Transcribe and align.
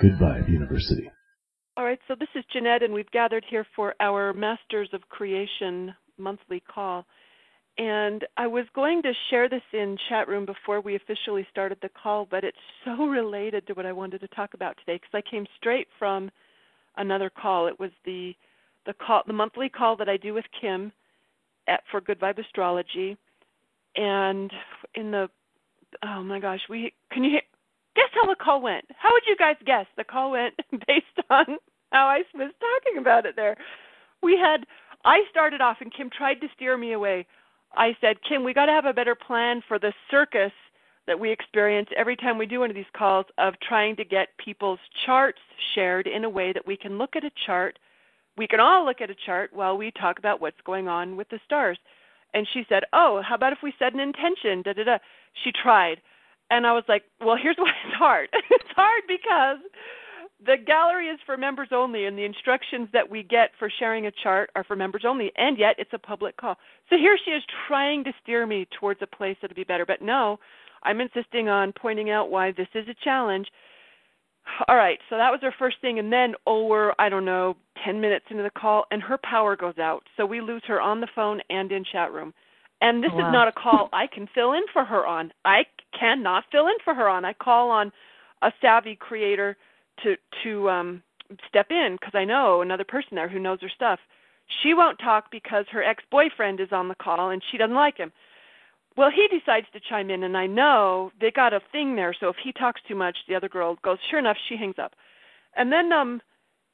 Good 0.00 0.18
Vibe 0.18 0.48
University. 0.48 1.10
All 1.76 1.84
right, 1.84 1.98
so 2.08 2.14
this 2.18 2.28
is 2.34 2.44
Jeanette, 2.52 2.82
and 2.82 2.92
we've 2.92 3.10
gathered 3.10 3.44
here 3.48 3.66
for 3.74 3.94
our 4.00 4.32
Masters 4.32 4.88
of 4.92 5.08
Creation 5.08 5.94
monthly 6.18 6.60
call. 6.60 7.04
And 7.78 8.24
I 8.36 8.46
was 8.46 8.66
going 8.74 9.02
to 9.02 9.12
share 9.30 9.48
this 9.48 9.62
in 9.72 9.96
chat 10.08 10.28
room 10.28 10.46
before 10.46 10.80
we 10.80 10.94
officially 10.94 11.46
started 11.50 11.78
the 11.82 11.88
call, 11.88 12.26
but 12.30 12.44
it's 12.44 12.56
so 12.84 12.92
related 13.06 13.66
to 13.66 13.72
what 13.74 13.86
I 13.86 13.92
wanted 13.92 14.20
to 14.20 14.28
talk 14.28 14.54
about 14.54 14.76
today 14.78 15.00
because 15.00 15.24
I 15.26 15.28
came 15.28 15.46
straight 15.56 15.88
from 15.98 16.30
another 16.96 17.30
call. 17.30 17.66
It 17.66 17.78
was 17.78 17.90
the 18.04 18.34
the 18.86 18.94
call, 18.94 19.22
the 19.26 19.32
monthly 19.32 19.70
call 19.70 19.96
that 19.96 20.10
I 20.10 20.18
do 20.18 20.34
with 20.34 20.44
Kim 20.60 20.92
at 21.66 21.80
for 21.90 22.00
Good 22.00 22.20
Vibe 22.20 22.38
Astrology, 22.38 23.16
and 23.96 24.52
in 24.94 25.10
the 25.10 25.28
oh 26.04 26.22
my 26.22 26.38
gosh, 26.38 26.60
we 26.68 26.92
can 27.10 27.24
you 27.24 27.30
hear, 27.30 27.40
guess 27.94 28.10
how 28.14 28.26
the 28.26 28.36
call 28.36 28.60
went? 28.60 28.84
How 28.96 29.12
would 29.12 29.22
you 29.26 29.36
guys 29.36 29.56
guess 29.64 29.86
the 29.96 30.04
call 30.04 30.32
went 30.32 30.54
based 30.86 31.18
on 31.30 31.44
how 31.92 32.06
I 32.06 32.22
was 32.34 32.52
talking 32.60 33.00
about 33.00 33.26
it 33.26 33.36
there? 33.36 33.56
We 34.22 34.38
had 34.38 34.66
I 35.04 35.20
started 35.30 35.60
off 35.60 35.78
and 35.80 35.92
Kim 35.92 36.10
tried 36.10 36.40
to 36.40 36.48
steer 36.54 36.76
me 36.76 36.92
away. 36.92 37.26
I 37.76 37.96
said, 38.00 38.16
Kim, 38.26 38.44
we 38.44 38.54
got 38.54 38.66
to 38.66 38.72
have 38.72 38.86
a 38.86 38.92
better 38.92 39.14
plan 39.14 39.62
for 39.66 39.78
the 39.78 39.92
circus 40.10 40.52
that 41.06 41.20
we 41.20 41.30
experience 41.30 41.88
every 41.96 42.16
time 42.16 42.38
we 42.38 42.46
do 42.46 42.60
one 42.60 42.70
of 42.70 42.76
these 42.76 42.84
calls 42.96 43.26
of 43.36 43.54
trying 43.60 43.96
to 43.96 44.04
get 44.04 44.28
people's 44.42 44.78
charts 45.04 45.40
shared 45.74 46.06
in 46.06 46.24
a 46.24 46.30
way 46.30 46.52
that 46.52 46.66
we 46.66 46.76
can 46.76 46.96
look 46.96 47.16
at 47.16 47.24
a 47.24 47.30
chart. 47.44 47.78
We 48.38 48.46
can 48.46 48.60
all 48.60 48.86
look 48.86 49.00
at 49.00 49.10
a 49.10 49.16
chart 49.26 49.50
while 49.52 49.76
we 49.76 49.90
talk 49.90 50.18
about 50.18 50.40
what's 50.40 50.60
going 50.64 50.88
on 50.88 51.16
with 51.16 51.28
the 51.28 51.40
stars. 51.44 51.78
And 52.32 52.46
she 52.52 52.64
said, 52.68 52.84
Oh, 52.92 53.22
how 53.26 53.34
about 53.34 53.52
if 53.52 53.58
we 53.62 53.74
set 53.78 53.92
an 53.92 54.00
intention? 54.00 54.62
Da 54.62 54.72
da 54.72 54.84
da. 54.84 54.98
She 55.44 55.52
tried. 55.52 56.00
And 56.50 56.66
I 56.66 56.72
was 56.72 56.84
like, 56.88 57.04
Well, 57.20 57.36
here's 57.40 57.56
why 57.58 57.72
it's 57.86 57.96
hard. 57.96 58.28
it's 58.50 58.70
hard 58.74 59.02
because 59.08 59.58
the 60.44 60.56
gallery 60.64 61.08
is 61.08 61.18
for 61.24 61.36
members 61.36 61.68
only, 61.72 62.04
and 62.04 62.18
the 62.18 62.24
instructions 62.24 62.88
that 62.92 63.08
we 63.08 63.22
get 63.22 63.50
for 63.58 63.70
sharing 63.78 64.06
a 64.06 64.12
chart 64.22 64.50
are 64.54 64.64
for 64.64 64.76
members 64.76 65.04
only, 65.06 65.32
and 65.36 65.58
yet 65.58 65.76
it's 65.78 65.92
a 65.92 65.98
public 65.98 66.36
call. 66.36 66.56
So 66.90 66.96
here 66.96 67.16
she 67.24 67.30
is 67.30 67.42
trying 67.66 68.04
to 68.04 68.12
steer 68.22 68.46
me 68.46 68.66
towards 68.78 69.00
a 69.02 69.06
place 69.06 69.36
that'll 69.40 69.54
be 69.54 69.64
better. 69.64 69.86
But 69.86 70.02
no, 70.02 70.38
I'm 70.82 71.00
insisting 71.00 71.48
on 71.48 71.72
pointing 71.72 72.10
out 72.10 72.30
why 72.30 72.52
this 72.52 72.68
is 72.74 72.88
a 72.88 73.04
challenge. 73.04 73.46
All 74.68 74.76
right, 74.76 74.98
so 75.08 75.16
that 75.16 75.30
was 75.30 75.40
her 75.42 75.54
first 75.58 75.76
thing, 75.80 75.98
and 75.98 76.12
then 76.12 76.34
oh, 76.46 76.66
we're 76.66 76.92
I 76.98 77.08
don't 77.08 77.24
know, 77.24 77.56
ten 77.84 78.00
minutes 78.00 78.26
into 78.30 78.42
the 78.42 78.50
call, 78.50 78.84
and 78.90 79.02
her 79.02 79.18
power 79.18 79.56
goes 79.56 79.78
out, 79.78 80.02
so 80.16 80.26
we 80.26 80.40
lose 80.40 80.62
her 80.66 80.80
on 80.80 81.00
the 81.00 81.08
phone 81.14 81.40
and 81.48 81.72
in 81.72 81.84
chat 81.90 82.12
room. 82.12 82.34
And 82.80 83.02
this 83.02 83.12
wow. 83.14 83.28
is 83.28 83.32
not 83.32 83.48
a 83.48 83.52
call 83.52 83.88
I 83.92 84.06
can 84.12 84.28
fill 84.34 84.52
in 84.52 84.64
for 84.72 84.84
her 84.84 85.06
on. 85.06 85.32
I 85.44 85.62
cannot 85.98 86.44
fill 86.50 86.66
in 86.66 86.74
for 86.84 86.94
her 86.94 87.08
on. 87.08 87.24
I 87.24 87.32
call 87.32 87.70
on 87.70 87.92
a 88.42 88.52
savvy 88.60 88.96
creator 88.96 89.56
to 90.02 90.16
to 90.42 90.70
um 90.70 91.02
step 91.48 91.70
in 91.70 91.96
because 91.98 92.14
I 92.14 92.24
know 92.24 92.60
another 92.60 92.84
person 92.84 93.14
there 93.14 93.28
who 93.28 93.38
knows 93.38 93.60
her 93.62 93.70
stuff. 93.74 93.98
She 94.62 94.74
won't 94.74 94.98
talk 94.98 95.30
because 95.30 95.64
her 95.70 95.82
ex-boyfriend 95.82 96.60
is 96.60 96.68
on 96.70 96.88
the 96.88 96.94
call 96.94 97.30
and 97.30 97.42
she 97.50 97.56
doesn't 97.56 97.74
like 97.74 97.96
him. 97.96 98.12
Well, 98.96 99.10
he 99.10 99.26
decides 99.26 99.66
to 99.72 99.80
chime 99.80 100.10
in, 100.10 100.22
and 100.22 100.36
I 100.36 100.46
know 100.46 101.10
they 101.20 101.30
got 101.30 101.52
a 101.52 101.60
thing 101.72 101.96
there. 101.96 102.14
So 102.18 102.28
if 102.28 102.36
he 102.42 102.52
talks 102.52 102.80
too 102.86 102.94
much, 102.94 103.16
the 103.26 103.34
other 103.34 103.48
girl 103.48 103.76
goes. 103.82 103.98
Sure 104.08 104.20
enough, 104.20 104.36
she 104.48 104.56
hangs 104.56 104.78
up, 104.78 104.92
and 105.56 105.72
then 105.72 105.92
um, 105.92 106.20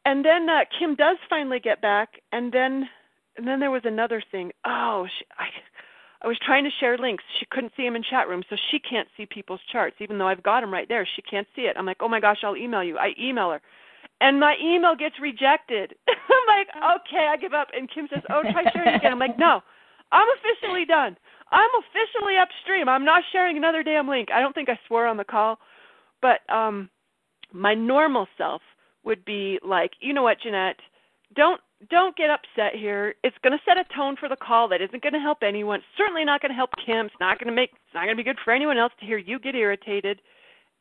and 0.04 0.24
then 0.24 0.48
uh, 0.48 0.64
Kim 0.78 0.94
does 0.96 1.16
finally 1.30 1.60
get 1.60 1.80
back, 1.80 2.20
and 2.32 2.52
then 2.52 2.88
and 3.36 3.46
then 3.48 3.58
there 3.58 3.70
was 3.70 3.84
another 3.84 4.22
thing. 4.30 4.52
Oh, 4.66 5.06
she, 5.18 5.24
I 5.38 5.46
I 6.22 6.28
was 6.28 6.38
trying 6.44 6.64
to 6.64 6.70
share 6.78 6.98
links. 6.98 7.24
She 7.38 7.46
couldn't 7.50 7.72
see 7.76 7.84
them 7.84 7.96
in 7.96 8.02
chat 8.02 8.28
room, 8.28 8.42
so 8.50 8.56
she 8.70 8.78
can't 8.78 9.08
see 9.16 9.24
people's 9.24 9.60
charts, 9.72 9.96
even 10.00 10.18
though 10.18 10.28
I've 10.28 10.42
got 10.42 10.60
them 10.60 10.72
right 10.72 10.88
there. 10.88 11.08
She 11.16 11.22
can't 11.22 11.46
see 11.56 11.62
it. 11.62 11.76
I'm 11.78 11.86
like, 11.86 11.98
oh 12.00 12.08
my 12.08 12.20
gosh, 12.20 12.38
I'll 12.44 12.56
email 12.56 12.84
you. 12.84 12.98
I 12.98 13.12
email 13.18 13.50
her, 13.50 13.62
and 14.20 14.38
my 14.38 14.56
email 14.62 14.94
gets 14.94 15.16
rejected. 15.20 15.94
I'm 16.08 16.46
like, 16.48 16.68
okay, 17.00 17.28
I 17.30 17.36
give 17.36 17.54
up. 17.54 17.68
And 17.74 17.90
Kim 17.90 18.06
says, 18.12 18.22
oh, 18.30 18.42
try 18.52 18.70
sharing 18.72 18.94
again. 18.96 19.12
I'm 19.12 19.18
like, 19.18 19.38
no, 19.38 19.60
I'm 20.12 20.28
officially 20.38 20.84
done. 20.84 21.16
I'm 21.50 21.70
officially 21.78 22.36
upstream. 22.36 22.88
I'm 22.88 23.04
not 23.04 23.22
sharing 23.32 23.56
another 23.56 23.82
damn 23.82 24.08
link. 24.08 24.28
I 24.32 24.40
don't 24.40 24.54
think 24.54 24.68
I 24.68 24.78
swore 24.86 25.06
on 25.06 25.16
the 25.16 25.24
call, 25.24 25.58
but 26.22 26.40
um, 26.52 26.90
my 27.52 27.74
normal 27.74 28.26
self 28.36 28.62
would 29.04 29.24
be 29.24 29.58
like, 29.66 29.92
you 30.00 30.12
know 30.12 30.22
what, 30.22 30.40
Jeanette, 30.42 30.76
don't 31.34 31.60
don't 31.88 32.16
get 32.16 32.28
upset 32.28 32.78
here. 32.78 33.14
It's 33.24 33.36
going 33.42 33.52
to 33.56 33.64
set 33.64 33.78
a 33.78 33.84
tone 33.94 34.16
for 34.18 34.28
the 34.28 34.36
call 34.36 34.68
that 34.68 34.82
isn't 34.82 35.02
going 35.02 35.14
to 35.14 35.20
help 35.20 35.38
anyone. 35.42 35.80
certainly 35.96 36.24
not 36.24 36.42
going 36.42 36.50
to 36.50 36.56
help 36.56 36.70
Kim. 36.84 37.06
It's 37.06 37.14
not 37.20 37.38
going 37.38 37.48
to 37.48 37.54
make. 37.54 37.70
It's 37.72 37.94
not 37.94 38.04
going 38.04 38.16
to 38.16 38.22
be 38.22 38.28
good 38.28 38.38
for 38.44 38.52
anyone 38.52 38.76
else 38.76 38.92
to 39.00 39.06
hear 39.06 39.16
you 39.16 39.38
get 39.38 39.54
irritated. 39.54 40.20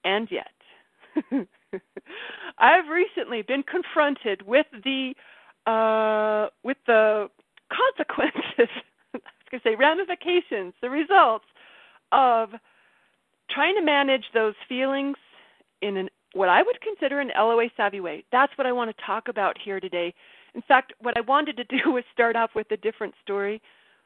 And 0.03 0.27
yet, 0.29 0.51
I've 2.59 2.87
recently 2.89 3.41
been 3.43 3.63
confronted 3.63 4.45
with 4.45 4.65
the 4.83 5.13
uh, 5.65 6.49
with 6.63 6.77
the 6.85 7.29
consequences. 7.71 8.69
I 9.13 9.17
was 9.17 9.51
going 9.51 9.61
to 9.61 9.69
say 9.69 9.75
ramifications, 9.75 10.73
the 10.81 10.89
results 10.89 11.45
of 12.11 12.49
trying 13.49 13.75
to 13.75 13.81
manage 13.83 14.25
those 14.33 14.55
feelings 14.67 15.17
in 15.81 15.97
an 15.97 16.09
what 16.33 16.49
I 16.49 16.61
would 16.61 16.79
consider 16.81 17.19
an 17.19 17.31
LOA 17.35 17.69
savvy 17.75 18.01
way. 18.01 18.23
That's 18.31 18.55
what 18.57 18.67
I 18.67 18.71
want 18.71 18.95
to 18.95 19.05
talk 19.05 19.27
about 19.29 19.57
here 19.63 19.79
today 19.79 20.13
in 20.55 20.61
fact, 20.67 20.93
what 20.99 21.17
I 21.17 21.21
wanted 21.21 21.57
to 21.57 21.63
do 21.83 21.91
was 21.91 22.03
start 22.13 22.35
off 22.35 22.51
with 22.55 22.69
a 22.71 22.77
different 22.77 23.13
story. 23.21 23.61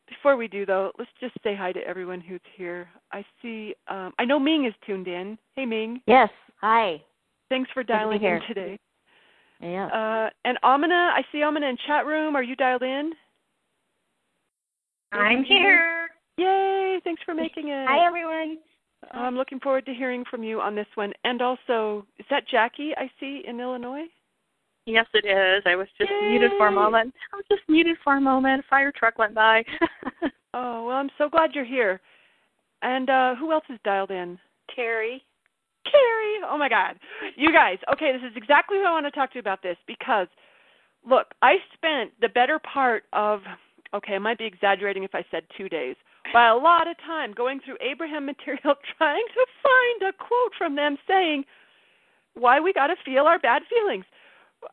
Before 0.08 0.36
we 0.36 0.48
do, 0.48 0.66
though, 0.66 0.92
let's 1.00 1.12
just 1.20 1.34
say 1.44 1.56
hi 1.56 1.72
to 1.72 1.80
everyone 1.80 2.20
who's 2.20 2.42
here. 2.56 2.90
I 3.12 3.24
see, 3.42 3.74
um, 3.88 4.12
I 4.20 4.26
know 4.26 4.38
Ming 4.38 4.66
is 4.66 4.74
tuned 4.86 5.08
in. 5.08 5.38
Hey, 5.56 5.66
Ming. 5.66 6.02
Yes. 6.08 6.30
Hi. 6.60 7.02
Thanks 7.50 7.70
for 7.74 7.84
dialing 7.84 8.22
in 8.22 8.42
today. 8.48 8.80
Yeah. 9.62 9.86
Uh, 9.88 10.30
and 10.44 10.58
Amina, 10.64 11.14
I 11.16 11.22
see 11.32 11.42
Amina 11.42 11.68
in 11.68 11.78
chat 11.88 12.06
room. 12.06 12.36
Are 12.36 12.44
you 12.44 12.56
dialed 12.56 12.84
in? 12.84 13.14
I'm 15.14 15.44
here. 15.44 16.10
Yay! 16.38 17.00
Thanks 17.04 17.22
for 17.24 17.34
making 17.34 17.70
it. 17.70 17.88
Hi, 17.88 18.06
everyone. 18.06 18.58
I'm 19.12 19.36
looking 19.36 19.60
forward 19.60 19.86
to 19.86 19.94
hearing 19.94 20.24
from 20.30 20.44
you 20.44 20.60
on 20.62 20.76
this 20.76 20.88
one. 20.96 21.14
And 21.24 21.42
also, 21.42 22.06
is 22.18 22.26
that 22.30 22.48
Jackie 22.48 22.94
I 22.98 23.10
see 23.20 23.44
in 23.46 23.60
Illinois? 23.60 24.06
Yes, 24.86 25.06
it 25.14 25.26
is. 25.26 25.64
I 25.66 25.76
was 25.76 25.88
just 25.98 26.12
Yay. 26.12 26.30
muted 26.30 26.52
for 26.58 26.68
a 26.68 26.72
moment. 26.72 27.14
I 27.32 27.38
was 27.38 27.46
just 27.50 27.62
muted 27.70 27.96
for 28.04 28.18
a 28.18 28.22
moment. 28.22 28.66
Fire 28.70 28.92
truck 28.92 29.18
went 29.18 29.34
by. 29.34 29.64
oh 30.54 30.86
well, 30.86 30.98
I'm 30.98 31.10
so 31.18 31.30
glad 31.30 31.52
you're 31.54 31.64
here. 31.64 32.02
And 32.82 33.10
uh 33.10 33.36
who 33.36 33.52
else 33.52 33.64
is 33.70 33.80
dialed 33.84 34.12
in? 34.12 34.38
Terry. 34.76 35.24
Terry. 35.86 36.50
Oh 36.50 36.58
my 36.58 36.70
God, 36.70 36.98
you 37.36 37.52
guys. 37.52 37.78
Okay, 37.92 38.12
this 38.12 38.30
is 38.30 38.36
exactly 38.36 38.78
what 38.78 38.88
I 38.88 38.92
want 38.92 39.06
to 39.06 39.12
talk 39.12 39.32
to 39.32 39.36
you 39.36 39.42
about 39.42 39.64
this 39.64 39.78
because, 39.88 40.28
look, 41.08 41.28
I 41.42 41.56
spent 41.74 42.12
the 42.20 42.30
better 42.30 42.60
part 42.60 43.04
of 43.14 43.42
okay, 43.94 44.16
I 44.16 44.20
might 44.20 44.38
be 44.38 44.46
exaggerating 44.46 45.04
if 45.04 45.14
I 45.14 45.24
said 45.30 45.44
two 45.56 45.70
days, 45.70 45.96
but 46.34 46.50
a 46.52 46.56
lot 46.56 46.88
of 46.88 46.98
time 46.98 47.32
going 47.32 47.60
through 47.64 47.78
Abraham 47.80 48.26
material 48.26 48.76
trying 48.98 49.26
to 49.34 49.46
find 49.64 50.10
a 50.10 50.18
quote 50.18 50.52
from 50.58 50.76
them 50.76 50.98
saying 51.08 51.46
why 52.34 52.60
we 52.60 52.74
got 52.74 52.88
to 52.88 52.96
feel 53.06 53.26
our 53.26 53.40
bad 53.40 53.62
feelings. 53.70 54.06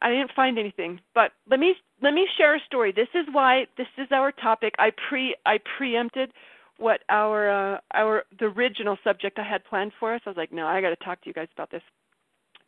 I 0.02 0.10
didn't 0.10 0.32
find 0.34 0.58
anything, 0.58 1.00
but 1.14 1.32
let 1.50 1.60
me 1.60 1.74
let 2.02 2.14
me 2.14 2.26
share 2.38 2.56
a 2.56 2.60
story. 2.66 2.92
This 2.92 3.08
is 3.14 3.26
why 3.32 3.66
this 3.76 3.86
is 3.98 4.08
our 4.12 4.32
topic. 4.32 4.74
I 4.78 4.90
pre 5.08 5.36
I 5.46 5.58
preempted 5.78 6.32
what 6.78 7.00
our 7.08 7.50
uh, 7.74 7.78
our 7.94 8.24
the 8.38 8.46
original 8.46 8.96
subject 9.04 9.38
I 9.38 9.48
had 9.48 9.64
planned 9.64 9.92
for 10.00 10.14
us. 10.14 10.22
I 10.26 10.30
was 10.30 10.36
like, 10.36 10.52
no, 10.52 10.66
I 10.66 10.80
got 10.80 10.90
to 10.90 11.04
talk 11.04 11.20
to 11.22 11.28
you 11.28 11.34
guys 11.34 11.48
about 11.54 11.70
this 11.70 11.82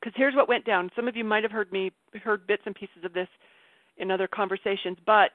because 0.00 0.12
here's 0.16 0.34
what 0.34 0.48
went 0.48 0.64
down. 0.64 0.90
Some 0.94 1.08
of 1.08 1.16
you 1.16 1.24
might 1.24 1.42
have 1.42 1.52
heard 1.52 1.72
me 1.72 1.92
heard 2.22 2.46
bits 2.46 2.62
and 2.66 2.74
pieces 2.74 3.04
of 3.04 3.12
this 3.12 3.28
in 3.96 4.10
other 4.10 4.28
conversations, 4.28 4.98
but 5.06 5.30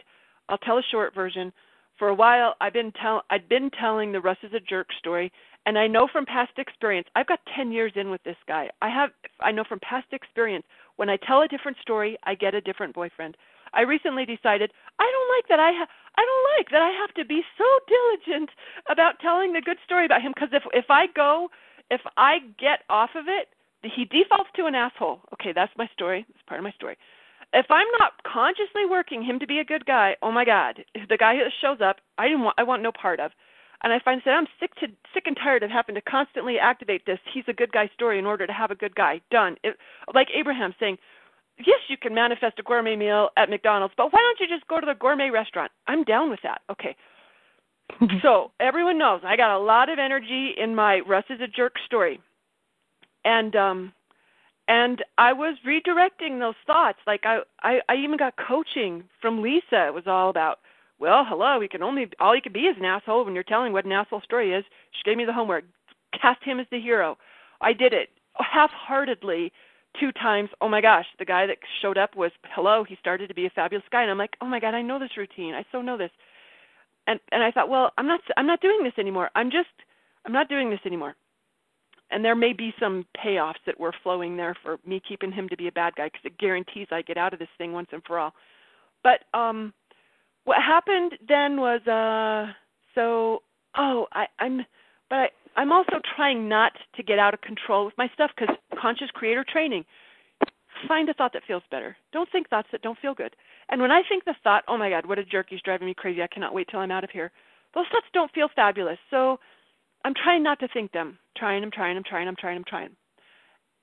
I'll 0.49 0.57
tell 0.59 0.77
a 0.77 0.83
short 0.91 1.15
version. 1.15 1.51
For 1.97 2.09
a 2.09 2.15
while, 2.15 2.53
I've 2.61 2.73
been 2.73 2.91
tell 3.01 3.23
I'd 3.29 3.49
been 3.49 3.71
telling 3.71 4.11
the 4.11 4.21
Russ 4.21 4.37
is 4.43 4.53
a 4.53 4.59
jerk 4.59 4.87
story, 4.99 5.31
and 5.65 5.77
I 5.77 5.87
know 5.87 6.07
from 6.11 6.25
past 6.25 6.51
experience. 6.57 7.07
I've 7.15 7.27
got 7.27 7.39
10 7.55 7.71
years 7.71 7.93
in 7.95 8.11
with 8.11 8.21
this 8.23 8.37
guy. 8.47 8.69
I 8.81 8.89
have 8.89 9.09
I 9.39 9.51
know 9.51 9.63
from 9.67 9.79
past 9.79 10.07
experience 10.11 10.65
when 10.97 11.09
I 11.09 11.17
tell 11.17 11.41
a 11.41 11.47
different 11.47 11.77
story, 11.81 12.17
I 12.23 12.35
get 12.35 12.53
a 12.53 12.61
different 12.61 12.93
boyfriend. 12.93 13.37
I 13.73 13.81
recently 13.81 14.25
decided 14.25 14.71
I 14.99 15.09
don't 15.09 15.35
like 15.35 15.47
that 15.49 15.59
I 15.59 15.71
ha- 15.73 15.91
I 16.17 16.25
don't 16.25 16.57
like 16.57 16.69
that 16.71 16.81
I 16.81 16.89
have 16.89 17.13
to 17.15 17.25
be 17.25 17.41
so 17.57 17.65
diligent 17.87 18.49
about 18.89 19.19
telling 19.19 19.53
the 19.53 19.61
good 19.61 19.77
story 19.85 20.05
about 20.05 20.21
him 20.21 20.33
because 20.33 20.49
if 20.51 20.63
if 20.73 20.89
I 20.89 21.07
go 21.15 21.49
if 21.89 22.01
I 22.17 22.39
get 22.59 22.83
off 22.89 23.11
of 23.15 23.25
it, 23.27 23.49
he 23.83 24.05
defaults 24.05 24.49
to 24.55 24.65
an 24.65 24.75
asshole. 24.75 25.21
Okay, 25.33 25.53
that's 25.53 25.71
my 25.77 25.87
story. 25.93 26.25
That's 26.27 26.45
part 26.47 26.59
of 26.59 26.63
my 26.63 26.71
story. 26.71 26.97
If 27.53 27.67
I'm 27.69 27.87
not 27.99 28.21
consciously 28.23 28.85
working 28.89 29.23
him 29.23 29.39
to 29.39 29.47
be 29.47 29.59
a 29.59 29.65
good 29.65 29.85
guy, 29.85 30.15
oh 30.21 30.31
my 30.31 30.43
God, 30.43 30.83
the 31.09 31.17
guy 31.17 31.37
that 31.37 31.51
shows 31.61 31.79
up, 31.81 31.97
I 32.17 32.27
didn't 32.27 32.43
want 32.43 32.55
I 32.57 32.63
want 32.63 32.83
no 32.83 32.91
part 32.91 33.19
of 33.19 33.31
and 33.83 33.93
I 33.93 33.99
find 34.03 34.21
that 34.25 34.31
I'm 34.31 34.47
sick 34.59 34.73
to 34.75 34.87
sick 35.13 35.23
and 35.25 35.37
tired 35.37 35.63
of 35.63 35.69
having 35.69 35.95
to 35.95 36.01
constantly 36.01 36.57
activate 36.59 37.05
this 37.05 37.19
he's 37.33 37.43
a 37.47 37.53
good 37.53 37.71
guy 37.71 37.89
story 37.93 38.19
in 38.19 38.25
order 38.25 38.47
to 38.47 38.53
have 38.53 38.71
a 38.71 38.75
good 38.75 38.95
guy 38.95 39.21
done. 39.31 39.55
It, 39.63 39.77
like 40.13 40.27
Abraham 40.37 40.73
saying, 40.79 40.97
yes, 41.59 41.79
you 41.87 41.97
can 41.97 42.13
manifest 42.13 42.59
a 42.59 42.63
gourmet 42.63 42.95
meal 42.95 43.29
at 43.37 43.49
McDonald's, 43.49 43.93
but 43.97 44.11
why 44.11 44.19
don't 44.19 44.39
you 44.39 44.53
just 44.53 44.67
go 44.67 44.79
to 44.79 44.85
the 44.85 44.97
gourmet 44.99 45.29
restaurant? 45.29 45.71
I'm 45.87 46.03
down 46.03 46.29
with 46.29 46.39
that. 46.43 46.61
Okay. 46.71 46.95
so 48.21 48.51
everyone 48.59 48.97
knows 48.97 49.21
I 49.25 49.37
got 49.37 49.55
a 49.55 49.59
lot 49.59 49.89
of 49.89 49.99
energy 49.99 50.51
in 50.57 50.75
my 50.75 50.99
Russ 51.07 51.23
is 51.29 51.39
a 51.41 51.47
jerk 51.47 51.73
story, 51.85 52.19
and 53.23 53.55
um, 53.55 53.93
and 54.67 55.03
I 55.17 55.33
was 55.33 55.57
redirecting 55.65 56.39
those 56.39 56.55
thoughts. 56.65 56.99
Like 57.07 57.21
I, 57.23 57.39
I, 57.61 57.79
I 57.89 57.95
even 57.95 58.17
got 58.17 58.33
coaching 58.35 59.03
from 59.21 59.41
Lisa. 59.41 59.87
It 59.87 59.93
was 59.93 60.03
all 60.05 60.29
about, 60.29 60.59
well, 60.99 61.25
hello, 61.27 61.59
we 61.59 61.67
can 61.67 61.83
only 61.83 62.09
all 62.19 62.35
you 62.35 62.41
can 62.41 62.53
be 62.53 62.61
is 62.61 62.77
an 62.77 62.85
asshole 62.85 63.25
when 63.25 63.33
you're 63.33 63.43
telling 63.43 63.73
what 63.73 63.85
an 63.85 63.91
asshole 63.91 64.21
story 64.21 64.53
is. 64.53 64.63
She 64.91 65.03
gave 65.03 65.17
me 65.17 65.25
the 65.25 65.33
homework. 65.33 65.65
Cast 66.19 66.43
him 66.43 66.59
as 66.59 66.67
the 66.71 66.79
hero. 66.79 67.17
I 67.61 67.73
did 67.73 67.93
it 67.93 68.09
half-heartedly 68.35 69.51
two 69.99 70.11
times. 70.13 70.49
Oh 70.61 70.69
my 70.69 70.81
gosh, 70.81 71.05
the 71.19 71.25
guy 71.25 71.45
that 71.47 71.57
showed 71.81 71.97
up 71.97 72.15
was 72.15 72.31
hello. 72.55 72.83
He 72.83 72.95
started 72.99 73.27
to 73.27 73.33
be 73.33 73.45
a 73.45 73.51
fabulous 73.51 73.85
guy, 73.91 74.01
and 74.01 74.11
I'm 74.11 74.17
like, 74.17 74.35
oh 74.41 74.47
my 74.47 74.59
god, 74.59 74.73
I 74.73 74.81
know 74.81 74.99
this 74.99 75.17
routine. 75.17 75.53
I 75.53 75.65
so 75.71 75.81
know 75.81 75.97
this. 75.97 76.11
And 77.07 77.19
and 77.31 77.43
I 77.43 77.51
thought, 77.51 77.69
well, 77.69 77.91
I'm 77.97 78.07
not 78.07 78.21
I'm 78.35 78.47
not 78.47 78.61
doing 78.61 78.83
this 78.83 78.97
anymore. 78.97 79.29
I'm 79.35 79.51
just 79.51 79.69
I'm 80.25 80.33
not 80.33 80.49
doing 80.49 80.69
this 80.69 80.81
anymore 80.85 81.15
and 82.11 82.23
there 82.23 82.35
may 82.35 82.53
be 82.53 82.73
some 82.79 83.05
payoffs 83.23 83.61
that 83.65 83.79
were 83.79 83.93
flowing 84.03 84.37
there 84.37 84.55
for 84.63 84.77
me 84.85 85.01
keeping 85.07 85.31
him 85.31 85.49
to 85.49 85.57
be 85.57 85.67
a 85.67 85.71
bad 85.71 85.93
guy 85.95 86.05
because 86.05 86.21
it 86.23 86.37
guarantees 86.37 86.87
I 86.91 87.01
get 87.01 87.17
out 87.17 87.33
of 87.33 87.39
this 87.39 87.49
thing 87.57 87.73
once 87.73 87.89
and 87.91 88.01
for 88.05 88.17
all. 88.19 88.33
But 89.03 89.23
um, 89.37 89.73
what 90.47 90.63
happened 90.63 91.11
then 91.27 91.59
was 91.59 91.81
uh, 91.87 92.53
so 92.95 93.43
oh 93.75 94.07
I, 94.13 94.27
I'm 94.39 94.65
but 95.09 95.15
I, 95.15 95.27
I'm 95.57 95.73
also 95.73 95.99
trying 96.15 96.47
not 96.47 96.71
to 96.95 97.03
get 97.03 97.19
out 97.19 97.33
of 97.33 97.41
control 97.41 97.85
with 97.85 97.95
my 97.97 98.09
stuff 98.13 98.31
because 98.35 98.55
conscious 98.81 99.09
creator 99.13 99.45
training. 99.47 99.83
Find 100.87 101.09
a 101.09 101.13
thought 101.13 101.33
that 101.33 101.41
feels 101.47 101.63
better. 101.69 101.97
Don't 102.13 102.29
think 102.31 102.49
thoughts 102.49 102.69
that 102.71 102.81
don't 102.81 102.99
feel 102.99 103.13
good. 103.13 103.35
And 103.69 103.81
when 103.81 103.91
I 103.91 104.03
think 104.07 104.23
the 104.23 104.35
thought, 104.43 104.63
oh 104.67 104.77
my 104.77 104.89
God, 104.89 105.05
what 105.05 105.17
a 105.19 105.25
jerk, 105.25 105.47
he's 105.49 105.61
driving 105.61 105.87
me 105.87 105.95
crazy. 105.97 106.21
I 106.21 106.27
cannot 106.27 106.53
wait 106.53 106.67
till 106.69 106.79
I'm 106.79 106.91
out 106.91 107.03
of 107.03 107.09
here. 107.09 107.31
Those 107.73 107.85
thoughts 107.91 108.05
don't 108.13 108.31
feel 108.31 108.47
fabulous. 108.55 108.99
So 109.09 109.39
I'm 110.05 110.13
trying 110.13 110.43
not 110.43 110.59
to 110.59 110.67
think 110.67 110.91
them. 110.91 111.17
Trying, 111.35 111.63
I'm 111.63 111.71
trying, 111.71 111.97
I'm 111.97 112.03
trying, 112.03 112.27
I'm 112.27 112.35
trying, 112.39 112.57
I'm 112.57 112.63
trying. 112.63 112.89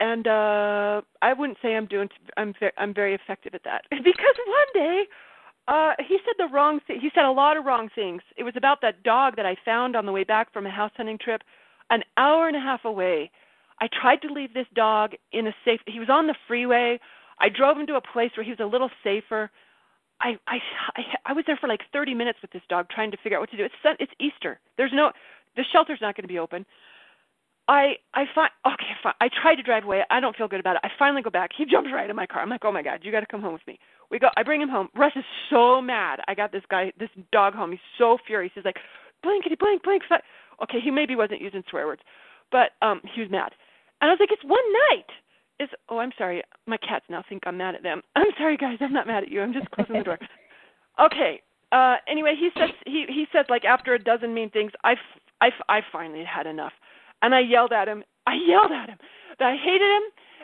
And 0.01 0.27
uh 0.27 1.03
I 1.21 1.33
wouldn't 1.35 1.59
say 1.61 1.75
I'm 1.75 1.87
doing 1.87 2.09
I'm 2.37 2.55
very 2.59 2.73
I'm 2.79 2.95
very 2.95 3.15
effective 3.15 3.55
at 3.55 3.65
that 3.65 3.83
because 3.91 4.37
one 4.47 4.71
day 4.75 5.05
uh 5.69 5.93
he 6.07 6.19
said 6.25 6.35
the 6.39 6.53
wrong 6.53 6.81
thing. 6.87 7.01
He 7.01 7.11
said 7.15 7.25
a 7.25 7.31
lot 7.31 7.57
of 7.57 7.65
wrong 7.65 7.89
things. 7.95 8.23
It 8.37 8.43
was 8.45 8.55
about 8.57 8.81
that 8.83 9.03
dog 9.03 9.37
that 9.37 9.47
I 9.47 9.57
found 9.65 9.97
on 9.97 10.07
the 10.07 10.13
way 10.13 10.25
back 10.25 10.53
from 10.53 10.67
a 10.67 10.71
house 10.71 10.93
hunting 10.97 11.19
trip 11.19 11.43
an 11.91 12.03
hour 12.17 12.49
and 12.49 12.57
a 12.57 12.61
half 12.61 12.85
away. 12.85 13.31
I 13.81 13.89
tried 14.01 14.23
to 14.23 14.33
leave 14.33 14.55
this 14.55 14.67
dog 14.75 15.13
in 15.33 15.47
a 15.47 15.55
safe 15.65 15.81
he 15.87 15.99
was 15.99 16.11
on 16.11 16.27
the 16.27 16.35
freeway. 16.49 16.99
I 17.39 17.49
drove 17.49 17.77
him 17.77 17.87
to 17.89 17.97
a 17.97 18.01
place 18.01 18.31
where 18.37 18.45
he 18.45 18.51
was 18.51 18.61
a 18.61 18.67
little 18.67 18.91
safer. 19.03 19.51
I, 20.21 20.37
I 20.47 20.59
I 20.97 21.03
I 21.27 21.33
was 21.33 21.45
there 21.47 21.59
for 21.61 21.69
like 21.69 21.81
30 21.93 22.15
minutes 22.15 22.39
with 22.41 22.53
this 22.53 22.63
dog 22.69 22.87
trying 22.89 23.11
to 23.11 23.17
figure 23.17 23.37
out 23.37 23.43
what 23.43 23.51
to 23.51 23.57
do. 23.57 23.65
It's 23.65 23.75
it's 23.99 24.13
Easter. 24.21 24.61
There's 24.77 24.93
no 24.95 25.13
the 25.57 25.65
shelter's 25.73 26.01
not 26.01 26.17
going 26.17 26.23
to 26.25 26.33
be 26.33 26.39
open. 26.39 26.65
I 27.67 27.95
I 28.13 28.25
find 28.35 28.51
okay, 28.67 28.93
fine. 29.03 29.15
I 29.21 29.29
tried 29.29 29.57
to 29.57 29.63
drive 29.63 29.85
away. 29.85 30.03
I 30.11 30.21
don't 30.21 30.37
feel 30.37 30.49
good 30.49 30.61
about 30.61 30.77
it. 30.77 30.83
I 30.85 30.89
finally 30.99 31.23
go 31.23 31.31
back. 31.31 31.51
He 31.57 31.65
jumps 31.65 31.91
right 31.93 32.09
in 32.09 32.17
my 32.17 32.27
car. 32.27 32.43
I'm 32.43 32.51
like, 32.51 32.65
oh 32.65 32.73
my 32.73 32.83
god, 32.83 33.01
you 33.03 33.11
got 33.11 33.21
to 33.21 33.27
come 33.27 33.41
home 33.41 33.55
with 33.55 33.67
me. 33.67 33.79
We 34.11 34.19
go. 34.19 34.29
I 34.37 34.43
bring 34.43 34.61
him 34.61 34.69
home. 34.69 34.89
Russ 34.95 35.13
is 35.17 35.25
so 35.49 35.81
mad. 35.81 36.21
I 36.29 36.35
got 36.35 36.53
this 36.53 36.63
guy, 36.71 36.93
this 36.99 37.09
dog 37.33 37.55
home. 37.55 37.71
He's 37.71 37.81
so 37.97 38.19
furious. 38.27 38.53
He's 38.55 38.65
like, 38.65 38.77
blankety 39.23 39.57
blank 39.59 39.83
blank. 39.83 40.03
Okay, 40.63 40.79
he 40.83 40.91
maybe 40.91 41.17
wasn't 41.17 41.41
using 41.41 41.63
swear 41.71 41.87
words, 41.87 42.03
but 42.53 42.73
um, 42.83 43.01
he 43.15 43.23
was 43.23 43.31
mad. 43.31 43.53
And 44.01 44.11
I 44.11 44.13
was 44.13 44.21
like, 44.21 44.31
it's 44.31 44.45
one 44.45 44.65
night. 44.91 45.09
Is 45.59 45.71
oh, 45.89 45.99
I'm 45.99 46.13
sorry. 46.19 46.43
My 46.67 46.77
cats 46.77 47.07
now 47.09 47.25
think 47.29 47.45
I'm 47.47 47.57
mad 47.57 47.75
at 47.75 47.83
them. 47.83 48.03
I'm 48.17 48.27
sorry, 48.37 48.59
guys. 48.59 48.79
I'm 48.81 48.93
not 48.93 49.07
mad 49.07 49.23
at 49.23 49.31
you. 49.31 49.41
I'm 49.41 49.55
just 49.55 49.71
closing 49.71 49.97
the 49.97 50.05
door. 50.05 50.19
Okay. 51.01 51.43
Uh, 51.73 51.97
anyway, 52.07 52.35
he 52.39 52.51
says 52.57 52.71
he 52.87 53.05
he 53.09 53.27
said 53.33 53.47
like 53.49 53.65
after 53.65 53.95
a 53.95 53.99
dozen 53.99 54.33
mean 54.33 54.49
things, 54.49 54.71
I 54.85 54.95
I, 55.41 55.49
I 55.69 55.81
finally 55.91 56.23
had 56.23 56.47
enough. 56.47 56.71
And 57.25 57.35
I 57.35 57.41
yelled 57.41 57.73
at 57.73 57.89
him. 57.89 58.05
I 58.27 58.35
yelled 58.47 58.71
at 58.71 58.91
him 58.91 58.99
that 59.39 59.49
I 59.49 59.57
hated 59.57 59.91
him 59.91 60.03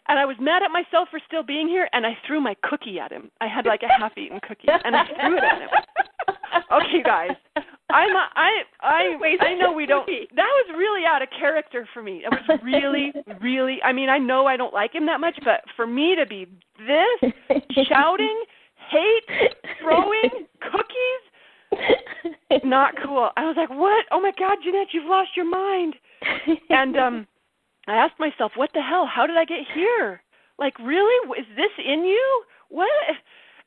and 0.08 0.18
I 0.18 0.24
was 0.24 0.36
mad 0.40 0.62
at 0.62 0.70
myself 0.70 1.08
for 1.10 1.20
still 1.26 1.42
being 1.42 1.68
here 1.68 1.90
and 1.92 2.06
I 2.06 2.16
threw 2.26 2.40
my 2.40 2.54
cookie 2.62 2.98
at 2.98 3.12
him. 3.12 3.30
I 3.42 3.48
had 3.48 3.66
like 3.66 3.82
a 3.82 4.00
half 4.00 4.16
eaten 4.16 4.40
cookie 4.40 4.68
and 4.68 4.96
I 4.96 5.04
threw 5.04 5.36
it 5.36 5.44
at 5.44 5.60
him. 5.60 5.68
Okay, 6.72 7.02
guys. 7.04 7.30
I'm 7.90 8.14
a, 8.14 8.28
I 8.34 8.62
I 8.80 9.16
I 9.40 9.54
know 9.54 9.72
we 9.72 9.86
don't 9.86 10.06
that 10.06 10.36
was 10.36 10.74
really 10.76 11.04
out 11.04 11.22
of 11.22 11.28
character 11.36 11.88
for 11.92 12.02
me. 12.02 12.22
It 12.24 12.30
was 12.30 12.60
really 12.62 13.12
really 13.40 13.78
I 13.84 13.92
mean, 13.92 14.08
I 14.08 14.18
know 14.18 14.46
I 14.46 14.56
don't 14.56 14.72
like 14.72 14.94
him 14.94 15.06
that 15.06 15.20
much, 15.20 15.38
but 15.44 15.62
for 15.76 15.86
me 15.86 16.16
to 16.16 16.26
be 16.26 16.46
this 16.78 17.32
shouting, 17.88 18.42
hate, 18.90 19.58
throwing 19.80 20.46
cookies 20.60 21.22
not 22.64 22.94
cool. 23.04 23.30
I 23.36 23.44
was 23.44 23.56
like, 23.56 23.70
"What? 23.70 24.06
Oh 24.10 24.20
my 24.20 24.32
God, 24.38 24.58
Jeanette, 24.64 24.88
you've 24.92 25.08
lost 25.08 25.30
your 25.36 25.48
mind." 25.48 25.94
and 26.70 26.96
um 26.96 27.26
I 27.86 27.94
asked 27.94 28.18
myself, 28.18 28.52
"What 28.56 28.70
the 28.74 28.82
hell? 28.82 29.06
How 29.06 29.26
did 29.26 29.36
I 29.36 29.44
get 29.44 29.60
here? 29.74 30.22
Like, 30.58 30.78
really? 30.78 31.40
Is 31.40 31.46
this 31.56 31.72
in 31.84 32.04
you? 32.04 32.44
What?" 32.68 32.88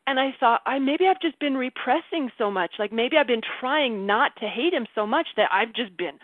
And 0.06 0.20
I 0.20 0.36
thought, 0.38 0.62
I 0.66 0.80
maybe 0.80 1.08
I've 1.08 1.22
just 1.22 1.40
been 1.40 1.56
repressing 1.56 2.30
so 2.38 2.52
much. 2.52 2.72
Like 2.78 2.92
maybe 2.92 3.18
I've 3.18 3.28
been 3.28 3.42
trying 3.60 4.06
not 4.06 4.36
to 4.42 4.48
hate 4.48 4.74
him 4.74 4.86
so 4.94 5.08
much 5.08 5.28
that 5.38 5.50
I've 5.52 5.74
just 5.74 5.96
been 5.98 6.20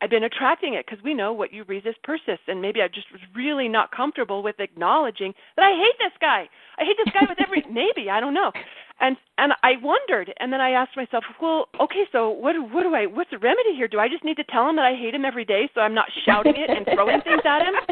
I've 0.00 0.10
been 0.10 0.24
attracting 0.24 0.74
it 0.74 0.84
because 0.86 1.02
we 1.02 1.14
know 1.14 1.32
what 1.32 1.52
you 1.52 1.64
resist 1.64 1.96
persists, 2.04 2.44
and 2.48 2.60
maybe 2.60 2.82
I 2.82 2.88
just 2.88 3.10
was 3.10 3.22
really 3.34 3.68
not 3.68 3.90
comfortable 3.90 4.42
with 4.42 4.60
acknowledging 4.60 5.32
that 5.56 5.64
I 5.64 5.70
hate 5.70 5.96
this 5.98 6.12
guy. 6.20 6.48
I 6.78 6.84
hate 6.84 6.96
this 7.02 7.14
guy 7.14 7.26
with 7.28 7.40
every 7.40 7.64
maybe 7.72 8.10
I 8.10 8.20
don't 8.20 8.34
know, 8.34 8.52
and 9.00 9.16
and 9.38 9.52
I 9.62 9.72
wondered, 9.82 10.32
and 10.38 10.52
then 10.52 10.60
I 10.60 10.70
asked 10.70 10.96
myself, 10.96 11.24
well, 11.40 11.68
okay, 11.80 12.04
so 12.12 12.30
what 12.30 12.54
what 12.72 12.82
do 12.82 12.94
I 12.94 13.06
what's 13.06 13.30
the 13.30 13.38
remedy 13.38 13.74
here? 13.74 13.88
Do 13.88 13.98
I 13.98 14.08
just 14.08 14.24
need 14.24 14.36
to 14.36 14.44
tell 14.44 14.68
him 14.68 14.76
that 14.76 14.84
I 14.84 14.94
hate 14.94 15.14
him 15.14 15.24
every 15.24 15.44
day 15.44 15.68
so 15.74 15.80
I'm 15.80 15.94
not 15.94 16.06
shouting 16.24 16.54
it 16.56 16.70
and 16.70 16.86
throwing 16.94 17.20
things 17.22 17.42
at 17.44 17.62
him? 17.62 17.74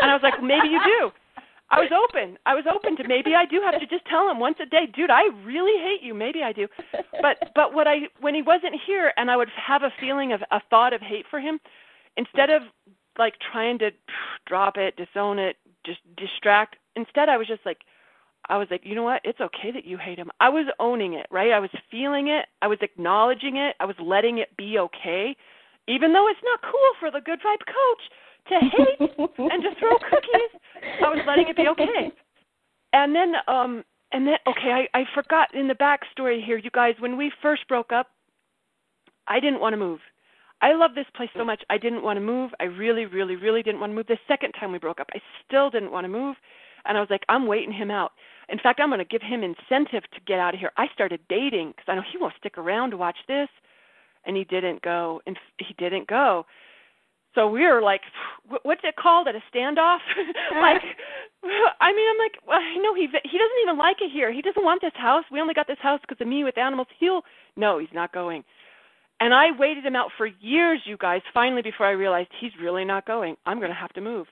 And 0.00 0.12
I 0.12 0.14
was 0.14 0.22
like, 0.22 0.40
maybe 0.40 0.68
you 0.68 0.78
do. 0.84 1.10
I 1.70 1.80
was 1.80 1.90
open. 1.90 2.38
I 2.46 2.54
was 2.54 2.64
open 2.72 2.96
to 2.96 3.08
maybe 3.08 3.34
I 3.34 3.44
do 3.44 3.60
have 3.60 3.80
to 3.80 3.86
just 3.86 4.06
tell 4.06 4.30
him 4.30 4.38
once 4.38 4.56
a 4.62 4.66
day, 4.66 4.86
dude, 4.94 5.10
I 5.10 5.28
really 5.44 5.76
hate 5.82 6.02
you. 6.02 6.14
Maybe 6.14 6.42
I 6.42 6.52
do. 6.52 6.68
But 7.20 7.50
but 7.54 7.74
what 7.74 7.86
I 7.86 8.08
when 8.20 8.34
he 8.34 8.42
wasn't 8.42 8.76
here 8.86 9.12
and 9.16 9.30
I 9.30 9.36
would 9.36 9.48
have 9.50 9.82
a 9.82 9.92
feeling 10.00 10.32
of 10.32 10.40
a 10.50 10.60
thought 10.70 10.92
of 10.92 11.00
hate 11.00 11.26
for 11.28 11.40
him, 11.40 11.58
instead 12.16 12.48
of 12.48 12.62
like 13.18 13.34
trying 13.52 13.78
to 13.80 13.90
drop 14.46 14.76
it, 14.76 14.96
disown 14.96 15.38
it, 15.38 15.56
just 15.84 15.98
distract, 16.16 16.76
instead 16.96 17.28
I 17.28 17.36
was 17.36 17.48
just 17.48 17.66
like 17.66 17.78
I 18.48 18.56
was 18.56 18.68
like, 18.70 18.80
you 18.84 18.94
know 18.94 19.02
what? 19.02 19.20
It's 19.24 19.40
okay 19.40 19.70
that 19.72 19.84
you 19.84 19.98
hate 19.98 20.18
him. 20.18 20.30
I 20.40 20.48
was 20.48 20.66
owning 20.78 21.14
it, 21.14 21.26
right? 21.30 21.52
I 21.52 21.58
was 21.58 21.70
feeling 21.90 22.28
it. 22.28 22.46
I 22.62 22.66
was 22.66 22.78
acknowledging 22.80 23.56
it. 23.56 23.76
I 23.78 23.84
was 23.84 23.96
letting 24.00 24.38
it 24.38 24.56
be 24.56 24.78
okay, 24.78 25.36
even 25.86 26.12
though 26.12 26.28
it's 26.28 26.40
not 26.42 26.60
cool 26.62 26.90
for 26.98 27.10
the 27.10 27.20
good 27.20 27.40
vibe 27.40 27.64
coach 27.66 28.02
to 28.48 28.54
hate 28.60 29.10
and 29.38 29.62
to 29.62 29.70
throw 29.78 29.96
cookies. 29.98 30.60
I 31.04 31.08
was 31.10 31.22
letting 31.26 31.48
it 31.48 31.56
be 31.56 31.68
okay. 31.68 32.10
And 32.94 33.14
then 33.14 33.34
um 33.46 33.84
and 34.12 34.26
then 34.26 34.36
okay, 34.46 34.88
I, 34.94 34.98
I 34.98 35.04
forgot 35.14 35.54
in 35.54 35.68
the 35.68 35.74
backstory 35.74 36.42
here, 36.44 36.56
you 36.56 36.70
guys, 36.70 36.94
when 36.98 37.18
we 37.18 37.30
first 37.42 37.68
broke 37.68 37.92
up, 37.92 38.08
I 39.26 39.40
didn't 39.40 39.60
want 39.60 39.74
to 39.74 39.76
move. 39.76 40.00
I 40.60 40.72
love 40.72 40.92
this 40.94 41.06
place 41.14 41.28
so 41.36 41.44
much. 41.44 41.62
I 41.70 41.78
didn't 41.78 42.02
want 42.02 42.16
to 42.16 42.20
move. 42.20 42.50
I 42.58 42.64
really, 42.64 43.06
really, 43.06 43.36
really 43.36 43.62
didn't 43.62 43.80
want 43.80 43.92
to 43.92 43.94
move. 43.94 44.06
The 44.06 44.18
second 44.26 44.52
time 44.52 44.72
we 44.72 44.78
broke 44.78 44.98
up, 44.98 45.08
I 45.14 45.20
still 45.46 45.70
didn't 45.70 45.92
want 45.92 46.04
to 46.04 46.08
move. 46.08 46.36
And 46.84 46.96
I 46.96 47.00
was 47.00 47.10
like, 47.10 47.22
I'm 47.28 47.46
waiting 47.46 47.72
him 47.72 47.90
out. 47.90 48.12
In 48.48 48.58
fact, 48.58 48.80
I'm 48.80 48.88
going 48.88 48.98
to 48.98 49.04
give 49.04 49.22
him 49.22 49.42
incentive 49.42 50.04
to 50.14 50.20
get 50.26 50.38
out 50.38 50.54
of 50.54 50.60
here. 50.60 50.72
I 50.76 50.86
started 50.94 51.20
dating 51.28 51.72
because 51.76 51.84
I 51.88 51.94
know 51.94 52.02
he 52.10 52.18
won't 52.18 52.34
stick 52.38 52.56
around 52.56 52.90
to 52.90 52.96
watch 52.96 53.18
this. 53.26 53.48
And 54.24 54.36
he 54.36 54.44
didn't 54.44 54.82
go. 54.82 55.20
And 55.26 55.36
he 55.58 55.74
didn't 55.78 56.08
go. 56.08 56.44
So 57.34 57.46
we 57.46 57.62
were 57.66 57.82
like 57.82 58.00
what's 58.62 58.80
it 58.84 58.96
called 58.96 59.28
at 59.28 59.34
a 59.34 59.42
standoff? 59.54 59.98
Like 60.60 60.82
i 61.80 61.92
mean 61.92 62.08
i'm 62.10 62.18
like 62.18 62.34
well 62.48 62.58
i 62.58 62.76
know 62.78 62.94
he 62.94 63.02
he 63.02 63.38
doesn't 63.38 63.62
even 63.62 63.78
like 63.78 63.98
it 64.00 64.10
here. 64.10 64.32
He 64.32 64.42
doesn't 64.42 64.64
want 64.64 64.80
this 64.82 64.92
house. 64.96 65.24
We 65.30 65.40
only 65.40 65.54
got 65.54 65.68
this 65.68 65.78
house 65.80 66.00
because 66.00 66.20
of 66.20 66.26
me 66.26 66.42
with 66.42 66.58
animals. 66.58 66.88
He'll 66.98 67.22
no 67.56 67.78
he's 67.78 67.94
not 67.94 68.12
going. 68.12 68.42
And 69.20 69.32
i 69.32 69.56
waited 69.56 69.84
him 69.84 69.94
out 69.94 70.10
for 70.16 70.26
years 70.26 70.80
you 70.84 70.96
guys 70.96 71.20
finally 71.32 71.62
before 71.62 71.86
i 71.86 71.90
realized 71.90 72.30
he's 72.40 72.52
really 72.60 72.84
not 72.84 73.06
going. 73.06 73.36
I'm 73.46 73.58
going 73.58 73.70
to 73.70 73.76
have 73.76 73.92
to 73.92 74.00
move. 74.00 74.26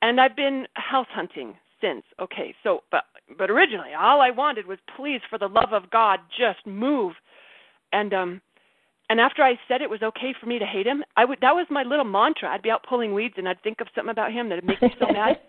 And 0.00 0.20
i've 0.20 0.36
been 0.36 0.66
house 0.74 1.10
hunting 1.10 1.54
since 1.80 2.02
okay 2.20 2.54
so 2.62 2.82
but 2.90 3.04
but 3.36 3.50
originally 3.50 3.90
all 3.98 4.20
i 4.20 4.30
wanted 4.30 4.66
was 4.66 4.78
please 4.96 5.20
for 5.28 5.38
the 5.38 5.48
love 5.48 5.72
of 5.72 5.90
god 5.90 6.20
just 6.36 6.66
move 6.66 7.14
and 7.92 8.12
um 8.14 8.40
and 9.10 9.20
after 9.20 9.42
I 9.42 9.58
said 9.66 9.80
it 9.80 9.88
was 9.88 10.02
okay 10.02 10.34
for 10.38 10.46
me 10.46 10.58
to 10.58 10.66
hate 10.66 10.86
him, 10.86 11.02
I 11.16 11.24
would 11.24 11.38
that 11.40 11.54
was 11.54 11.66
my 11.70 11.82
little 11.82 12.04
mantra. 12.04 12.50
I'd 12.50 12.62
be 12.62 12.70
out 12.70 12.84
pulling 12.86 13.14
weeds 13.14 13.34
and 13.38 13.48
I'd 13.48 13.62
think 13.62 13.80
of 13.80 13.88
something 13.94 14.10
about 14.10 14.32
him 14.32 14.48
that'd 14.48 14.64
make 14.64 14.82
me 14.82 14.94
so 14.98 15.06
mad. 15.12 15.40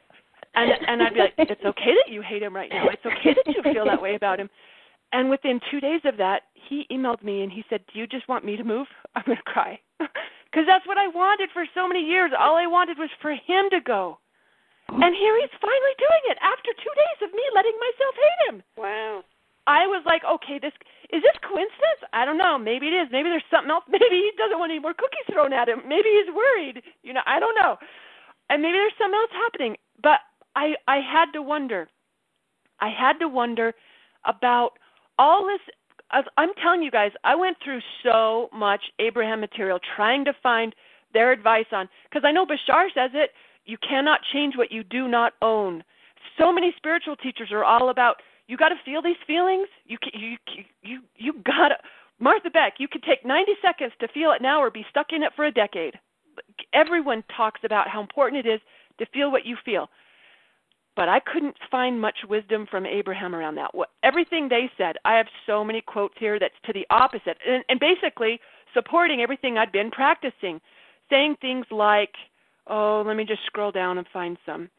And 0.55 0.71
and 0.87 1.03
I'd 1.03 1.13
be 1.13 1.19
like, 1.19 1.33
It's 1.37 1.63
okay 1.63 1.93
that 1.93 2.11
you 2.11 2.23
hate 2.23 2.41
him 2.41 2.55
right 2.55 2.71
now. 2.71 2.87
It's 2.89 3.05
okay 3.05 3.35
that 3.35 3.53
you 3.53 3.61
feel 3.71 3.85
that 3.85 4.01
way 4.01 4.15
about 4.15 4.39
him. 4.39 4.49
And 5.11 5.29
within 5.29 5.59
two 5.69 5.79
days 5.79 6.01
of 6.05 6.17
that, 6.17 6.41
he 6.67 6.87
emailed 6.91 7.23
me 7.23 7.43
and 7.43 7.51
he 7.51 7.63
said, 7.69 7.81
Do 7.93 7.99
you 7.99 8.07
just 8.07 8.27
want 8.27 8.43
me 8.43 8.57
to 8.57 8.63
move? 8.63 8.87
I'm 9.15 9.23
gonna 9.25 9.41
cry. 9.45 9.79
Because 10.51 10.65
that's 10.67 10.87
what 10.87 10.97
I 10.97 11.07
wanted 11.09 11.49
for 11.53 11.63
so 11.75 11.87
many 11.87 11.99
years. 11.99 12.31
All 12.37 12.55
I 12.55 12.65
wanted 12.65 12.97
was 12.97 13.11
for 13.21 13.29
him 13.29 13.69
to 13.69 13.79
go. 13.85 14.17
And 14.89 15.13
here 15.13 15.35
he's 15.37 15.53
finally 15.61 15.95
doing 16.01 16.23
it 16.33 16.37
after 16.41 16.73
two 16.73 16.93
days 16.97 17.19
of 17.25 17.31
me 17.33 17.43
letting 17.53 17.77
myself 17.77 18.13
hate 18.17 18.41
him. 18.49 18.57
Wow. 18.77 19.23
I 19.69 19.85
was 19.85 20.01
like, 20.05 20.25
okay, 20.25 20.57
this 20.57 20.73
is 21.13 21.21
this 21.21 21.37
coincidence? 21.45 22.01
I 22.13 22.25
don't 22.25 22.37
know. 22.37 22.57
Maybe 22.57 22.89
it 22.89 22.97
is. 22.97 23.07
Maybe 23.11 23.29
there's 23.29 23.45
something 23.53 23.69
else. 23.69 23.85
Maybe 23.89 24.17
he 24.17 24.31
doesn't 24.37 24.57
want 24.57 24.71
any 24.73 24.81
more 24.81 24.97
cookies 24.97 25.29
thrown 25.29 25.53
at 25.53 25.69
him. 25.69 25.85
Maybe 25.85 26.09
he's 26.09 26.33
worried. 26.33 26.81
You 27.05 27.13
know, 27.13 27.25
I 27.25 27.39
don't 27.39 27.55
know. 27.55 27.77
And 28.49 28.61
maybe 28.65 28.81
there's 28.81 28.97
something 28.97 29.13
else 29.13 29.33
happening. 29.33 29.77
But 30.01 30.25
I 30.55 30.73
I 30.87 30.99
had 31.05 31.31
to 31.37 31.41
wonder. 31.41 31.87
I 32.81 32.89
had 32.89 33.19
to 33.19 33.27
wonder 33.29 33.73
about 34.25 34.73
all 35.19 35.45
this 35.45 35.61
I'm 36.37 36.49
telling 36.61 36.81
you 36.81 36.89
guys, 36.91 37.11
I 37.23 37.35
went 37.35 37.57
through 37.63 37.81
so 38.03 38.49
much 38.53 38.81
Abraham 38.99 39.39
material 39.39 39.79
trying 39.95 40.25
to 40.25 40.33
find 40.41 40.73
their 41.13 41.31
advice 41.31 41.65
on 41.71 41.87
because 42.09 42.23
I 42.25 42.31
know 42.31 42.45
Bashar 42.45 42.87
says 42.93 43.11
it, 43.13 43.31
you 43.69 43.77
cannot 43.77 44.21
change 44.33 44.55
what 44.57 44.71
you 44.71 44.83
do 44.83 45.07
not 45.07 45.33
own. 45.41 45.83
So 46.37 46.51
many 46.51 46.73
spiritual 46.77 47.15
teachers 47.15 47.49
are 47.51 47.63
all 47.63 47.89
about 47.89 48.17
you 48.47 48.57
got 48.57 48.69
to 48.69 48.75
feel 48.83 49.01
these 49.01 49.21
feelings. 49.27 49.67
You 49.85 49.97
you 50.13 50.37
you 50.81 51.01
you 51.15 51.33
got 51.43 51.69
to 51.69 51.75
Martha 52.19 52.49
Beck, 52.49 52.73
you 52.79 52.87
could 52.87 53.03
take 53.03 53.25
90 53.25 53.53
seconds 53.61 53.93
to 53.99 54.07
feel 54.09 54.31
it 54.31 54.41
now 54.41 54.61
or 54.61 54.69
be 54.69 54.85
stuck 54.89 55.07
in 55.11 55.23
it 55.23 55.31
for 55.35 55.45
a 55.45 55.51
decade. 55.51 55.93
Everyone 56.73 57.23
talks 57.35 57.61
about 57.63 57.87
how 57.87 58.01
important 58.01 58.45
it 58.45 58.49
is 58.49 58.59
to 58.99 59.05
feel 59.13 59.31
what 59.31 59.45
you 59.45 59.55
feel. 59.63 59.89
But 60.95 61.07
I 61.07 61.21
couldn't 61.21 61.55
find 61.71 62.01
much 62.01 62.17
wisdom 62.27 62.67
from 62.69 62.85
Abraham 62.85 63.33
around 63.33 63.55
that. 63.55 63.73
What, 63.73 63.89
everything 64.03 64.49
they 64.49 64.69
said, 64.77 64.97
I 65.05 65.15
have 65.15 65.27
so 65.47 65.63
many 65.63 65.81
quotes 65.81 66.15
here 66.19 66.39
that's 66.39 66.59
to 66.65 66.73
the 66.73 66.85
opposite, 66.89 67.37
and, 67.47 67.63
and 67.69 67.79
basically 67.79 68.39
supporting 68.73 69.21
everything 69.21 69.57
I'd 69.57 69.71
been 69.71 69.91
practicing, 69.91 70.59
saying 71.09 71.37
things 71.39 71.65
like, 71.71 72.15
"Oh, 72.69 73.03
let 73.05 73.17
me 73.17 73.25
just 73.25 73.45
scroll 73.45 73.71
down 73.71 73.97
and 73.97 74.07
find 74.13 74.37
some." 74.45 74.69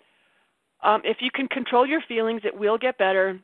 Um, 0.82 1.02
if 1.04 1.18
you 1.20 1.30
can 1.32 1.48
control 1.48 1.86
your 1.86 2.00
feelings, 2.08 2.42
it 2.44 2.58
will 2.58 2.78
get 2.78 2.96
better. 2.96 3.38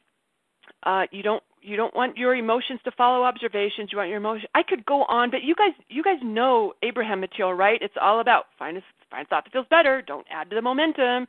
Uh, 0.83 1.03
you 1.11 1.23
don't 1.23 1.43
you 1.63 1.77
don't 1.77 1.95
want 1.97 2.17
your 2.17 2.35
emotions 2.35 2.81
to 2.85 2.93
follow 2.93 3.25
observations. 3.25 3.91
You 3.91 3.99
want 3.99 4.09
your 4.09 4.19
emotion. 4.19 4.47
I 4.55 4.63
could 4.63 4.87
go 4.87 5.05
on, 5.05 5.31
but 5.31 5.43
you 5.43 5.55
guys 5.55 5.73
you 5.89 6.03
guys 6.03 6.19
know 6.23 6.73
Abraham 6.83 7.21
material, 7.21 7.55
right? 7.55 7.81
It's 7.83 7.97
all 8.01 8.21
about 8.21 8.45
find 8.59 8.77
a 8.77 8.83
find 9.11 9.27
a 9.27 9.29
thought 9.29 9.45
that 9.45 9.53
feels 9.53 9.67
better. 9.69 10.03
Don't 10.03 10.27
add 10.31 10.49
to 10.51 10.57
the 10.57 10.63
momentum. 10.63 11.27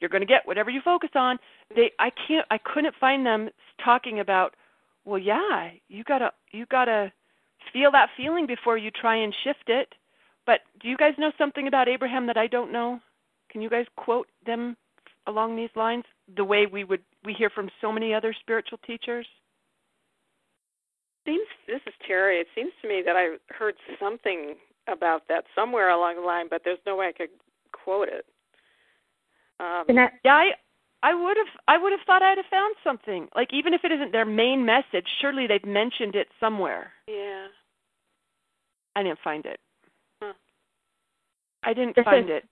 You're 0.00 0.10
going 0.10 0.22
to 0.22 0.26
get 0.26 0.46
whatever 0.46 0.70
you 0.70 0.80
focus 0.82 1.10
on. 1.14 1.38
They 1.74 1.90
I 1.98 2.10
can't 2.26 2.46
I 2.50 2.58
couldn't 2.58 2.94
find 3.00 3.26
them 3.26 3.50
talking 3.84 4.20
about. 4.20 4.54
Well, 5.04 5.18
yeah, 5.18 5.70
you 5.88 6.04
gotta 6.04 6.30
you 6.52 6.66
gotta 6.70 7.12
feel 7.72 7.90
that 7.92 8.10
feeling 8.16 8.46
before 8.46 8.78
you 8.78 8.90
try 8.90 9.16
and 9.16 9.34
shift 9.44 9.68
it. 9.68 9.88
But 10.46 10.60
do 10.80 10.88
you 10.88 10.96
guys 10.96 11.14
know 11.18 11.32
something 11.38 11.68
about 11.68 11.88
Abraham 11.88 12.26
that 12.26 12.36
I 12.36 12.46
don't 12.46 12.72
know? 12.72 13.00
Can 13.50 13.60
you 13.60 13.70
guys 13.70 13.86
quote 13.96 14.28
them 14.46 14.76
along 15.26 15.56
these 15.56 15.70
lines 15.76 16.04
the 16.36 16.44
way 16.44 16.66
we 16.66 16.84
would 16.84 17.02
we 17.24 17.34
hear 17.34 17.50
from 17.50 17.70
so 17.80 17.92
many 17.92 18.14
other 18.14 18.34
spiritual 18.40 18.78
teachers? 18.86 19.26
Seems 21.26 21.46
this 21.66 21.80
is 21.86 21.94
Terry. 22.06 22.38
It 22.38 22.46
seems 22.54 22.72
to 22.82 22.88
me 22.88 23.02
that 23.04 23.16
I 23.16 23.36
heard 23.54 23.74
something 24.00 24.54
about 24.88 25.28
that 25.28 25.44
somewhere 25.54 25.90
along 25.90 26.16
the 26.16 26.22
line, 26.22 26.46
but 26.48 26.62
there's 26.64 26.78
no 26.86 26.96
way 26.96 27.08
I 27.08 27.12
could 27.12 27.30
quote 27.72 28.08
it. 28.08 28.24
Um, 29.60 29.84
that, 29.94 30.14
yeah, 30.24 30.34
I 30.34 30.50
I 31.02 31.14
would 31.14 31.36
have 31.36 31.60
I 31.68 31.78
would 31.78 31.92
have 31.92 32.00
thought 32.06 32.22
I'd 32.22 32.38
have 32.38 32.46
found 32.50 32.74
something. 32.82 33.28
Like 33.34 33.52
even 33.52 33.74
if 33.74 33.82
it 33.84 33.92
isn't 33.92 34.12
their 34.12 34.24
main 34.24 34.64
message, 34.64 35.06
surely 35.20 35.46
they've 35.46 35.64
mentioned 35.64 36.14
it 36.14 36.28
somewhere. 36.38 36.92
Yeah. 37.06 37.46
I 38.96 39.02
didn't 39.02 39.20
find 39.22 39.46
it. 39.46 39.60
Huh. 41.62 41.70
I 41.70 41.74
didn't 41.74 41.96
this 41.96 42.04
find 42.04 42.30
is, 42.30 42.36
it. 42.36 42.48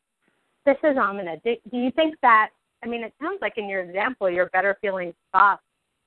This 0.67 0.77
is 0.83 0.97
Amina. 0.97 1.37
Do, 1.45 1.55
do 1.71 1.77
you 1.77 1.91
think 1.93 2.17
that? 2.23 2.51
I 2.83 2.87
mean, 2.87 3.03
it 3.03 3.13
sounds 3.21 3.39
like 3.41 3.55
in 3.57 3.69
your 3.69 3.81
example, 3.81 4.31
your 4.31 4.47
better 4.47 4.77
feeling 4.81 5.15
thought 5.33 5.61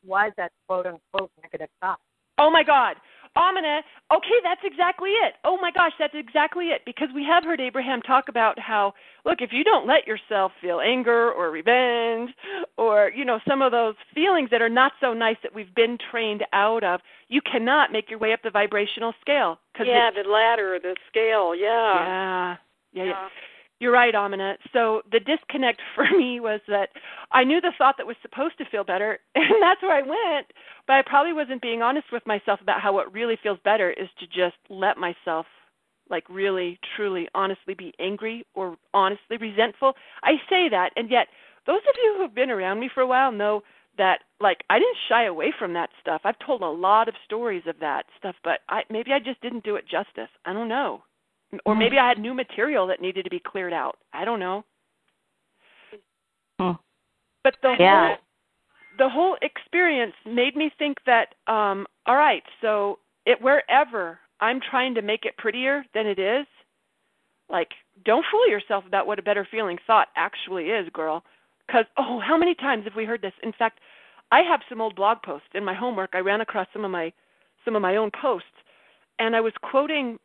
was 0.05 0.31
that 0.37 0.51
quote 0.67 0.85
unquote 0.85 1.31
negative 1.43 1.69
thought. 1.81 1.99
Oh 2.37 2.49
my 2.49 2.63
God. 2.63 2.95
Amina, 3.35 3.81
okay, 4.13 4.39
that's 4.43 4.59
exactly 4.63 5.11
it. 5.11 5.35
Oh 5.45 5.57
my 5.61 5.71
gosh, 5.71 5.93
that's 5.97 6.13
exactly 6.13 6.65
it. 6.65 6.81
Because 6.85 7.07
we 7.15 7.23
have 7.23 7.45
heard 7.45 7.61
Abraham 7.61 8.01
talk 8.01 8.25
about 8.27 8.59
how, 8.59 8.93
look, 9.25 9.41
if 9.41 9.53
you 9.53 9.63
don't 9.63 9.87
let 9.87 10.05
yourself 10.05 10.51
feel 10.59 10.81
anger 10.81 11.31
or 11.31 11.49
revenge 11.49 12.31
or, 12.77 13.09
you 13.15 13.23
know, 13.23 13.39
some 13.47 13.61
of 13.61 13.71
those 13.71 13.95
feelings 14.13 14.49
that 14.51 14.61
are 14.61 14.69
not 14.69 14.91
so 14.99 15.13
nice 15.13 15.37
that 15.43 15.55
we've 15.55 15.73
been 15.75 15.97
trained 16.11 16.43
out 16.51 16.83
of, 16.83 16.99
you 17.29 17.39
cannot 17.49 17.93
make 17.93 18.09
your 18.09 18.19
way 18.19 18.33
up 18.33 18.41
the 18.43 18.49
vibrational 18.49 19.13
scale. 19.21 19.59
Cause 19.77 19.87
yeah, 19.87 20.09
the 20.11 20.29
ladder, 20.29 20.77
the 20.81 20.97
scale, 21.07 21.55
yeah. 21.55 21.93
Yeah. 22.05 22.55
Yeah, 22.93 23.05
yeah. 23.05 23.29
You're 23.79 23.91
right, 23.91 24.13
Amina. 24.13 24.57
So 24.73 25.01
the 25.11 25.19
disconnect 25.19 25.81
for 25.95 26.05
me 26.15 26.39
was 26.39 26.61
that 26.67 26.89
I 27.31 27.43
knew 27.43 27.59
the 27.59 27.73
thought 27.77 27.95
that 27.97 28.05
was 28.07 28.15
supposed 28.21 28.57
to 28.59 28.65
feel 28.69 28.83
better, 28.83 29.19
and 29.35 29.61
that's 29.61 29.81
where 29.81 29.95
I 29.97 30.01
went. 30.01 30.47
But 30.87 30.93
I 30.93 31.01
probably 31.05 31.33
wasn't 31.33 31.61
being 31.61 31.81
honest 31.81 32.07
with 32.11 32.25
myself 32.27 32.61
about 32.61 32.81
how 32.81 32.93
what 32.93 33.13
really 33.13 33.37
feels 33.41 33.59
better 33.63 33.89
is 33.91 34.07
to 34.19 34.27
just 34.27 34.57
let 34.69 34.97
myself, 34.97 35.45
like, 36.09 36.25
really, 36.29 36.79
truly, 36.95 37.27
honestly 37.33 37.73
be 37.73 37.93
angry 37.99 38.45
or 38.53 38.77
honestly 38.93 39.37
resentful. 39.37 39.93
I 40.23 40.33
say 40.49 40.69
that, 40.69 40.91
and 40.95 41.09
yet 41.09 41.27
those 41.65 41.81
of 41.89 41.95
you 42.03 42.15
who've 42.17 42.35
been 42.35 42.51
around 42.51 42.79
me 42.79 42.89
for 42.93 43.01
a 43.01 43.07
while 43.07 43.31
know 43.31 43.61
that 43.97 44.19
like 44.39 44.59
I 44.69 44.79
didn't 44.79 44.97
shy 45.09 45.25
away 45.25 45.53
from 45.57 45.73
that 45.73 45.89
stuff. 45.99 46.21
I've 46.23 46.39
told 46.45 46.61
a 46.61 46.65
lot 46.67 47.07
of 47.09 47.15
stories 47.25 47.63
of 47.67 47.79
that 47.81 48.05
stuff, 48.17 48.35
but 48.43 48.59
I 48.69 48.81
maybe 48.89 49.11
I 49.11 49.19
just 49.19 49.41
didn't 49.41 49.63
do 49.65 49.75
it 49.75 49.83
justice. 49.89 50.29
I 50.45 50.53
don't 50.53 50.69
know 50.69 51.03
or 51.65 51.75
maybe 51.75 51.97
I 51.97 52.07
had 52.07 52.19
new 52.19 52.33
material 52.33 52.87
that 52.87 53.01
needed 53.01 53.23
to 53.23 53.29
be 53.29 53.39
cleared 53.39 53.73
out. 53.73 53.97
I 54.13 54.25
don't 54.25 54.39
know. 54.39 54.63
Hmm. 56.59 56.71
But 57.43 57.55
the 57.61 57.75
yeah. 57.79 58.07
whole 58.07 58.17
the 58.97 59.09
whole 59.09 59.37
experience 59.41 60.13
made 60.25 60.55
me 60.55 60.71
think 60.77 60.97
that 61.05 61.35
um 61.47 61.87
all 62.05 62.15
right, 62.15 62.43
so 62.61 62.99
it 63.25 63.41
wherever 63.41 64.19
I'm 64.39 64.59
trying 64.69 64.95
to 64.95 65.01
make 65.01 65.25
it 65.25 65.37
prettier 65.37 65.83
than 65.93 66.07
it 66.07 66.19
is, 66.19 66.45
like 67.49 67.69
don't 68.05 68.25
fool 68.31 68.47
yourself 68.47 68.85
about 68.87 69.07
what 69.07 69.19
a 69.19 69.23
better 69.23 69.47
feeling 69.49 69.77
thought 69.85 70.07
actually 70.15 70.65
is, 70.65 70.87
girl. 70.93 71.23
Cuz 71.69 71.85
oh, 71.97 72.19
how 72.19 72.37
many 72.37 72.55
times 72.55 72.85
have 72.85 72.95
we 72.95 73.05
heard 73.05 73.21
this? 73.21 73.33
In 73.43 73.51
fact, 73.53 73.79
I 74.31 74.41
have 74.41 74.61
some 74.69 74.79
old 74.79 74.95
blog 74.95 75.21
posts 75.23 75.49
in 75.53 75.65
my 75.65 75.73
homework. 75.73 76.11
I 76.13 76.19
ran 76.19 76.41
across 76.41 76.67
some 76.71 76.85
of 76.85 76.91
my 76.91 77.11
some 77.65 77.75
of 77.75 77.81
my 77.81 77.97
own 77.97 78.09
posts 78.11 78.47
and 79.19 79.35
I 79.35 79.41
was 79.41 79.53
quoting 79.61 80.17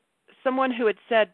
someone 0.47 0.71
who 0.71 0.87
had 0.87 0.97
said 1.09 1.33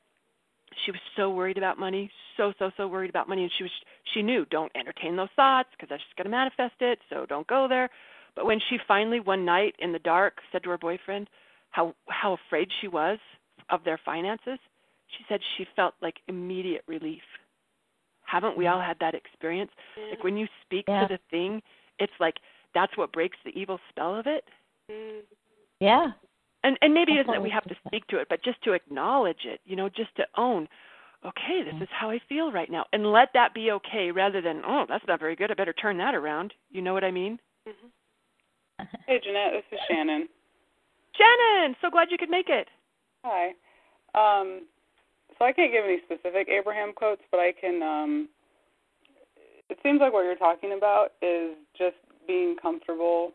she 0.84 0.90
was 0.90 1.00
so 1.16 1.30
worried 1.30 1.58
about 1.58 1.78
money, 1.78 2.10
so 2.36 2.52
so 2.58 2.70
so 2.78 2.88
worried 2.88 3.10
about 3.10 3.28
money, 3.28 3.42
and 3.42 3.52
she 3.58 3.64
was 3.64 3.72
she 4.14 4.22
knew 4.22 4.46
don't 4.46 4.72
entertain 4.74 5.16
those 5.16 5.28
thoughts 5.36 5.68
because 5.72 5.90
that's 5.90 6.02
just 6.02 6.16
going 6.16 6.24
to 6.24 6.30
manifest 6.30 6.80
it. 6.80 6.98
So 7.10 7.26
don't 7.28 7.46
go 7.46 7.68
there. 7.68 7.90
But 8.34 8.46
when 8.46 8.58
she 8.70 8.78
finally 8.88 9.20
one 9.20 9.44
night 9.44 9.74
in 9.78 9.92
the 9.92 9.98
dark 9.98 10.38
said 10.50 10.62
to 10.62 10.70
her 10.70 10.78
boyfriend 10.78 11.28
how 11.70 11.94
how 12.08 12.38
afraid 12.46 12.68
she 12.80 12.88
was 12.88 13.18
of 13.68 13.84
their 13.84 14.00
finances, 14.02 14.58
she 15.08 15.24
said 15.28 15.40
she 15.56 15.66
felt 15.76 15.94
like 16.00 16.16
immediate 16.26 16.84
relief. 16.86 17.22
Haven't 18.22 18.56
we 18.56 18.66
all 18.66 18.80
had 18.80 18.96
that 19.00 19.14
experience? 19.14 19.70
Yeah. 19.98 20.10
Like 20.10 20.24
when 20.24 20.38
you 20.38 20.46
speak 20.64 20.86
yeah. 20.88 21.06
to 21.06 21.14
the 21.14 21.18
thing, 21.30 21.60
it's 21.98 22.12
like 22.18 22.36
that's 22.74 22.96
what 22.96 23.12
breaks 23.12 23.36
the 23.44 23.50
evil 23.50 23.78
spell 23.90 24.18
of 24.18 24.26
it. 24.26 24.44
Mm. 24.90 25.20
Yeah 25.80 26.12
and 26.64 26.78
and 26.82 26.94
maybe 26.94 27.12
it 27.12 27.20
isn't 27.20 27.32
that 27.32 27.42
we 27.42 27.50
have 27.50 27.64
to 27.64 27.74
speak 27.86 28.06
to 28.08 28.18
it, 28.18 28.28
but 28.28 28.42
just 28.44 28.62
to 28.62 28.72
acknowledge 28.72 29.44
it, 29.44 29.60
you 29.64 29.76
know, 29.76 29.88
just 29.88 30.14
to 30.16 30.24
own, 30.36 30.68
okay, 31.24 31.62
this 31.64 31.80
is 31.80 31.88
how 31.90 32.10
I 32.10 32.20
feel 32.28 32.52
right 32.52 32.70
now, 32.70 32.86
and 32.92 33.12
let 33.12 33.28
that 33.34 33.54
be 33.54 33.70
okay, 33.72 34.10
rather 34.10 34.40
than 34.40 34.62
oh, 34.66 34.84
that's 34.88 35.04
not 35.06 35.20
very 35.20 35.36
good, 35.36 35.50
I 35.50 35.54
better 35.54 35.72
turn 35.72 35.98
that 35.98 36.14
around. 36.14 36.54
You 36.70 36.82
know 36.82 36.92
what 36.92 37.04
I 37.04 37.10
mean? 37.10 37.38
Mm-hmm. 37.68 37.88
Hey, 39.06 39.20
Jeanette, 39.22 39.52
this 39.52 39.78
is 39.78 39.78
Shannon. 39.88 40.28
Shannon, 41.14 41.76
so 41.80 41.90
glad 41.90 42.08
you 42.10 42.18
could 42.18 42.30
make 42.30 42.48
it. 42.48 42.68
Hi. 43.24 43.52
Um, 44.14 44.62
so 45.38 45.44
I 45.44 45.52
can't 45.52 45.72
give 45.72 45.84
any 45.84 45.98
specific 46.04 46.48
Abraham 46.48 46.92
quotes, 46.92 47.22
but 47.30 47.38
I 47.38 47.52
can. 47.52 47.82
Um, 47.82 48.28
it 49.68 49.78
seems 49.82 50.00
like 50.00 50.12
what 50.12 50.22
you're 50.22 50.36
talking 50.36 50.74
about 50.76 51.12
is 51.22 51.56
just 51.76 51.96
being 52.26 52.56
comfortable 52.60 53.32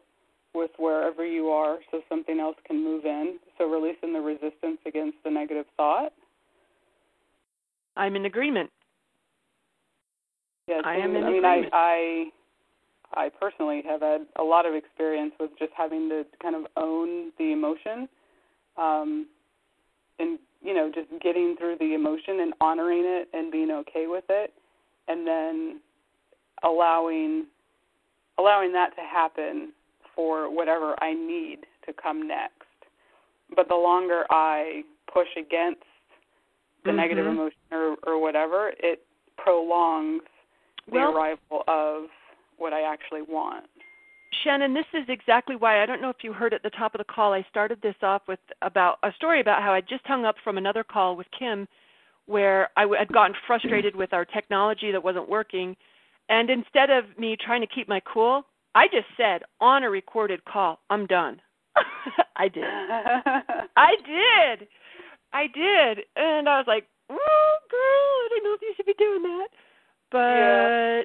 with 0.53 0.71
wherever 0.77 1.25
you 1.25 1.49
are 1.49 1.77
so 1.91 2.01
something 2.09 2.39
else 2.39 2.55
can 2.65 2.83
move 2.83 3.05
in. 3.05 3.37
So 3.57 3.65
releasing 3.69 4.13
the 4.13 4.19
resistance 4.19 4.79
against 4.85 5.17
the 5.23 5.29
negative 5.29 5.65
thought. 5.75 6.13
I'm 7.95 8.15
in 8.15 8.25
agreement. 8.25 8.69
Yeah, 10.67 10.81
I 10.83 10.95
am 10.95 11.15
in 11.15 11.23
I 11.23 11.29
mean, 11.29 11.45
agreement. 11.45 11.73
I, 11.73 12.25
I, 13.13 13.25
I 13.25 13.29
personally 13.39 13.81
have 13.87 14.01
had 14.01 14.21
a 14.37 14.43
lot 14.43 14.65
of 14.65 14.75
experience 14.75 15.33
with 15.39 15.51
just 15.57 15.71
having 15.75 16.09
to 16.09 16.25
kind 16.41 16.55
of 16.55 16.65
own 16.75 17.31
the 17.37 17.51
emotion, 17.53 18.09
um, 18.77 19.27
and 20.19 20.39
you 20.61 20.73
know, 20.73 20.91
just 20.93 21.07
getting 21.21 21.55
through 21.57 21.77
the 21.79 21.93
emotion 21.93 22.41
and 22.41 22.53
honoring 22.59 23.03
it 23.05 23.29
and 23.33 23.51
being 23.51 23.71
okay 23.71 24.07
with 24.07 24.25
it, 24.29 24.53
and 25.07 25.25
then 25.25 25.79
allowing 26.63 27.45
allowing 28.37 28.73
that 28.73 28.95
to 28.95 29.01
happen 29.01 29.71
for 30.17 30.53
whatever 30.53 31.01
I 31.01 31.13
need 31.13 31.59
to 31.85 31.93
come 31.93 32.27
next. 32.27 32.65
But 33.55 33.69
the 33.69 33.75
longer 33.75 34.25
I 34.29 34.81
push 35.13 35.27
against 35.37 35.83
the 36.83 36.89
mm-hmm. 36.89 36.97
negative 36.97 37.27
emotion 37.27 37.57
or, 37.71 37.95
or 38.05 38.19
whatever, 38.19 38.73
it 38.79 39.03
prolongs 39.37 40.23
the 40.87 40.95
well, 40.95 41.15
arrival 41.15 41.63
of 41.67 42.09
what 42.57 42.73
I 42.73 42.81
actually 42.81 43.21
want. 43.21 43.65
Shannon, 44.43 44.73
this 44.73 44.85
is 44.93 45.05
exactly 45.07 45.55
why 45.55 45.81
I 45.81 45.85
don't 45.85 46.01
know 46.01 46.09
if 46.09 46.17
you 46.23 46.33
heard 46.33 46.53
at 46.53 46.63
the 46.63 46.69
top 46.71 46.93
of 46.93 46.99
the 46.99 47.05
call. 47.05 47.33
I 47.33 47.45
started 47.49 47.79
this 47.81 47.95
off 48.01 48.23
with 48.27 48.39
about 48.61 48.97
a 49.03 49.11
story 49.15 49.39
about 49.39 49.61
how 49.61 49.73
I 49.73 49.81
just 49.81 50.05
hung 50.05 50.25
up 50.25 50.35
from 50.43 50.57
another 50.57 50.83
call 50.83 51.15
with 51.15 51.27
Kim, 51.37 51.67
where 52.25 52.69
I 52.75 52.85
had 52.97 53.07
gotten 53.13 53.35
frustrated 53.45 53.95
with 53.95 54.13
our 54.13 54.25
technology 54.25 54.91
that 54.91 55.03
wasn't 55.03 55.29
working, 55.29 55.75
And 56.29 56.49
instead 56.49 56.89
of 56.89 57.05
me 57.17 57.37
trying 57.39 57.61
to 57.61 57.67
keep 57.67 57.87
my 57.87 58.01
cool, 58.01 58.43
I 58.77 58.87
just 58.87 59.07
said 59.17 59.41
on 59.59 59.83
a 59.83 59.89
recorded 59.89 60.45
call, 60.45 60.79
I'm 60.89 61.07
done. 61.07 61.41
I 62.35 62.47
did. 62.47 62.63
I 63.77 63.91
did. 64.05 64.67
I 65.33 65.47
did. 65.47 66.05
And 66.15 66.47
I 66.47 66.57
was 66.59 66.65
like, 66.67 66.85
oh, 67.09 67.57
girl, 67.71 68.13
I 68.23 68.27
don't 68.29 68.43
know 68.45 68.53
if 68.53 68.61
you 68.61 68.73
should 68.77 68.85
be 68.85 68.93
doing 69.05 69.23
that. 69.23 69.47
But 70.11 70.19
Yeah. 70.37 71.03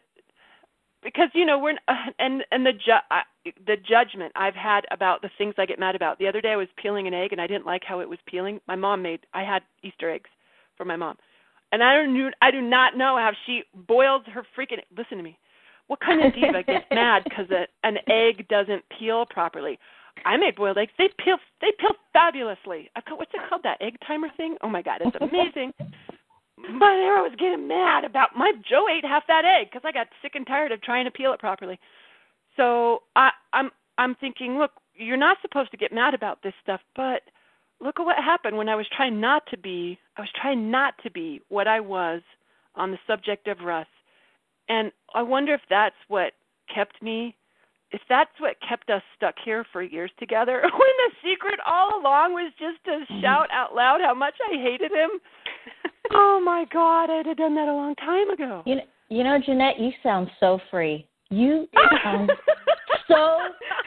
because 1.03 1.31
you 1.35 1.47
know 1.47 1.59
we're 1.59 1.79
and 2.19 2.45
and 2.53 2.67
the 2.67 2.73
ju- 2.73 3.07
I, 3.11 3.23
the 3.67 3.77
judgment 3.77 4.33
I've 4.37 4.55
had 4.55 4.85
about 4.91 5.23
the 5.23 5.31
things 5.39 5.55
I 5.59 5.67
get 5.67 5.79
mad 5.81 5.97
about. 5.97 6.19
The 6.19 6.29
other 6.29 6.41
day 6.43 6.53
I 6.53 6.57
was 6.57 6.69
peeling 6.77 7.07
an 7.09 7.15
egg 7.15 7.33
and 7.33 7.41
I 7.41 7.47
didn't 7.47 7.67
like 7.67 7.83
how 7.85 8.01
it 8.01 8.09
was 8.09 8.19
peeling. 8.27 8.61
My 8.69 8.77
mom 8.77 9.03
made 9.03 9.21
I 9.35 9.43
had 9.45 9.63
Easter 9.83 10.11
eggs 10.11 10.31
for 10.77 10.85
my 10.85 10.97
mom, 10.97 11.17
and 11.73 11.83
I 11.83 11.95
don't 11.97 12.13
knew 12.13 12.31
I 12.43 12.51
do 12.51 12.61
not 12.61 12.97
know 12.97 13.17
how 13.17 13.33
she 13.47 13.63
boils 13.75 14.23
her 14.35 14.45
freaking. 14.57 14.79
Listen 14.97 15.19
to 15.19 15.25
me. 15.25 15.39
What 15.89 16.01
kind 16.01 16.25
of 16.25 16.35
diva 16.35 16.63
gets 16.67 16.87
mad 16.91 17.25
because 17.25 17.47
an 17.85 17.99
egg 18.09 18.49
doesn't 18.49 18.85
peel 18.99 19.27
properly? 19.27 19.79
I 20.25 20.37
made 20.37 20.57
boiled 20.57 20.79
eggs. 20.79 20.93
They 20.99 21.09
peel. 21.23 21.39
They 21.61 21.73
peel 21.79 21.97
fabulously. 22.13 22.91
I've 22.97 23.05
got 23.05 23.19
what's 23.19 23.33
it 23.35 23.41
called? 23.49 23.63
That 23.65 23.81
egg 23.81 23.97
timer 24.07 24.29
thing. 24.37 24.57
Oh 24.63 24.69
my 24.69 24.83
god, 24.83 25.01
it's 25.01 25.17
amazing. 25.21 25.73
But 25.79 26.95
there 26.95 27.19
I 27.19 27.23
was 27.23 27.35
getting 27.39 27.67
mad 27.67 28.05
about 28.05 28.37
my 28.37 28.53
Joe 28.69 28.87
ate 28.89 29.05
half 29.05 29.25
that 29.27 29.45
egg 29.45 29.69
because 29.71 29.83
I 29.85 29.93
got 29.93 30.07
sick 30.21 30.33
and 30.35 30.47
tired 30.47 30.71
of 30.71 30.81
trying 30.83 31.05
to 31.07 31.11
peel 31.11 31.33
it 31.33 31.41
properly. 31.41 31.79
So 32.57 33.03
I, 33.17 33.31
I'm 33.53 33.71
I'm 33.99 34.15
thinking, 34.17 34.59
look, 34.59 34.73
you're 34.95 35.17
not 35.17 35.39
supposed 35.43 35.71
to 35.73 35.77
get 35.77 35.93
mad 35.93 36.15
about 36.15 36.43
this 36.43 36.55
stuff, 36.63 36.81
but 36.95 37.23
look 37.81 37.99
at 37.99 38.07
what 38.07 38.17
happened 38.17 38.57
when 38.57 38.69
I 38.69 38.77
was 38.77 38.87
trying 38.95 39.21
not 39.21 39.43
to 39.51 39.59
be. 39.59 39.99
I 40.17 40.21
was 40.21 40.31
trying 40.41 40.71
not 40.71 40.95
to 41.03 41.11
be 41.11 41.41
what 41.49 41.67
I 41.67 41.81
was 41.81 42.23
on 42.75 42.91
the 42.91 42.99
subject 43.07 43.49
of 43.49 43.61
Russ, 43.61 43.87
and 44.73 44.91
I 45.15 45.21
wonder 45.21 45.53
if 45.53 45.61
that's 45.69 45.97
what 46.09 46.33
kept 46.75 47.03
me. 47.03 47.37
If 47.91 48.01
that's 48.09 48.31
what 48.39 48.57
kept 48.67 48.89
us 48.89 49.03
stuck 49.15 49.35
here 49.45 49.67
for 49.71 49.83
years 49.83 50.11
together, 50.19 50.61
when 50.63 50.73
the 50.73 51.11
secret 51.23 51.61
all 51.67 52.01
along 52.01 52.33
was 52.33 52.51
just 52.59 52.83
to 52.87 52.91
mm-hmm. 52.91 53.21
shout 53.21 53.49
out 53.53 53.75
loud 53.75 54.01
how 54.01 54.15
much 54.15 54.35
I 54.51 54.57
hated 54.57 54.91
him. 54.91 55.11
oh 56.13 56.41
my 56.43 56.65
God, 56.73 57.11
I'd 57.11 57.27
have 57.27 57.37
done 57.37 57.55
that 57.55 57.69
a 57.69 57.75
long 57.75 57.95
time 57.97 58.31
ago. 58.31 58.63
You 58.65 58.77
know, 58.77 58.83
you 59.11 59.25
know, 59.25 59.39
Jeanette, 59.45 59.79
you 59.79 59.91
sound 60.03 60.31
so 60.41 60.59
free. 60.71 61.07
You 61.33 61.67
sound 62.05 62.31
so 63.09 63.39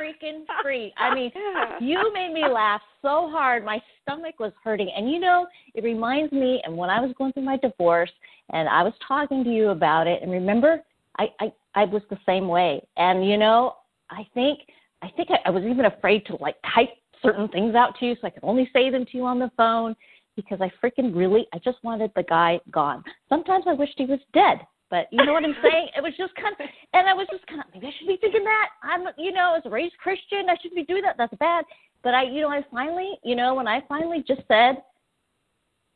freaking 0.01 0.45
free. 0.63 0.91
I 0.97 1.13
mean, 1.13 1.31
you 1.79 2.11
made 2.11 2.33
me 2.33 2.43
laugh 2.51 2.81
so 3.03 3.29
hard. 3.31 3.63
My 3.63 3.79
stomach 4.01 4.39
was 4.39 4.51
hurting. 4.63 4.89
And 4.95 5.11
you 5.11 5.19
know, 5.19 5.45
it 5.75 5.83
reminds 5.83 6.33
me 6.33 6.59
and 6.65 6.75
when 6.75 6.89
I 6.89 6.99
was 6.99 7.13
going 7.17 7.33
through 7.33 7.43
my 7.43 7.57
divorce 7.57 8.09
and 8.51 8.67
I 8.67 8.81
was 8.81 8.93
talking 9.07 9.43
to 9.43 9.49
you 9.49 9.69
about 9.69 10.07
it 10.07 10.23
and 10.23 10.31
remember 10.31 10.81
I 11.19 11.27
I 11.39 11.53
I 11.75 11.85
was 11.85 12.01
the 12.09 12.17
same 12.25 12.47
way. 12.47 12.81
And 12.97 13.27
you 13.29 13.37
know, 13.37 13.75
I 14.09 14.25
think 14.33 14.59
I 15.03 15.09
think 15.15 15.29
I, 15.29 15.37
I 15.45 15.51
was 15.51 15.63
even 15.63 15.85
afraid 15.85 16.25
to 16.25 16.37
like 16.37 16.55
type 16.73 16.89
certain 17.21 17.47
things 17.49 17.75
out 17.75 17.95
to 17.99 18.07
you 18.07 18.15
so 18.15 18.27
I 18.27 18.31
could 18.31 18.43
only 18.43 18.69
say 18.73 18.89
them 18.89 19.05
to 19.05 19.17
you 19.17 19.25
on 19.25 19.37
the 19.37 19.51
phone 19.55 19.95
because 20.35 20.59
I 20.61 20.71
freaking 20.83 21.15
really 21.15 21.45
I 21.53 21.59
just 21.59 21.77
wanted 21.83 22.09
the 22.15 22.23
guy 22.23 22.59
gone. 22.71 23.03
Sometimes 23.29 23.65
I 23.67 23.73
wished 23.73 23.93
he 23.97 24.05
was 24.05 24.19
dead. 24.33 24.65
But 24.89 25.07
you 25.11 25.25
know 25.25 25.33
what 25.33 25.43
I'm 25.43 25.55
saying? 25.63 25.89
It 25.97 26.01
was 26.01 26.13
just 26.17 26.33
kind 26.35 26.55
of, 26.59 26.67
and 26.93 27.07
I 27.09 27.13
was 27.13 27.27
just 27.31 27.45
kind 27.47 27.59
of, 27.61 27.65
maybe 27.73 27.87
I 27.87 27.91
should 27.97 28.07
be 28.07 28.17
thinking 28.17 28.43
that. 28.43 28.69
I'm, 28.83 29.03
you 29.17 29.31
know, 29.31 29.55
as 29.57 29.63
a 29.65 29.69
raised 29.69 29.97
Christian, 29.97 30.49
I 30.49 30.55
shouldn't 30.61 30.75
be 30.75 30.83
doing 30.83 31.03
that. 31.03 31.15
That's 31.17 31.33
bad. 31.39 31.65
But 32.03 32.13
I, 32.13 32.23
you 32.23 32.41
know, 32.41 32.49
I 32.49 32.63
finally, 32.71 33.13
you 33.23 33.35
know, 33.35 33.55
when 33.55 33.67
I 33.67 33.81
finally 33.87 34.23
just 34.27 34.41
said, 34.47 34.83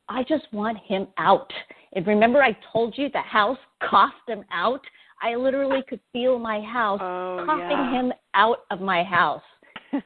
I 0.07 0.23
just 0.23 0.51
want 0.51 0.77
him 0.79 1.07
out. 1.17 1.51
And 1.93 2.05
remember, 2.07 2.41
I 2.41 2.57
told 2.73 2.97
you 2.97 3.09
the 3.09 3.21
house 3.21 3.59
coughed 3.87 4.27
him 4.27 4.43
out. 4.51 4.81
I 5.21 5.35
literally 5.35 5.81
could 5.87 5.99
feel 6.13 6.39
my 6.39 6.61
house 6.61 6.99
Oh, 7.01 7.43
coughing 7.45 7.69
yeah. 7.69 7.91
him 7.91 8.13
out 8.33 8.59
of 8.71 8.81
my 8.81 9.03
house 9.03 9.43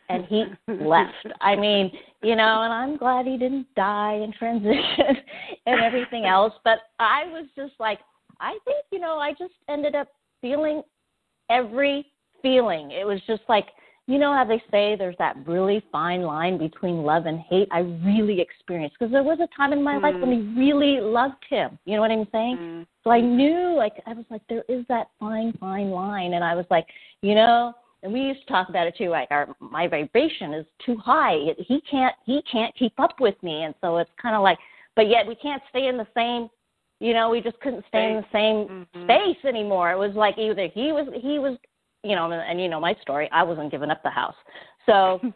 and 0.09 0.25
he 0.25 0.45
left. 0.73 1.27
I 1.41 1.55
mean, 1.55 1.91
you 2.21 2.35
know, 2.35 2.61
and 2.63 2.73
I'm 2.73 2.97
glad 2.97 3.25
he 3.25 3.37
didn't 3.37 3.67
die 3.75 4.15
in 4.23 4.33
transition 4.33 5.17
and 5.65 5.81
everything 5.81 6.25
else. 6.25 6.53
But 6.63 6.79
I 6.99 7.25
was 7.25 7.45
just 7.55 7.73
like, 7.79 7.99
I 8.39 8.57
think, 8.65 8.85
you 8.91 8.99
know, 8.99 9.17
I 9.17 9.31
just 9.31 9.53
ended 9.69 9.95
up 9.95 10.07
feeling 10.41 10.83
every 11.49 12.05
feeling. 12.41 12.91
It 12.91 13.05
was 13.05 13.19
just 13.27 13.43
like, 13.47 13.67
you 14.05 14.17
know 14.17 14.33
how 14.33 14.43
they 14.43 14.61
say 14.69 14.97
there's 14.97 15.15
that 15.17 15.35
really 15.47 15.81
fine 15.89 16.23
line 16.23 16.57
between 16.57 17.03
love 17.03 17.25
and 17.25 17.39
hate? 17.39 17.69
I 17.71 17.79
really 17.79 18.41
experienced 18.41 18.97
because 18.99 19.13
there 19.13 19.23
was 19.23 19.39
a 19.39 19.47
time 19.55 19.71
in 19.71 19.81
my 19.81 19.97
life 19.97 20.15
when 20.15 20.29
I 20.29 20.59
really 20.59 20.99
loved 20.99 21.43
him. 21.49 21.79
You 21.85 21.95
know 21.95 22.01
what 22.01 22.11
I'm 22.11 22.27
saying? 22.31 22.57
Mm. 22.57 22.85
So 23.05 23.11
I 23.11 23.21
knew, 23.21 23.75
like, 23.77 23.93
I 24.05 24.13
was 24.13 24.25
like, 24.29 24.41
there 24.49 24.65
is 24.67 24.85
that 24.89 25.07
fine, 25.21 25.53
fine 25.57 25.89
line, 25.89 26.33
and 26.33 26.43
I 26.43 26.53
was 26.53 26.65
like, 26.69 26.85
you 27.21 27.33
know, 27.33 27.73
and 28.01 28.11
we 28.11 28.19
used 28.19 28.41
to 28.41 28.47
talk 28.47 28.67
about 28.67 28.87
it 28.87 28.95
too. 28.97 29.07
Like, 29.07 29.29
our 29.31 29.55
my 29.61 29.87
vibration 29.87 30.53
is 30.53 30.65
too 30.85 30.97
high. 30.97 31.35
It, 31.35 31.57
he 31.65 31.79
can't, 31.89 32.15
he 32.25 32.41
can't 32.51 32.75
keep 32.75 32.99
up 32.99 33.21
with 33.21 33.41
me, 33.41 33.63
and 33.63 33.73
so 33.79 33.97
it's 33.97 34.11
kind 34.21 34.35
of 34.35 34.41
like, 34.41 34.57
but 34.97 35.07
yet 35.07 35.25
we 35.25 35.35
can't 35.35 35.63
stay 35.69 35.87
in 35.87 35.95
the 35.95 36.07
same. 36.13 36.49
You 37.03 37.13
know, 37.13 37.29
we 37.29 37.41
just 37.41 37.59
couldn't 37.59 37.83
stay 37.89 38.11
in 38.11 38.15
the 38.15 38.25
same 38.31 38.87
Mhm. 38.95 39.03
space 39.03 39.43
anymore. 39.43 39.91
It 39.91 39.97
was 39.97 40.15
like 40.15 40.37
either 40.37 40.67
he 40.67 40.93
was, 40.93 41.05
he 41.21 41.37
was, 41.37 41.57
you 42.01 42.15
know, 42.15 42.31
and, 42.31 42.41
and 42.41 42.61
you 42.61 42.69
know 42.69 42.79
my 42.79 42.93
story. 43.01 43.29
I 43.33 43.43
wasn't 43.43 43.71
giving 43.71 43.91
up 43.91 44.01
the 44.03 44.09
house, 44.09 44.35
so. 44.85 45.19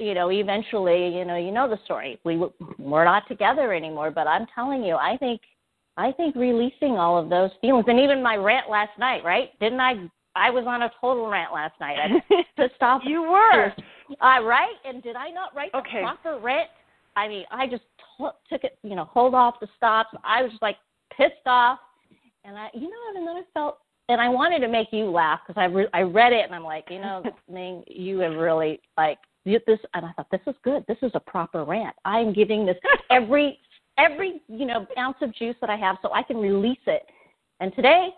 You 0.00 0.12
know, 0.12 0.28
eventually, 0.32 1.16
you 1.16 1.24
know, 1.24 1.36
you 1.36 1.52
know 1.52 1.68
the 1.68 1.78
story. 1.84 2.18
We 2.24 2.36
we're 2.80 3.04
not 3.04 3.28
together 3.28 3.72
anymore, 3.72 4.10
but 4.10 4.26
I'm 4.26 4.44
telling 4.52 4.82
you, 4.82 4.96
I 4.96 5.16
think 5.18 5.40
I 5.96 6.10
think 6.10 6.34
releasing 6.34 6.98
all 6.98 7.16
of 7.16 7.30
those 7.30 7.52
feelings, 7.60 7.84
and 7.86 8.00
even 8.00 8.20
my 8.20 8.34
rant 8.34 8.68
last 8.68 8.98
night, 8.98 9.22
right? 9.22 9.56
Didn't 9.60 9.78
I? 9.78 10.10
I 10.34 10.50
was 10.50 10.64
on 10.66 10.82
a 10.82 10.90
total 11.00 11.28
rant 11.28 11.52
last 11.52 11.78
night. 11.78 11.98
I 12.00 12.42
pissed 12.56 12.82
off. 12.82 13.02
You 13.06 13.22
were. 13.22 13.72
Uh, 14.20 14.42
right? 14.42 14.74
And 14.84 15.00
did 15.00 15.14
I 15.14 15.30
not 15.30 15.54
write 15.54 15.70
the 15.70 15.78
proper 16.02 16.40
rant? 16.42 16.70
I 17.16 17.28
mean, 17.28 17.44
I 17.50 17.66
just 17.66 17.82
t- 18.18 18.24
took 18.50 18.64
it, 18.64 18.78
you 18.82 18.94
know, 18.94 19.04
hold 19.04 19.34
off 19.34 19.60
the 19.60 19.68
stops. 19.76 20.10
I 20.24 20.42
was 20.42 20.50
just 20.50 20.62
like 20.62 20.76
pissed 21.16 21.46
off, 21.46 21.78
and 22.44 22.58
I, 22.58 22.68
you 22.74 22.82
know, 22.82 22.96
and 23.16 23.26
then 23.26 23.36
I 23.36 23.42
felt, 23.52 23.78
and 24.08 24.20
I 24.20 24.28
wanted 24.28 24.60
to 24.60 24.68
make 24.68 24.88
you 24.92 25.10
laugh 25.10 25.40
because 25.46 25.60
I 25.60 25.66
re- 25.66 25.88
I 25.94 26.02
read 26.02 26.32
it 26.32 26.44
and 26.44 26.54
I'm 26.54 26.64
like, 26.64 26.86
you 26.90 27.00
know, 27.00 27.22
Ming, 27.50 27.84
you 27.86 28.18
have 28.18 28.34
really 28.34 28.80
like 28.96 29.18
this, 29.44 29.60
and 29.94 30.06
I 30.06 30.12
thought 30.12 30.30
this 30.30 30.40
is 30.46 30.54
good. 30.64 30.84
This 30.88 30.96
is 31.02 31.12
a 31.14 31.20
proper 31.20 31.64
rant. 31.64 31.94
I 32.04 32.18
am 32.18 32.32
giving 32.32 32.66
this 32.66 32.76
every 33.10 33.58
every 33.98 34.42
you 34.48 34.66
know 34.66 34.86
ounce 34.98 35.16
of 35.20 35.34
juice 35.34 35.56
that 35.60 35.70
I 35.70 35.76
have 35.76 35.96
so 36.02 36.12
I 36.12 36.22
can 36.22 36.38
release 36.38 36.78
it. 36.86 37.02
And 37.60 37.74
today 37.74 38.08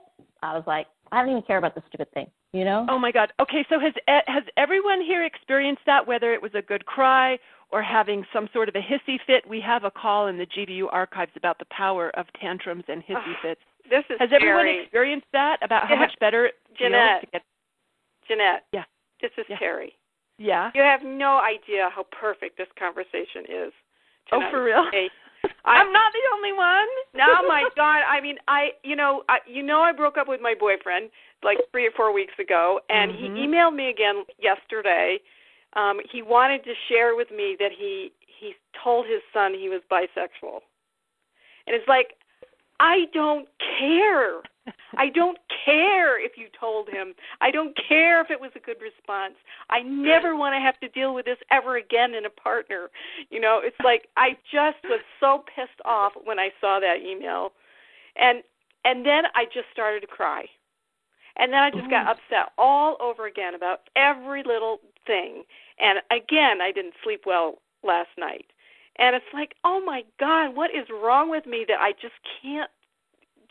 I 0.43 0.55
was 0.55 0.65
like, 0.67 0.87
I 1.13 1.21
don't 1.21 1.31
even 1.31 1.43
care 1.43 1.59
about 1.59 1.75
this 1.75 1.85
stupid 1.89 2.11
thing, 2.13 2.27
you 2.53 2.65
know. 2.65 2.87
Oh 2.89 2.99
my 2.99 3.13
God. 3.13 3.33
Okay, 3.41 3.65
so 3.69 3.79
has 3.79 3.93
e- 4.09 4.25
has 4.27 4.45
everyone 4.57 5.01
here 5.03 5.25
experienced 5.25 5.83
that? 5.87 6.07
Whether 6.07 6.33
it 6.33 6.41
was 6.41 6.53
a 6.55 6.63
good 6.63 6.85
cry 6.87 7.39
or 7.71 7.83
having 7.83 8.25
some 8.33 8.49
sort 8.53 8.69
of 8.69 8.75
a 8.77 8.81
hissy 8.81 9.19
fit, 9.27 9.47
we 9.49 9.61
have 9.61 9.85
a 9.85 9.91
call 9.91 10.29
in 10.29 10.39
the 10.39 10.47
GVU 10.47 10.87
archives 10.91 11.33
about 11.37 11.59
the 11.59 11.65
power 11.67 12.11
of 12.17 12.27
tantrums 12.41 12.85
and 12.89 13.03
hissy 13.03 13.35
Ah, 13.37 13.43
fits. 13.43 13.61
This 13.91 14.05
is 14.11 14.17
Has 14.19 14.31
everyone 14.33 14.65
Terry. 14.65 14.83
experienced 14.83 15.27
that? 15.33 15.59
About 15.63 15.87
how 15.89 15.95
Yeah. 15.95 16.01
much 16.01 16.19
better 16.21 16.51
Jeanette. 16.79 17.21
to 17.23 17.27
get? 17.33 17.43
Jeanette. 18.29 18.65
Yeah. 18.73 18.85
This 19.21 19.31
is 19.39 19.47
Yeah. 19.49 19.59
Terry. 19.59 19.97
Yeah. 20.39 20.71
You 20.75 20.83
have 20.83 21.03
no 21.03 21.39
idea 21.39 21.89
how 21.91 22.05
perfect 22.05 22.57
this 22.59 22.69
conversation 22.79 23.47
is. 23.49 23.73
Oh, 24.33 24.43
for 24.51 24.63
real? 24.63 24.91
Hey, 24.91 25.09
I- 25.65 25.79
I'm 25.81 25.93
not 25.93 26.13
the 26.13 26.23
only 26.35 26.53
one. 26.53 26.87
oh 27.21 27.47
my 27.49 27.65
god 27.77 28.03
i 28.09 28.21
mean 28.21 28.37
i 28.49 28.73
you 28.83 28.95
know 28.97 29.23
I, 29.29 29.39
you 29.47 29.63
know 29.63 29.81
i 29.81 29.93
broke 29.93 30.19
up 30.19 30.29
with 30.29 30.41
my 30.41 30.55
boyfriend 30.59 31.09
like 31.43 31.57
three 31.71 31.87
or 31.87 31.91
four 31.93 32.13
weeks 32.13 32.35
ago 32.39 32.81
and 32.91 33.13
Mhm. 33.13 33.17
he 33.19 33.29
emailed 33.47 33.75
me 33.75 33.89
again 33.89 34.25
yesterday 34.39 35.19
um 35.77 36.01
he 36.11 36.23
wanted 36.23 36.65
to 36.65 36.73
share 36.89 37.15
with 37.15 37.31
me 37.31 37.57
that 37.61 37.71
he 37.77 38.13
he 38.41 38.55
told 38.83 39.07
his 39.07 39.23
son 39.33 39.55
he 39.55 39.69
was 39.69 39.83
bisexual. 39.91 40.61
And 41.67 41.77
it's 41.77 41.89
like 41.89 42.15
i 42.81 43.07
don't 43.13 43.49
care. 43.79 44.41
I 44.97 45.11
don't 45.11 45.39
care 45.65 46.23
if 46.23 46.33
you 46.37 46.49
told 46.59 46.89
him. 46.89 47.15
I 47.41 47.51
don't 47.53 47.77
care 47.89 48.21
if 48.21 48.31
it 48.31 48.41
was 48.41 48.51
a 48.57 48.59
good 48.59 48.79
response. 48.81 49.35
I 49.71 49.81
never 49.83 50.35
want 50.37 50.55
to 50.55 50.61
have 50.61 50.79
to 50.81 50.89
deal 50.89 51.15
with 51.15 51.25
this 51.25 51.39
ever 51.53 51.77
again 51.77 52.15
in 52.15 52.25
a 52.27 52.31
partner. 52.31 52.91
You 53.31 53.41
know 53.41 53.61
it's 53.63 53.77
like 53.85 54.09
i 54.17 54.37
just 54.53 54.79
was 54.85 55.01
so 55.21 55.45
pissed 55.55 55.81
off 55.85 56.13
when 56.25 56.39
i 56.39 56.51
saw 56.61 56.81
that 56.81 57.01
email. 57.01 57.53
And 58.17 58.43
and 58.85 59.05
then 59.05 59.25
i 59.35 59.45
just 59.45 59.67
started 59.73 60.01
to 60.01 60.07
cry. 60.07 60.47
And 61.39 61.53
then 61.53 61.63
i 61.63 61.71
just 61.71 61.91
got 61.91 62.09
upset 62.09 62.53
all 62.59 62.97
over 63.01 63.27
again 63.27 63.55
about 63.55 63.81
every 63.95 64.43
little 64.43 64.81
thing. 65.07 65.45
And 65.79 65.99
again 66.11 66.61
i 66.61 66.73
didn't 66.73 66.95
sleep 67.03 67.23
well 67.27 67.59
last 67.85 68.11
night. 68.19 68.47
And 68.99 69.15
it's 69.15 69.33
like 69.33 69.55
oh 69.65 69.83
my 69.85 70.03
god 70.19 70.55
what 70.55 70.71
is 70.71 70.87
wrong 70.91 71.31
with 71.31 71.47
me 71.47 71.65
that 71.69 71.81
i 71.81 71.93
just 71.93 72.15
can't 72.43 72.71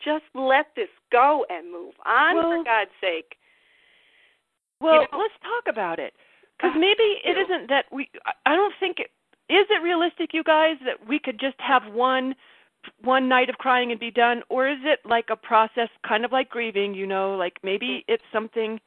just 0.03 0.25
let 0.33 0.67
this 0.75 0.89
go 1.11 1.45
and 1.49 1.71
move 1.71 1.93
on 2.05 2.35
for 2.35 2.63
god's 2.63 2.91
sake. 3.01 3.37
Well, 4.81 5.01
You 5.01 5.07
know- 5.11 5.19
let's 5.19 5.33
talk 5.41 5.67
about 5.67 5.99
it. 5.99 6.13
Because 6.57 6.77
maybe 6.79 7.19
it 7.25 7.37
isn't 7.37 7.67
that 7.67 7.85
we. 7.91 8.09
I- 8.25 8.53
I 8.53 8.55
don't 8.55 8.73
think 8.79 8.99
it 8.99 9.11
is 9.49 9.67
it 9.69 9.83
realistic, 9.83 10.33
you 10.33 10.41
guys, 10.41 10.77
that 10.85 11.05
we 11.05 11.19
could 11.19 11.37
just 11.39 11.59
have 11.59 11.83
one 11.93 12.33
one 13.01 13.27
night 13.27 13.49
of 13.49 13.57
crying 13.57 13.91
and 13.91 13.99
be 13.99 14.11
done? 14.11 14.41
Or 14.49 14.67
is 14.67 14.79
it 14.83 14.99
like 15.05 15.25
a 15.29 15.35
process 15.35 15.89
kind 16.07 16.23
of 16.23 16.31
like 16.31 16.49
grieving 16.49 16.93
you 16.93 17.07
know 17.07 17.35
like 17.35 17.57
maybe 17.63 17.87
mm. 17.87 18.13
it's 18.13 18.23
something 18.31 18.79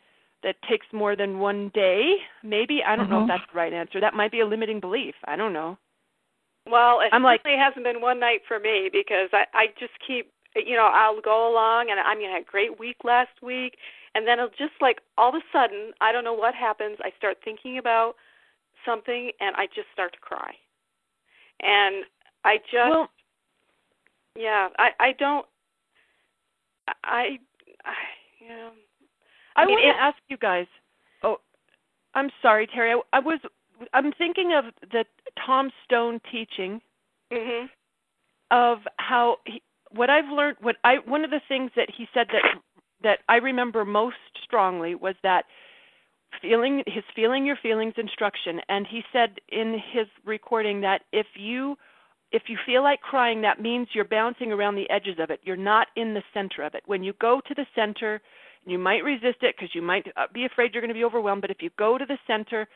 that 0.42 0.56
takes 0.68 0.86
more 0.92 1.16
than 1.16 1.38
one 1.38 1.70
day? 1.74 2.16
Maybe? 2.42 2.80
I 2.86 2.96
don't 2.96 3.06
mm-hmm. 3.06 3.12
know 3.12 3.18
if 3.20 3.22
mm-hmm. 3.22 3.28
that's 3.28 3.52
the 3.52 3.58
right 3.58 3.72
answer. 3.72 4.00
That 4.00 4.14
might 4.14 4.32
be 4.32 4.40
a 4.40 4.46
limiting 4.46 4.80
belief. 4.80 5.14
I 5.24 5.36
don't 5.36 5.52
know. 5.52 5.78
Well 6.70 7.00
it 7.00 7.08
I'm 7.12 7.22
like, 7.22 7.40
hasn't 7.44 7.84
been 7.84 8.00
one 8.00 8.20
night 8.20 8.42
for 8.46 8.58
me 8.58 8.90
because 8.92 9.30
i 9.32 9.44
i 9.54 9.66
just 9.78 9.92
keep 10.06 10.30
you 10.54 10.76
know 10.76 10.90
i'll 10.92 11.20
go 11.20 11.50
along 11.50 11.88
and 11.90 12.00
i 12.00 12.14
mean 12.14 12.28
i 12.30 12.34
had 12.34 12.42
a 12.42 12.50
great 12.50 12.78
week 12.78 12.96
last 13.04 13.42
week 13.42 13.76
and 14.14 14.26
then 14.26 14.38
it'll 14.38 14.50
just 14.50 14.76
like 14.80 14.98
all 15.16 15.30
of 15.30 15.34
a 15.34 15.44
sudden 15.52 15.92
i 16.00 16.12
don't 16.12 16.24
know 16.24 16.34
what 16.34 16.54
happens 16.54 16.98
i 17.02 17.10
start 17.16 17.38
thinking 17.44 17.78
about 17.78 18.14
something 18.84 19.30
and 19.40 19.56
i 19.56 19.66
just 19.66 19.88
start 19.92 20.12
to 20.12 20.18
cry. 20.20 20.52
And 21.60 22.04
i 22.44 22.58
just 22.58 22.90
well, 22.90 23.08
yeah 24.36 24.68
i 24.78 24.90
i 25.00 25.12
don't 25.18 25.46
i 27.04 27.38
i 27.84 27.94
yeah. 28.40 28.70
i, 28.70 28.87
I 29.58 29.66
mean, 29.66 29.78
want 29.78 29.96
to 29.96 30.02
ask 30.02 30.16
you 30.28 30.36
guys. 30.36 30.66
Oh 31.22 31.38
i'm 32.14 32.30
sorry 32.42 32.66
terry. 32.66 32.92
I, 32.92 33.18
I 33.18 33.20
was 33.20 33.40
i'm 33.92 34.12
thinking 34.12 34.52
of 34.52 34.72
the 34.90 35.04
tom 35.44 35.70
stone 35.84 36.20
teaching 36.30 36.80
hmm 37.32 37.66
of 38.50 38.78
how 38.96 39.36
he, 39.44 39.62
what 39.90 40.10
i've 40.10 40.30
learned 40.32 40.56
what 40.60 40.76
i 40.84 40.96
one 41.04 41.24
of 41.24 41.30
the 41.30 41.40
things 41.48 41.70
that 41.76 41.88
he 41.94 42.06
said 42.14 42.26
that 42.32 42.60
that 43.02 43.18
i 43.28 43.36
remember 43.36 43.84
most 43.84 44.16
strongly 44.42 44.94
was 44.94 45.14
that 45.22 45.44
feeling 46.40 46.82
his 46.86 47.04
feeling 47.14 47.44
your 47.44 47.56
feelings 47.56 47.94
instruction. 47.96 48.60
And 48.68 48.86
he 48.86 49.02
said 49.12 49.38
in 49.48 49.80
his 49.92 50.06
recording 50.24 50.80
that 50.82 51.02
if 51.12 51.26
you 51.34 51.76
if 52.30 52.42
you 52.48 52.58
feel 52.66 52.82
like 52.82 53.00
crying, 53.00 53.40
that 53.40 53.60
means 53.60 53.88
you're 53.94 54.04
bouncing 54.04 54.52
around 54.52 54.74
the 54.74 54.88
edges 54.90 55.16
of 55.18 55.30
it. 55.30 55.40
You're 55.42 55.56
not 55.56 55.86
in 55.96 56.12
the 56.12 56.22
center 56.34 56.62
of 56.62 56.74
it. 56.74 56.82
When 56.84 57.02
you 57.02 57.14
go 57.18 57.40
to 57.48 57.54
the 57.54 57.64
center, 57.74 58.20
you 58.70 58.78
might 58.78 59.04
resist 59.04 59.38
it 59.42 59.54
because 59.56 59.74
you 59.74 59.82
might 59.82 60.06
uh, 60.16 60.26
be 60.32 60.44
afraid 60.44 60.72
you're 60.74 60.82
going 60.82 60.88
to 60.88 60.94
be 60.94 61.04
overwhelmed. 61.04 61.42
But 61.42 61.50
if 61.50 61.62
you 61.62 61.70
go 61.78 61.98
to 61.98 62.04
the 62.04 62.18
center, 62.26 62.68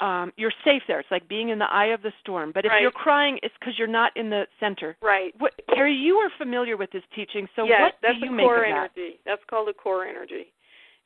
um, 0.00 0.32
you're 0.36 0.52
safe 0.64 0.82
there. 0.86 1.00
It's 1.00 1.10
like 1.10 1.28
being 1.28 1.48
in 1.48 1.58
the 1.58 1.70
eye 1.70 1.86
of 1.86 2.02
the 2.02 2.12
storm. 2.20 2.52
But 2.54 2.64
if 2.64 2.70
right. 2.70 2.82
you're 2.82 2.90
crying, 2.90 3.38
it's 3.42 3.54
because 3.58 3.74
you're 3.78 3.88
not 3.88 4.16
in 4.16 4.30
the 4.30 4.46
center. 4.60 4.96
Right. 5.02 5.32
What, 5.38 5.52
Carrie, 5.74 5.94
you 5.94 6.16
are 6.16 6.30
familiar 6.38 6.76
with 6.76 6.90
this 6.92 7.02
teaching, 7.14 7.48
so 7.56 7.64
yes, 7.64 7.80
what 7.80 7.94
that's 8.02 8.18
do 8.18 8.26
you 8.26 8.32
a 8.32 8.34
make 8.34 8.46
core 8.46 8.64
of 8.64 8.70
that? 8.70 8.90
energy. 8.96 9.18
That's 9.24 9.42
called 9.48 9.68
a 9.68 9.74
core 9.74 10.04
energy. 10.04 10.52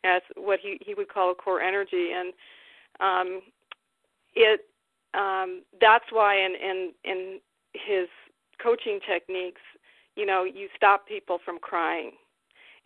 That's 0.02 0.24
what 0.36 0.60
he 0.62 0.78
he 0.84 0.94
would 0.94 1.08
call 1.08 1.30
a 1.32 1.34
core 1.34 1.60
energy, 1.60 2.10
and 2.14 2.32
um, 3.00 3.40
it 4.34 4.66
um, 5.14 5.62
that's 5.80 6.04
why 6.10 6.36
in 6.36 6.54
in 6.54 6.92
in 7.04 7.40
his 7.72 8.08
coaching 8.62 9.00
techniques, 9.08 9.60
you 10.16 10.26
know, 10.26 10.44
you 10.44 10.68
stop 10.76 11.06
people 11.06 11.38
from 11.44 11.58
crying 11.58 12.12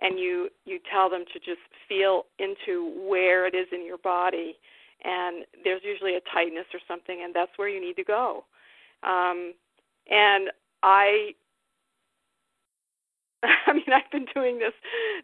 and 0.01 0.19
you 0.19 0.49
you 0.65 0.79
tell 0.93 1.11
them 1.11 1.25
to 1.33 1.39
just 1.39 1.61
feel 1.89 2.25
into 2.39 2.93
where 3.09 3.47
it 3.47 3.55
is 3.55 3.67
in 3.73 3.85
your 3.85 3.99
body 3.99 4.59
and 5.05 5.45
there's 5.65 5.83
usually 5.85 6.17
a 6.17 6.21
tightness 6.33 6.67
or 6.75 6.81
something 6.87 7.23
and 7.25 7.35
that's 7.35 7.53
where 7.57 7.69
you 7.69 7.81
need 7.81 7.97
to 7.97 8.05
go. 8.05 8.45
Um 9.03 9.55
and 10.09 10.51
I 10.83 11.33
I 13.43 13.73
mean, 13.73 13.85
I've 13.93 14.11
been 14.11 14.27
doing 14.35 14.59
this 14.59 14.75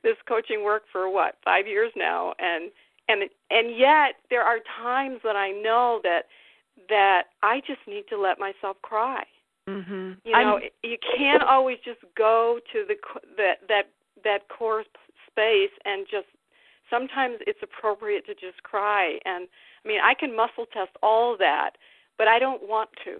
this 0.02 0.16
coaching 0.28 0.64
work 0.64 0.84
for 0.90 1.10
what, 1.10 1.36
5 1.44 1.66
years 1.66 1.92
now 1.96 2.34
and 2.38 2.70
and 3.08 3.22
and 3.50 3.76
yet 3.76 4.16
there 4.30 4.42
are 4.42 4.58
times 4.82 5.20
that 5.24 5.36
I 5.36 5.50
know 5.50 6.00
that 6.02 6.24
that 6.88 7.24
I 7.42 7.60
just 7.60 7.80
need 7.86 8.04
to 8.10 8.20
let 8.20 8.38
myself 8.38 8.76
cry. 8.82 9.24
Mm-hmm. 9.68 10.12
You 10.24 10.32
know, 10.32 10.58
I'm, 10.58 10.62
you 10.82 10.96
can't 11.16 11.42
always 11.42 11.78
just 11.84 11.98
go 12.16 12.60
to 12.72 12.84
the 12.86 12.94
that 13.36 13.58
that 13.68 13.82
that 14.24 14.48
core 14.48 14.84
space 15.30 15.74
and 15.84 16.06
just. 16.10 16.26
Sometimes 16.88 17.38
it's 17.48 17.58
appropriate 17.64 18.26
to 18.26 18.34
just 18.34 18.62
cry, 18.62 19.18
and 19.24 19.48
I 19.84 19.88
mean, 19.88 19.98
I 20.00 20.14
can 20.14 20.36
muscle 20.36 20.66
test 20.72 20.92
all 21.02 21.36
that, 21.36 21.70
but 22.16 22.28
I 22.28 22.38
don't 22.38 22.62
want 22.62 22.90
to. 23.02 23.10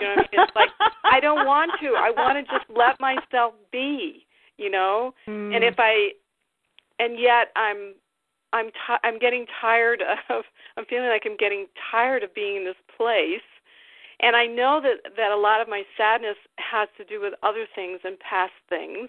You 0.00 0.06
know 0.06 0.14
what 0.16 0.28
I 0.32 0.36
mean? 0.36 0.46
It's 0.48 0.56
like 0.56 0.70
I 1.04 1.20
don't 1.20 1.44
want 1.44 1.70
to. 1.82 1.88
I 1.88 2.10
want 2.16 2.38
to 2.38 2.50
just 2.50 2.64
let 2.74 2.98
myself 2.98 3.52
be. 3.70 4.24
You 4.56 4.70
know, 4.70 5.12
mm. 5.28 5.54
and 5.54 5.62
if 5.62 5.74
I, 5.76 6.12
and 6.98 7.20
yet 7.20 7.52
I'm 7.56 7.92
I'm 8.54 8.70
t- 8.70 9.02
I'm 9.04 9.18
getting 9.18 9.44
tired 9.60 10.02
of 10.30 10.44
I'm 10.78 10.86
feeling 10.86 11.10
like 11.10 11.24
I'm 11.26 11.36
getting 11.36 11.66
tired 11.92 12.22
of 12.22 12.34
being 12.34 12.56
in 12.56 12.64
this 12.64 12.80
place 12.96 13.44
and 14.20 14.34
I 14.34 14.46
know 14.46 14.80
that 14.82 15.14
that 15.16 15.30
a 15.30 15.36
lot 15.36 15.60
of 15.60 15.68
my 15.68 15.82
sadness 15.96 16.36
has 16.56 16.88
to 16.96 17.04
do 17.04 17.20
with 17.20 17.34
other 17.42 17.66
things 17.74 18.00
and 18.04 18.18
past 18.18 18.52
things. 18.68 19.08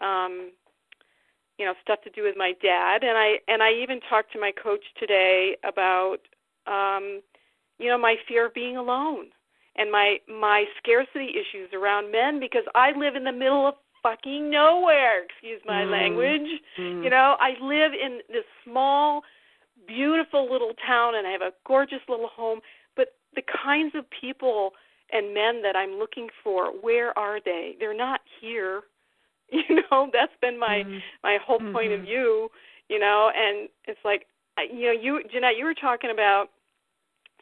Um 0.00 0.52
you 1.58 1.66
know, 1.66 1.74
stuff 1.82 1.98
to 2.04 2.10
do 2.10 2.22
with 2.22 2.36
my 2.36 2.52
dad 2.62 3.02
and 3.02 3.18
I 3.18 3.38
and 3.48 3.62
I 3.62 3.72
even 3.72 4.00
talked 4.08 4.32
to 4.32 4.40
my 4.40 4.52
coach 4.52 4.84
today 4.98 5.56
about 5.64 6.18
um 6.66 7.20
you 7.78 7.88
know, 7.88 7.98
my 7.98 8.16
fear 8.26 8.46
of 8.46 8.54
being 8.54 8.76
alone 8.76 9.26
and 9.76 9.90
my 9.90 10.18
my 10.28 10.64
scarcity 10.78 11.30
issues 11.30 11.70
around 11.72 12.12
men 12.12 12.40
because 12.40 12.64
I 12.74 12.92
live 12.96 13.16
in 13.16 13.24
the 13.24 13.32
middle 13.32 13.66
of 13.66 13.74
fucking 14.02 14.50
nowhere, 14.50 15.24
excuse 15.24 15.60
my 15.66 15.82
mm. 15.82 15.90
language. 15.90 16.48
Mm. 16.78 17.02
You 17.04 17.10
know, 17.10 17.36
I 17.40 17.54
live 17.60 17.92
in 17.92 18.20
this 18.28 18.44
small 18.64 19.22
beautiful 19.86 20.50
little 20.50 20.72
town 20.86 21.14
and 21.14 21.26
I 21.26 21.30
have 21.30 21.42
a 21.42 21.52
gorgeous 21.66 22.00
little 22.08 22.28
home 22.28 22.60
But 22.96 23.14
the 23.34 23.42
kinds 23.42 23.94
of 23.94 24.04
people 24.20 24.72
and 25.12 25.32
men 25.32 25.62
that 25.62 25.74
I'm 25.76 25.98
looking 25.98 26.28
for, 26.44 26.66
where 26.66 27.18
are 27.18 27.40
they? 27.42 27.76
They're 27.80 27.96
not 27.96 28.20
here. 28.40 28.82
You 29.78 29.84
know, 29.92 30.10
that's 30.12 30.32
been 30.40 30.58
my 30.58 30.82
mm-hmm. 30.84 30.98
my 31.22 31.38
whole 31.44 31.58
mm-hmm. 31.58 31.72
point 31.72 31.92
of 31.92 32.02
view. 32.02 32.48
You 32.88 32.98
know, 32.98 33.30
and 33.36 33.68
it's 33.86 34.00
like, 34.04 34.26
you 34.72 34.86
know, 34.86 34.92
you 34.92 35.20
Jeanette, 35.30 35.56
you 35.58 35.64
were 35.64 35.74
talking 35.74 36.10
about, 36.10 36.46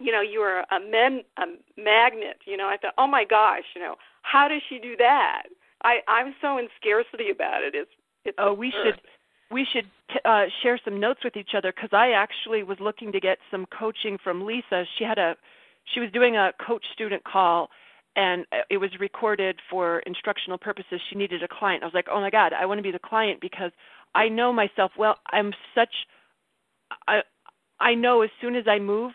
you 0.00 0.12
know, 0.12 0.20
you 0.20 0.40
were 0.40 0.64
a 0.70 0.80
men 0.80 1.22
a 1.38 1.46
magnet. 1.80 2.38
You 2.44 2.56
know, 2.56 2.66
I 2.66 2.76
thought, 2.76 2.94
oh 2.98 3.06
my 3.06 3.24
gosh, 3.24 3.64
you 3.74 3.80
know, 3.80 3.94
how 4.22 4.48
does 4.48 4.62
she 4.68 4.78
do 4.78 4.96
that? 4.98 5.44
I 5.82 5.98
I'm 6.08 6.34
so 6.40 6.58
in 6.58 6.68
scarcity 6.80 7.30
about 7.30 7.62
it. 7.62 7.74
It's 7.74 7.90
it's 8.24 8.36
oh, 8.40 8.52
we 8.52 8.72
should 8.72 9.00
we 9.50 9.66
should 9.72 9.86
t- 10.12 10.20
uh, 10.24 10.44
share 10.62 10.78
some 10.84 10.98
notes 10.98 11.20
with 11.22 11.36
each 11.36 11.50
other 11.56 11.72
because 11.72 11.90
I 11.92 12.10
actually 12.10 12.62
was 12.62 12.78
looking 12.80 13.12
to 13.12 13.20
get 13.20 13.38
some 13.50 13.66
coaching 13.66 14.18
from 14.22 14.44
Lisa. 14.44 14.84
She 14.98 15.04
had 15.04 15.18
a 15.18 15.36
she 15.94 16.00
was 16.00 16.10
doing 16.10 16.36
a 16.36 16.52
coach 16.66 16.84
student 16.92 17.22
call 17.24 17.70
and 18.16 18.46
uh, 18.50 18.56
it 18.70 18.78
was 18.78 18.90
recorded 18.98 19.56
for 19.70 20.00
instructional 20.00 20.58
purposes. 20.58 21.00
She 21.08 21.16
needed 21.16 21.42
a 21.42 21.48
client. 21.48 21.82
I 21.82 21.86
was 21.86 21.94
like 21.94 22.08
oh 22.10 22.20
my 22.20 22.30
god 22.30 22.52
i 22.52 22.66
want 22.66 22.78
to 22.78 22.82
be 22.82 22.90
the 22.90 22.98
client 22.98 23.40
because 23.40 23.70
i 24.14 24.28
know 24.28 24.52
myself 24.52 24.92
well. 24.98 25.16
I'm 25.30 25.52
such 25.74 25.94
i 27.06 27.20
i 27.78 27.94
know 27.94 28.22
as 28.22 28.30
soon 28.40 28.56
as 28.56 28.64
i 28.66 28.78
move 28.78 29.12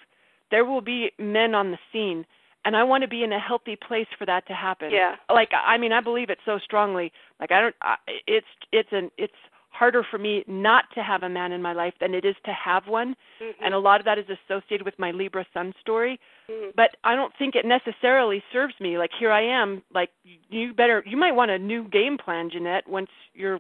there 0.51 0.65
will 0.65 0.81
be 0.81 1.11
men 1.17 1.55
on 1.55 1.71
the 1.71 1.77
scene 1.91 2.25
and 2.63 2.75
i 2.75 2.83
want 2.83 3.01
to 3.01 3.07
be 3.07 3.23
in 3.23 3.33
a 3.33 3.39
healthy 3.39 3.75
place 3.75 4.07
for 4.17 4.25
that 4.25 4.47
to 4.47 4.53
happen. 4.53 4.91
Yeah. 4.91 5.15
Like 5.29 5.49
i 5.53 5.77
mean 5.77 5.91
i 5.91 6.01
believe 6.01 6.29
it 6.29 6.37
so 6.45 6.59
strongly. 6.63 7.11
Like 7.39 7.51
i 7.51 7.61
don't 7.61 7.75
I, 7.81 7.95
it's 8.27 8.47
it's 8.71 8.89
an 8.91 9.09
it's 9.17 9.33
harder 9.71 10.05
for 10.09 10.17
me 10.17 10.43
not 10.47 10.85
to 10.93 11.01
have 11.01 11.23
a 11.23 11.29
man 11.29 11.51
in 11.51 11.61
my 11.61 11.73
life 11.73 11.93
than 11.99 12.13
it 12.13 12.25
is 12.25 12.35
to 12.45 12.51
have 12.53 12.87
one. 12.87 13.15
Mm-hmm. 13.41 13.63
And 13.63 13.73
a 13.73 13.79
lot 13.79 13.99
of 13.99 14.05
that 14.05 14.19
is 14.19 14.25
associated 14.29 14.85
with 14.85 14.97
my 14.99 15.11
Libra 15.11 15.45
sun 15.53 15.73
story. 15.81 16.19
Mm-hmm. 16.49 16.71
But 16.75 16.97
I 17.03 17.15
don't 17.15 17.33
think 17.39 17.55
it 17.55 17.65
necessarily 17.65 18.43
serves 18.51 18.73
me. 18.79 18.97
Like 18.97 19.11
here 19.17 19.31
I 19.31 19.41
am, 19.41 19.81
like 19.93 20.09
you 20.49 20.73
better 20.73 21.03
you 21.05 21.17
might 21.17 21.31
want 21.31 21.51
a 21.51 21.57
new 21.57 21.87
game 21.87 22.17
plan, 22.17 22.49
Jeanette, 22.51 22.87
once 22.87 23.09
your 23.33 23.59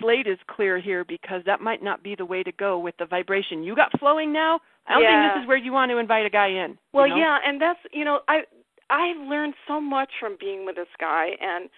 slate 0.00 0.26
is 0.26 0.38
clear 0.48 0.80
here 0.80 1.04
because 1.04 1.42
that 1.46 1.60
might 1.60 1.82
not 1.82 2.02
be 2.02 2.14
the 2.14 2.26
way 2.26 2.42
to 2.42 2.52
go 2.52 2.78
with 2.78 2.96
the 2.98 3.06
vibration 3.06 3.62
you 3.62 3.74
got 3.74 3.98
flowing 3.98 4.32
now. 4.32 4.60
I 4.86 4.94
don't 4.94 5.02
yeah. 5.04 5.22
think 5.22 5.34
this 5.34 5.42
is 5.44 5.48
where 5.48 5.56
you 5.56 5.72
want 5.72 5.90
to 5.92 5.98
invite 5.98 6.26
a 6.26 6.30
guy 6.30 6.48
in. 6.48 6.76
Well, 6.92 7.06
you 7.06 7.14
know? 7.14 7.20
yeah, 7.20 7.38
and 7.46 7.60
that's 7.60 7.78
you 7.92 8.04
know, 8.04 8.20
I 8.28 8.42
I've 8.90 9.28
learned 9.28 9.54
so 9.68 9.80
much 9.80 10.10
from 10.20 10.36
being 10.38 10.66
with 10.66 10.76
this 10.76 10.88
guy 11.00 11.30
and 11.40 11.70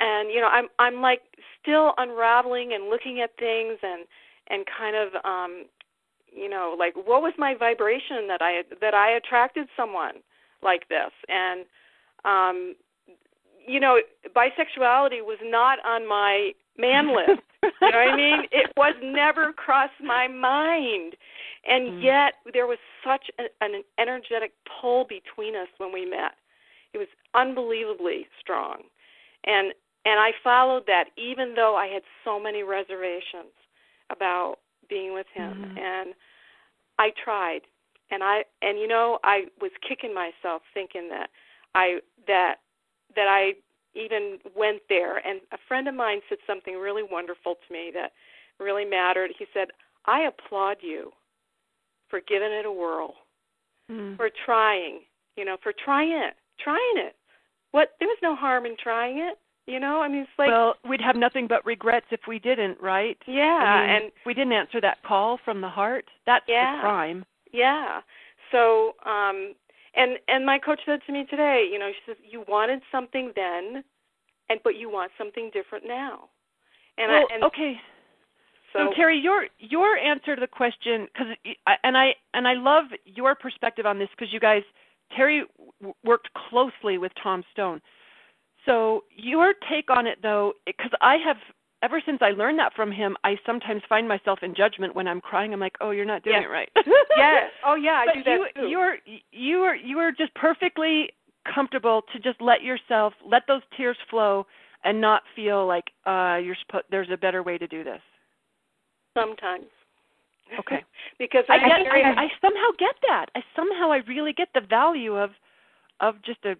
and 0.00 0.30
you 0.30 0.40
know 0.40 0.48
i'm 0.48 0.68
i'm 0.78 1.00
like 1.00 1.20
still 1.62 1.92
unraveling 1.98 2.72
and 2.72 2.88
looking 2.88 3.20
at 3.20 3.30
things 3.38 3.78
and 3.82 4.04
and 4.48 4.64
kind 4.66 4.96
of 4.96 5.24
um 5.24 5.64
you 6.32 6.48
know 6.48 6.74
like 6.78 6.94
what 6.96 7.22
was 7.22 7.32
my 7.38 7.54
vibration 7.54 8.26
that 8.28 8.42
i 8.42 8.62
that 8.80 8.94
i 8.94 9.10
attracted 9.12 9.66
someone 9.76 10.14
like 10.62 10.88
this? 10.88 11.10
And 11.28 11.64
um 12.24 12.74
you 13.66 13.80
know 13.80 14.00
bisexuality 14.34 15.22
was 15.22 15.38
not 15.42 15.78
on 15.84 16.08
my 16.08 16.52
man 16.78 17.08
list. 17.16 17.42
You 17.62 17.90
know 17.90 17.98
what 17.98 18.12
i 18.12 18.16
mean? 18.16 18.42
It 18.52 18.72
was 18.76 18.94
never 19.02 19.52
crossed 19.52 20.02
my 20.02 20.28
mind. 20.28 21.14
And 21.66 21.92
mm. 21.92 22.02
yet 22.02 22.34
there 22.54 22.66
was 22.66 22.78
such 23.04 23.30
an, 23.38 23.46
an 23.60 23.82
energetic 23.98 24.52
pull 24.80 25.04
between 25.04 25.54
us 25.54 25.68
when 25.76 25.92
we 25.92 26.06
met. 26.06 26.32
It 26.94 26.98
was 26.98 27.08
unbelievably 27.34 28.26
strong. 28.40 28.78
And 29.44 29.74
and 30.04 30.18
I 30.18 30.30
followed 30.42 30.84
that 30.86 31.06
even 31.16 31.54
though 31.54 31.76
I 31.76 31.86
had 31.86 32.02
so 32.24 32.40
many 32.40 32.62
reservations 32.62 33.52
about 34.10 34.56
being 34.88 35.14
with 35.14 35.26
him 35.32 35.52
mm-hmm. 35.52 35.78
and 35.78 36.14
I 36.98 37.10
tried 37.22 37.60
and 38.10 38.22
I 38.22 38.44
and 38.62 38.78
you 38.78 38.88
know 38.88 39.18
I 39.24 39.44
was 39.60 39.70
kicking 39.86 40.14
myself 40.14 40.62
thinking 40.74 41.08
that 41.10 41.30
I 41.74 42.00
that 42.26 42.56
that 43.16 43.28
I 43.28 43.54
even 43.94 44.38
went 44.56 44.82
there. 44.88 45.16
And 45.26 45.40
a 45.52 45.58
friend 45.66 45.88
of 45.88 45.94
mine 45.94 46.20
said 46.28 46.38
something 46.46 46.76
really 46.76 47.02
wonderful 47.02 47.54
to 47.54 47.72
me 47.72 47.90
that 47.94 48.12
really 48.58 48.84
mattered. 48.84 49.32
He 49.36 49.46
said, 49.52 49.68
"I 50.06 50.20
applaud 50.22 50.76
you 50.80 51.12
for 52.08 52.20
giving 52.20 52.52
it 52.52 52.66
a 52.66 52.72
whirl, 52.72 53.16
Mm. 53.90 54.16
for 54.16 54.30
trying, 54.30 55.04
you 55.36 55.44
know, 55.44 55.56
for 55.56 55.72
trying 55.72 56.12
it, 56.12 56.36
trying 56.58 56.96
it. 56.96 57.16
What 57.72 57.96
there 57.98 58.08
was 58.08 58.18
no 58.22 58.36
harm 58.36 58.66
in 58.66 58.76
trying 58.76 59.18
it, 59.18 59.38
you 59.66 59.80
know. 59.80 60.00
I 60.00 60.08
mean, 60.08 60.22
it's 60.22 60.30
like 60.38 60.48
well, 60.48 60.74
we'd 60.88 61.00
have 61.00 61.16
nothing 61.16 61.46
but 61.46 61.64
regrets 61.64 62.06
if 62.10 62.20
we 62.26 62.38
didn't, 62.38 62.80
right? 62.80 63.18
yeah, 63.26 63.42
I 63.42 63.80
mean, 63.80 63.90
and 63.96 64.04
if 64.06 64.12
we 64.26 64.34
didn't 64.34 64.52
answer 64.52 64.80
that 64.80 65.02
call 65.02 65.38
from 65.44 65.60
the 65.60 65.68
heart. 65.68 66.06
That's 66.26 66.44
Yeah. 66.48 66.76
the 66.76 66.80
crime. 66.80 67.24
Yeah. 67.52 68.00
So, 68.50 68.94
um 69.04 69.54
and 69.94 70.18
and 70.28 70.46
my 70.46 70.58
coach 70.58 70.80
said 70.86 71.00
to 71.06 71.12
me 71.12 71.24
today, 71.28 71.68
you 71.70 71.78
know, 71.78 71.90
she 71.92 72.00
says 72.06 72.16
you 72.22 72.44
wanted 72.48 72.80
something 72.92 73.32
then 73.34 73.82
and 74.48 74.60
but 74.62 74.76
you 74.76 74.90
want 74.90 75.12
something 75.16 75.50
different 75.52 75.86
now. 75.86 76.28
And 76.98 77.10
well, 77.10 77.26
I 77.30 77.34
and 77.34 77.44
okay. 77.44 77.80
so, 78.72 78.78
So 78.78 78.92
Terry, 78.94 79.18
your 79.18 79.46
your 79.58 79.96
answer 79.96 80.34
to 80.36 80.40
the 80.40 80.46
question, 80.46 81.06
because 81.12 81.34
and 81.84 81.96
I 81.96 82.14
and 82.34 82.46
I 82.46 82.54
love 82.54 82.84
your 83.04 83.34
perspective 83.34 83.86
on 83.86 83.98
this 83.98 84.08
because 84.10 84.32
you 84.32 84.40
guys, 84.40 84.62
Terry 85.16 85.44
w- 85.80 85.94
worked 86.04 86.28
closely 86.48 86.98
with 86.98 87.12
Tom 87.22 87.42
Stone. 87.52 87.80
So 88.66 89.04
your 89.16 89.54
take 89.70 89.90
on 89.90 90.06
it, 90.06 90.18
though, 90.22 90.52
because 90.66 90.90
I 91.00 91.16
have 91.24 91.36
ever 91.82 92.02
since 92.04 92.18
I 92.20 92.30
learned 92.30 92.58
that 92.58 92.74
from 92.74 92.92
him, 92.92 93.16
I 93.24 93.36
sometimes 93.46 93.82
find 93.88 94.06
myself 94.06 94.40
in 94.42 94.54
judgment 94.54 94.94
when 94.94 95.08
I'm 95.08 95.20
crying. 95.20 95.52
I'm 95.54 95.60
like, 95.60 95.76
oh, 95.80 95.90
you're 95.92 96.04
not 96.04 96.22
doing 96.22 96.36
Yeah. 96.42 96.48
it 96.48 96.50
right. 96.50 96.68
yes. 97.16 97.50
Oh 97.66 97.74
yeah, 97.74 97.92
I 98.02 98.06
but 98.06 98.14
do 98.14 98.22
that 98.24 98.30
you, 98.32 98.46
too. 98.54 98.68
You're 98.68 98.96
you 99.32 99.58
are 99.60 99.74
you 99.76 99.98
are 99.98 100.12
just 100.12 100.34
perfectly 100.34 101.10
comfortable 101.54 102.02
to 102.12 102.18
just 102.18 102.40
let 102.40 102.62
yourself 102.62 103.14
let 103.24 103.42
those 103.48 103.62
tears 103.76 103.96
flow 104.10 104.46
and 104.84 105.00
not 105.00 105.22
feel 105.34 105.66
like 105.66 105.84
uh 106.06 106.36
you're 106.42 106.56
supposed 106.66 106.84
there's 106.90 107.08
a 107.10 107.16
better 107.16 107.42
way 107.42 107.56
to 107.58 107.66
do 107.66 107.82
this. 107.82 108.00
sometimes. 109.16 109.66
Okay. 110.58 110.84
because 111.18 111.44
I 111.48 111.54
I, 111.54 111.68
get 111.68 111.84
very, 111.84 112.02
I, 112.04 112.24
I 112.24 112.28
somehow 112.42 112.70
get 112.78 112.94
that. 113.08 113.26
I 113.34 113.40
somehow 113.56 113.90
I 113.90 113.98
really 114.06 114.32
get 114.34 114.48
the 114.54 114.60
value 114.60 115.16
of 115.16 115.30
of 116.00 116.16
just 116.24 116.44
a 116.44 116.56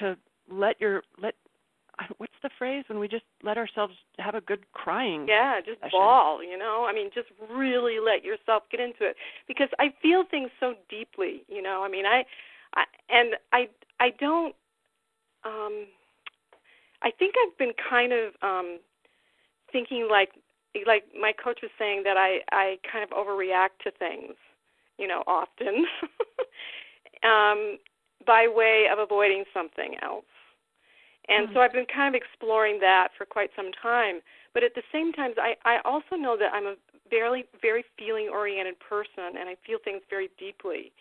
to 0.00 0.16
let 0.50 0.80
your 0.80 1.02
let 1.20 1.34
what's 2.18 2.32
the 2.42 2.50
phrase 2.58 2.84
when 2.88 2.98
we 2.98 3.08
just 3.08 3.24
let 3.42 3.58
ourselves 3.58 3.94
have 4.18 4.34
a 4.34 4.40
good 4.40 4.60
crying. 4.72 5.26
Yeah, 5.28 5.60
just 5.64 5.80
session. 5.80 5.90
bawl, 5.92 6.42
you 6.42 6.56
know. 6.56 6.86
I 6.88 6.92
mean, 6.92 7.10
just 7.14 7.28
really 7.50 7.98
let 7.98 8.24
yourself 8.24 8.64
get 8.70 8.80
into 8.80 9.04
it 9.04 9.16
because 9.46 9.68
I 9.78 9.92
feel 10.00 10.24
things 10.30 10.50
so 10.60 10.74
deeply, 10.88 11.42
you 11.48 11.62
know. 11.62 11.82
I 11.84 11.88
mean, 11.88 12.06
I, 12.06 12.24
I 12.74 12.84
and 13.10 13.34
I 13.52 13.68
I 14.00 14.10
don't 14.18 14.54
um 15.44 15.86
I 17.02 17.10
think 17.18 17.34
I've 17.46 17.58
been 17.58 17.72
kind 17.88 18.12
of 18.12 18.32
um 18.42 18.78
thinking 19.72 20.08
like 20.10 20.30
like 20.86 21.04
my 21.18 21.32
coach 21.32 21.60
was 21.62 21.70
saying 21.78 22.02
that 22.04 22.16
I 22.16 22.40
I 22.52 22.78
kind 22.90 23.04
of 23.04 23.10
overreact 23.10 23.82
to 23.84 23.90
things, 23.90 24.34
you 24.98 25.08
know, 25.08 25.22
often. 25.26 25.86
um 27.24 27.78
by 28.26 28.46
way 28.48 28.86
of 28.92 28.98
avoiding 28.98 29.44
something 29.54 29.94
else. 30.02 30.24
And 31.28 31.46
mm-hmm. 31.46 31.54
so 31.54 31.60
I've 31.60 31.72
been 31.72 31.86
kind 31.86 32.14
of 32.14 32.20
exploring 32.20 32.80
that 32.80 33.08
for 33.16 33.24
quite 33.24 33.50
some 33.54 33.70
time. 33.80 34.20
But 34.54 34.62
at 34.62 34.74
the 34.74 34.82
same 34.92 35.12
time, 35.12 35.32
I, 35.36 35.54
I 35.64 35.78
also 35.84 36.16
know 36.16 36.36
that 36.38 36.52
I'm 36.52 36.66
a 36.66 36.74
very, 37.10 37.44
very 37.60 37.84
feeling 37.98 38.28
oriented 38.32 38.78
person 38.80 39.36
and 39.38 39.48
I 39.48 39.56
feel 39.66 39.78
things 39.84 40.02
very 40.08 40.30
deeply. 40.38 40.92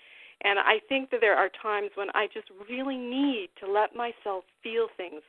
And 0.43 0.59
I 0.59 0.79
think 0.87 1.09
that 1.09 1.21
there 1.21 1.35
are 1.35 1.49
times 1.61 1.89
when 1.95 2.09
I 2.13 2.27
just 2.33 2.47
really 2.69 2.97
need 2.97 3.49
to 3.59 3.71
let 3.71 3.95
myself 3.95 4.43
feel 4.61 4.87
things 4.95 5.21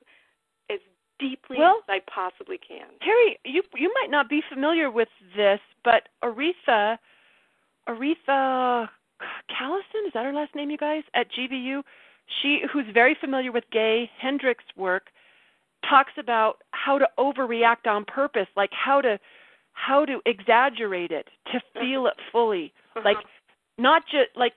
as 0.71 0.81
deeply 1.19 1.59
Well- 1.59 1.83
as 1.89 1.89
I 1.89 2.01
possibly 2.01 2.59
can. 2.59 2.87
Terry, 3.01 3.39
you 3.45 3.63
you 3.75 3.93
might 4.01 4.11
not 4.11 4.29
be 4.29 4.43
familiar 4.43 4.91
with 4.91 5.09
this, 5.35 5.61
but 5.83 6.09
Aretha 6.23 6.99
Aretha 7.89 8.89
Callison, 9.51 10.07
is 10.07 10.13
that 10.13 10.25
her 10.25 10.33
last 10.33 10.55
name, 10.55 10.71
you 10.71 10.77
guys? 10.77 11.03
At 11.15 11.27
GVU, 11.33 11.83
she 12.41 12.63
who's 12.73 12.87
very 12.93 13.15
familiar 13.21 13.53
with 13.53 13.65
Gay 13.71 14.11
Hendricks' 14.19 14.65
work, 14.77 15.11
talks 15.89 16.13
about 16.19 16.59
how 16.73 16.99
to 16.99 17.09
overreact 17.19 17.87
on 17.87 18.05
purpose, 18.05 18.49
like 18.57 18.71
how 18.73 19.01
to 19.01 19.19
how 19.73 20.05
to 20.05 20.21
exaggerate 20.27 21.13
it 21.13 21.29
to 21.53 21.61
feel 21.81 22.07
it 22.07 22.15
fully, 22.33 22.73
like 23.05 23.17
not 23.79 24.03
just 24.11 24.31
like 24.37 24.55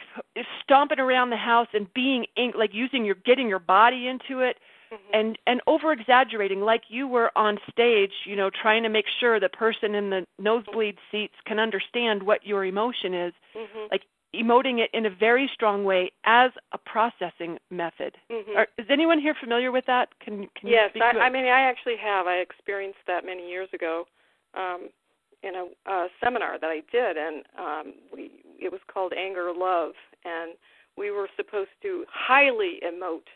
stomping 0.63 0.99
around 0.99 1.29
the 1.29 1.37
house 1.37 1.67
and 1.73 1.93
being 1.93 2.25
in, 2.35 2.51
like 2.57 2.71
using 2.73 3.05
your 3.05 3.15
getting 3.23 3.47
your 3.47 3.59
body 3.59 4.07
into 4.07 4.41
it 4.41 4.57
Mhm. 4.91 4.97
and 5.13 5.37
and 5.47 5.61
over 5.67 5.91
exaggerating 5.93 6.61
like 6.61 6.83
you 6.89 7.07
were 7.07 7.31
on 7.37 7.59
stage 7.69 8.11
you 8.25 8.35
know 8.35 8.49
trying 8.49 8.83
to 8.83 8.89
make 8.89 9.05
sure 9.19 9.39
the 9.39 9.47
person 9.47 9.95
in 9.95 10.09
the 10.09 10.25
nosebleed 10.39 10.97
seats 11.11 11.35
can 11.45 11.59
understand 11.59 12.23
what 12.23 12.45
your 12.45 12.65
emotion 12.65 13.13
is 13.13 13.33
Mhm. 13.55 13.91
like 13.91 14.03
emoting 14.33 14.79
it 14.79 14.89
in 14.93 15.05
a 15.05 15.09
very 15.09 15.49
strong 15.53 15.83
way 15.83 16.11
as 16.23 16.51
a 16.71 16.77
processing 16.77 17.59
method 17.69 18.17
Mhm. 18.29 18.55
Are, 18.55 18.67
is 18.77 18.85
anyone 18.89 19.19
here 19.19 19.33
familiar 19.33 19.71
with 19.71 19.85
that 19.85 20.17
can 20.19 20.47
can 20.55 20.69
you 20.69 20.75
yes, 20.75 20.91
speak 20.91 21.03
I? 21.03 21.19
I 21.19 21.29
mean, 21.29 21.45
I 21.45 21.61
actually 21.61 21.97
have. 21.97 22.27
I 22.27 22.37
experienced 22.37 22.99
that 23.07 23.25
many 23.25 23.49
years 23.49 23.69
ago 23.73 24.07
um, 24.53 24.89
in 25.43 25.55
a, 25.55 25.67
a 25.91 26.07
seminar 26.23 26.57
that 26.59 26.69
I 26.69 26.81
did, 26.91 27.17
and 27.17 27.43
um, 27.57 27.93
we 28.13 28.31
it 28.59 28.71
was 28.71 28.81
called 28.91 29.13
Anger 29.13 29.51
Love, 29.55 29.93
and 30.23 30.53
we 30.97 31.11
were 31.11 31.29
supposed 31.35 31.71
to 31.81 32.05
highly 32.09 32.79
emote 32.85 33.27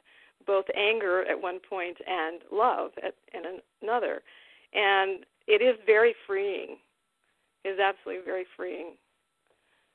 both 0.45 0.65
anger 0.75 1.25
at 1.25 1.41
one 1.41 1.60
point 1.60 1.97
and 2.08 2.41
love 2.51 2.91
at 3.03 3.15
in 3.34 3.60
another, 3.81 4.21
and 4.73 5.25
it 5.47 5.62
is 5.62 5.77
very 5.86 6.15
freeing. 6.25 6.77
It 7.63 7.69
is 7.69 7.79
absolutely 7.79 8.23
very 8.23 8.45
freeing. 8.55 8.93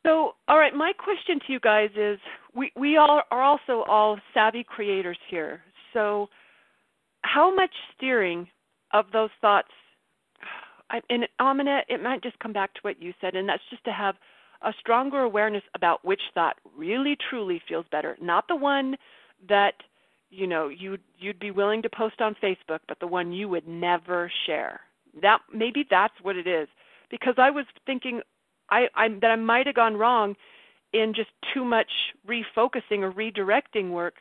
So, 0.04 0.32
all 0.48 0.58
right, 0.58 0.74
my 0.74 0.92
question 0.92 1.38
to 1.46 1.52
you 1.52 1.60
guys 1.60 1.90
is 1.96 2.18
we 2.54 2.72
we 2.76 2.96
all 2.96 3.22
are 3.30 3.42
also 3.42 3.84
all 3.88 4.18
savvy 4.32 4.64
creators 4.64 5.18
here. 5.28 5.60
So, 5.92 6.28
how 7.22 7.54
much 7.54 7.72
steering 7.96 8.48
of 8.92 9.06
those 9.12 9.30
thoughts 9.40 9.68
I 10.90 11.00
and 11.10 11.28
Amina, 11.40 11.82
it 11.88 12.02
might 12.02 12.22
just 12.22 12.38
come 12.38 12.52
back 12.52 12.74
to 12.74 12.80
what 12.82 13.00
you 13.02 13.12
said 13.20 13.34
and 13.34 13.48
that's 13.48 13.62
just 13.70 13.84
to 13.84 13.92
have 13.92 14.16
a 14.62 14.72
stronger 14.78 15.20
awareness 15.20 15.62
about 15.74 16.04
which 16.04 16.20
thought 16.34 16.56
really 16.76 17.16
truly 17.30 17.62
feels 17.66 17.86
better, 17.90 18.16
not 18.20 18.46
the 18.48 18.56
one 18.56 18.96
that 19.48 19.74
you 20.30 20.46
know 20.46 20.68
you'd 20.68 21.00
you'd 21.18 21.38
be 21.38 21.50
willing 21.50 21.82
to 21.82 21.90
post 21.90 22.20
on 22.20 22.36
Facebook, 22.42 22.80
but 22.88 22.98
the 23.00 23.06
one 23.06 23.32
you 23.32 23.48
would 23.48 23.66
never 23.66 24.30
share. 24.46 24.80
That 25.22 25.40
maybe 25.52 25.84
that's 25.90 26.14
what 26.22 26.36
it 26.36 26.46
is. 26.46 26.68
Because 27.10 27.34
I 27.38 27.50
was 27.50 27.64
thinking 27.86 28.20
I, 28.70 28.88
I 28.94 29.08
that 29.20 29.30
I 29.30 29.36
might 29.36 29.66
have 29.66 29.76
gone 29.76 29.96
wrong 29.96 30.36
in 30.92 31.12
just 31.14 31.30
too 31.54 31.64
much 31.64 31.90
refocusing 32.28 33.02
or 33.02 33.12
redirecting 33.12 33.90
work 33.90 34.14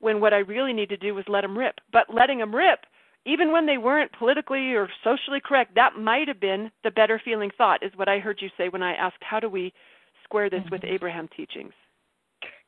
when 0.00 0.20
what 0.20 0.34
I 0.34 0.38
really 0.38 0.72
need 0.72 0.88
to 0.90 0.96
do 0.96 1.14
was 1.14 1.24
let 1.28 1.42
them 1.42 1.56
rip. 1.56 1.76
But 1.92 2.12
letting 2.12 2.38
them 2.38 2.54
rip, 2.54 2.80
even 3.24 3.52
when 3.52 3.66
they 3.66 3.78
weren't 3.78 4.12
politically 4.12 4.74
or 4.74 4.88
socially 5.02 5.40
correct, 5.44 5.74
that 5.74 5.96
might 5.98 6.28
have 6.28 6.40
been 6.40 6.70
the 6.84 6.90
better 6.90 7.20
feeling 7.24 7.50
thought, 7.56 7.82
is 7.82 7.92
what 7.96 8.08
I 8.08 8.18
heard 8.18 8.38
you 8.40 8.48
say 8.56 8.68
when 8.68 8.82
I 8.82 8.94
asked 8.94 9.16
how 9.20 9.40
do 9.40 9.48
we 9.48 9.72
square 10.24 10.50
this 10.50 10.62
with 10.70 10.82
mm-hmm. 10.82 10.94
Abraham 10.94 11.28
teachings. 11.36 11.72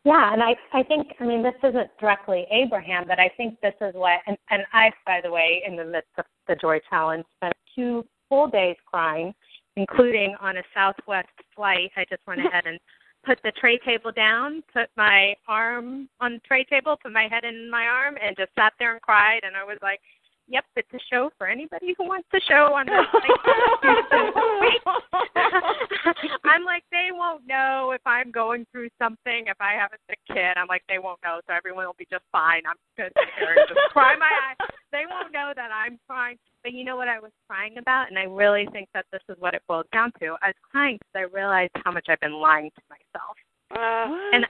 Yeah, 0.05 0.33
and 0.33 0.43
I 0.43 0.55
I 0.73 0.83
think 0.85 1.09
I 1.21 1.25
mean 1.25 1.43
this 1.43 1.55
isn't 1.63 1.91
directly 2.01 2.47
Abraham, 2.51 3.05
but 3.07 3.19
I 3.19 3.31
think 3.37 3.61
this 3.61 3.75
is 3.81 3.95
what 3.95 4.21
and 4.27 4.39
and 4.51 4.63
I 4.73 4.91
by 5.05 5.21
the 5.23 5.31
way 5.31 5.63
in 5.67 5.77
the 5.77 5.85
midst 5.85 6.11
of 6.17 6.25
the 6.47 6.55
Joy 6.55 6.81
Challenge 6.89 7.25
spent 7.37 7.55
two 7.75 8.07
full 8.29 8.49
days 8.49 8.77
crying, 8.87 9.35
including 9.79 10.35
on 10.41 10.57
a 10.57 10.63
Southwest 10.75 11.29
flight. 11.55 11.91
I 11.97 12.05
just 12.11 12.27
went 12.27 12.41
mm-hmm. 12.41 12.49
ahead 12.49 12.67
and 12.67 12.79
put 13.25 13.39
the 13.43 13.53
tray 13.61 13.79
table 13.79 14.13
down, 14.13 14.63
put 14.73 14.89
my 14.97 15.35
arm 15.47 16.09
on 16.21 16.35
the 16.35 16.41
tray 16.41 16.65
table, 16.65 16.97
put 17.03 17.13
my 17.13 17.29
head 17.31 17.45
in 17.45 17.71
my 17.71 17.85
arm, 17.85 18.17
and 18.23 18.37
just 18.37 18.51
sat 18.59 18.73
there 18.79 18.93
and 18.93 19.03
cried. 19.03 19.41
And 19.45 19.57
I 19.57 19.65
was 19.65 19.79
like, 19.83 20.01
"Yep, 20.49 20.65
it's 20.77 20.93
a 20.95 20.99
show 21.11 21.31
for 21.39 21.47
anybody 21.47 21.95
who 21.97 22.05
wants 22.05 22.29
to 22.33 22.41
show 22.49 22.75
on 22.75 22.87
this." 22.87 23.05
I'm 26.45 26.65
like, 26.65 26.85
they 26.91 27.09
won't 27.13 27.47
know 27.47 27.93
if 27.95 28.01
I'm 28.07 28.31
going 28.31 28.67
through 28.73 28.89
something. 28.99 29.45
If 29.47 29.61
I 29.61 29.75
have 29.75 29.93
a 29.93 29.99
sick 30.09 30.19
kid, 30.29 30.57
I'm 30.57 30.67
like, 30.67 30.83
they 30.89 30.99
won't 30.99 31.21
know. 31.25 31.41
So 31.47 31.55
everyone 31.55 31.87
will 31.87 31.95
be 31.99 32.07
just 32.11 32.25
fine. 32.33 32.63
I'm 32.67 32.77
just 32.97 33.15
sit 33.15 33.29
there 33.39 33.59
and 33.59 33.69
just 33.69 33.81
cry 33.93 34.17
my 34.17 34.31
eyes. 34.49 34.57
They 34.93 35.05
won't 35.09 35.33
know 35.33 35.53
that 35.55 35.71
I'm 35.73 35.99
crying. 36.09 36.37
But 36.63 36.73
you 36.73 36.85
know 36.85 36.97
what 36.97 37.09
I 37.09 37.21
was 37.21 37.31
crying 37.49 37.79
about, 37.79 38.09
and 38.09 38.19
I 38.19 38.25
really 38.25 38.67
think 38.73 38.89
that 38.95 39.07
this 39.13 39.23
is 39.29 39.37
what 39.39 39.55
it 39.55 39.63
boils 39.69 39.87
down 39.93 40.11
to. 40.21 40.37
I 40.43 40.49
was 40.49 40.57
crying 40.71 40.99
because 40.99 41.29
I 41.29 41.37
realized 41.37 41.71
how 41.85 41.93
much 41.93 42.07
I've 42.09 42.21
been 42.21 42.41
lying 42.41 42.71
to 42.71 42.83
myself. 42.91 43.37
Uh, 43.71 44.09
And 44.33 44.47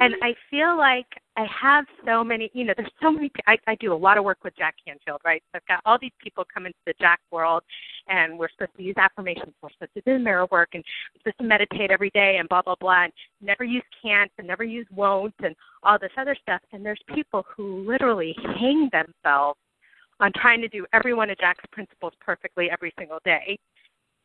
and 0.00 0.14
I 0.22 0.34
feel 0.50 0.78
like 0.78 1.06
I 1.36 1.46
have 1.60 1.84
so 2.06 2.22
many, 2.22 2.48
you 2.54 2.64
know, 2.64 2.74
there's 2.76 2.90
so 3.02 3.10
many. 3.10 3.30
I, 3.46 3.56
I 3.66 3.74
do 3.76 3.92
a 3.92 3.96
lot 3.96 4.18
of 4.18 4.24
work 4.24 4.38
with 4.44 4.56
Jack 4.56 4.76
Canfield, 4.86 5.20
right? 5.24 5.42
So 5.50 5.56
I've 5.56 5.66
got 5.66 5.80
all 5.84 5.98
these 6.00 6.12
people 6.22 6.44
come 6.52 6.66
into 6.66 6.78
the 6.86 6.94
Jack 7.00 7.18
world, 7.32 7.62
and 8.06 8.38
we're 8.38 8.48
supposed 8.50 8.76
to 8.76 8.82
use 8.82 8.94
affirmations, 8.96 9.52
we're 9.60 9.70
supposed 9.70 9.94
to 9.94 10.02
do 10.06 10.22
mirror 10.22 10.46
work, 10.52 10.70
and 10.74 10.84
we're 11.14 11.20
supposed 11.20 11.38
to 11.38 11.44
meditate 11.44 11.90
every 11.90 12.10
day, 12.10 12.36
and 12.38 12.48
blah 12.48 12.62
blah 12.62 12.76
blah, 12.78 13.04
and 13.04 13.12
never 13.40 13.64
use 13.64 13.82
can't, 14.00 14.30
and 14.38 14.46
never 14.46 14.62
use 14.62 14.86
won't, 14.94 15.34
and 15.42 15.56
all 15.82 15.98
this 16.00 16.12
other 16.16 16.36
stuff. 16.40 16.60
And 16.72 16.86
there's 16.86 17.02
people 17.12 17.44
who 17.56 17.84
literally 17.84 18.34
hang 18.60 18.88
themselves 18.92 19.58
on 20.20 20.30
trying 20.36 20.60
to 20.60 20.68
do 20.68 20.86
every 20.92 21.14
one 21.14 21.30
of 21.30 21.38
Jack's 21.38 21.64
principles 21.72 22.12
perfectly 22.20 22.70
every 22.70 22.92
single 22.96 23.18
day. 23.24 23.58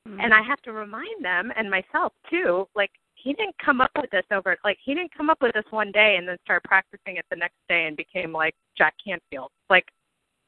Mm-hmm. 0.08 0.20
And 0.20 0.34
I 0.34 0.42
have 0.42 0.62
to 0.62 0.72
remind 0.72 1.24
them 1.24 1.52
and 1.58 1.70
myself 1.70 2.14
too, 2.30 2.68
like 2.76 2.92
he 3.22 3.34
didn't 3.34 3.56
come 3.64 3.82
up 3.82 3.92
with 4.00 4.10
this 4.12 4.26
over 4.32 4.58
like 4.64 4.78
he 4.84 4.94
didn't 4.94 5.14
come 5.16 5.30
up 5.30 5.42
with 5.42 5.54
this 5.54 5.66
one 5.72 5.92
day 5.92 6.16
and 6.18 6.28
then 6.28 6.38
start 6.44 6.64
practicing 6.64 7.18
it 7.18 7.26
the 7.30 7.36
next 7.36 7.58
day 7.68 7.86
and 7.86 7.98
became 7.98 8.32
like 8.32 8.56
Jack 8.78 8.94
Canfield. 9.04 9.52
Like 9.70 9.86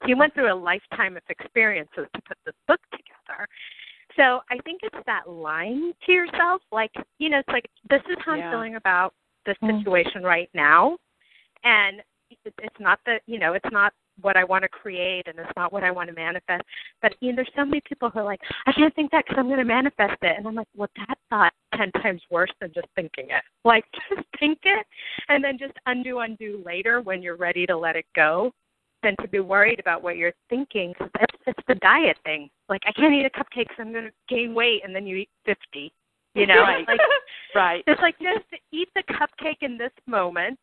he 0.06 0.16
went 0.16 0.34
through 0.34 0.52
a 0.52 0.56
lifetime 0.56 1.18
of 1.18 1.24
experiences 1.30 2.08
to 2.16 2.22
put 2.28 2.38
this 2.46 2.56
book 2.68 2.80
together. 2.92 3.48
So 4.18 4.42
I 4.50 4.58
think 4.64 4.82
it's 4.84 5.06
that 5.06 5.30
lying 5.30 5.94
to 6.06 6.12
yourself, 6.12 6.62
like, 6.72 6.92
you 7.18 7.30
know, 7.30 7.40
it's 7.40 7.50
like 7.50 7.66
this 7.90 8.02
is 8.10 8.18
how 8.26 8.36
yeah. 8.36 8.46
I'm 8.46 8.52
feeling 8.52 8.76
about 8.76 9.14
the 9.46 9.54
mm-hmm. 9.54 9.78
situation 9.78 10.24
right 10.24 10.50
now. 10.54 10.98
And 11.64 12.02
it's 12.30 12.80
not 12.80 13.00
that, 13.06 13.22
you 13.26 13.40
know, 13.40 13.54
it's 13.54 13.72
not 13.72 13.94
what 14.22 14.38
I 14.38 14.44
want 14.44 14.64
to 14.64 14.70
create 14.70 15.28
and 15.28 15.38
it's 15.40 15.52
not 15.56 15.74
what 15.74 15.84
I 15.84 15.92
want 15.92 16.10
to 16.10 16.16
manifest. 16.16 16.64
But 17.02 17.14
you 17.20 17.32
know, 17.32 17.38
there's 17.38 17.52
so 17.56 17.66
many 17.66 17.82
people 17.88 18.10
who 18.10 18.20
are 18.20 18.26
like, 18.26 18.42
I 18.66 18.72
can't 18.72 18.94
think 18.96 19.12
that 19.12 19.26
because 19.26 19.38
I'm 19.40 19.48
going 19.48 19.60
to 19.60 19.66
manifest 19.66 20.18
it. 20.22 20.38
And 20.38 20.48
I'm 20.48 20.56
like, 20.56 20.68
well, 20.76 20.90
that 20.98 21.18
thought 21.30 21.54
ten 21.76 21.92
times 22.02 22.22
worse 22.30 22.52
than 22.60 22.72
just 22.74 22.88
thinking 22.96 23.28
it. 23.30 23.44
Like, 23.64 23.86
just 24.10 24.28
think 24.40 24.58
it, 24.64 24.88
and 25.30 25.44
then 25.44 25.60
just 25.60 25.74
undo, 25.86 26.20
undo 26.20 26.64
later 26.66 27.00
when 27.00 27.22
you're 27.22 27.36
ready 27.36 27.68
to 27.68 27.78
let 27.78 27.96
it 27.96 28.08
go, 28.16 28.52
than 29.04 29.16
to 29.22 29.28
be 29.28 29.40
worried 29.40 29.80
about 29.80 30.02
what 30.02 30.18
you're 30.18 30.34
thinking. 30.50 30.96
Cause 30.98 31.10
it's, 31.20 31.38
it's 31.46 31.60
the 31.68 31.76
diet 31.76 32.18
thing. 32.24 32.50
Like, 32.70 32.82
I 32.88 32.92
can't 32.92 33.14
eat 33.14 33.26
a 33.26 33.30
cupcake, 33.30 33.68
so 33.78 33.84
I'm 33.84 33.92
going 33.92 34.06
to 34.06 34.12
gain 34.28 34.56
weight, 34.56 34.82
and 34.84 34.96
then 34.96 35.06
you 35.06 35.18
eat 35.18 35.30
fifty. 35.46 35.94
You 36.34 36.48
know, 36.48 36.62
right. 36.62 36.86
like, 36.88 37.00
right. 37.54 37.84
It's 37.88 38.02
like 38.02 38.16
just 38.20 38.46
eat 38.72 38.88
the 38.96 39.04
cupcake 39.14 39.62
in 39.62 39.78
this 39.78 39.92
moment 40.08 40.58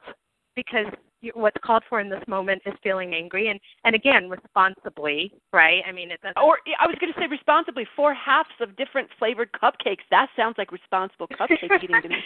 because 0.59 0.87
what's 1.35 1.57
called 1.65 1.83
for 1.89 2.01
in 2.01 2.09
this 2.09 2.23
moment 2.27 2.63
is 2.67 2.73
feeling 2.83 3.15
angry 3.15 3.49
and 3.49 3.61
and 3.85 3.95
again 3.95 4.29
responsibly 4.29 5.33
right? 5.53 5.83
I 5.87 5.93
mean 5.93 6.11
it 6.11 6.21
doesn't 6.21 6.39
or 6.39 6.59
i 6.81 6.87
was 6.87 6.97
going 7.01 7.13
to 7.13 7.19
say 7.19 7.27
responsibly 7.27 7.87
four 7.95 8.13
halves 8.15 8.51
of 8.61 8.77
different 8.77 9.09
flavored 9.19 9.51
cupcakes. 9.53 10.07
That 10.11 10.29
sounds 10.37 10.57
like 10.59 10.73
responsible 10.73 11.29
cupcake 11.29 11.83
eating 11.83 12.03
to 12.03 12.09
me. 12.09 12.17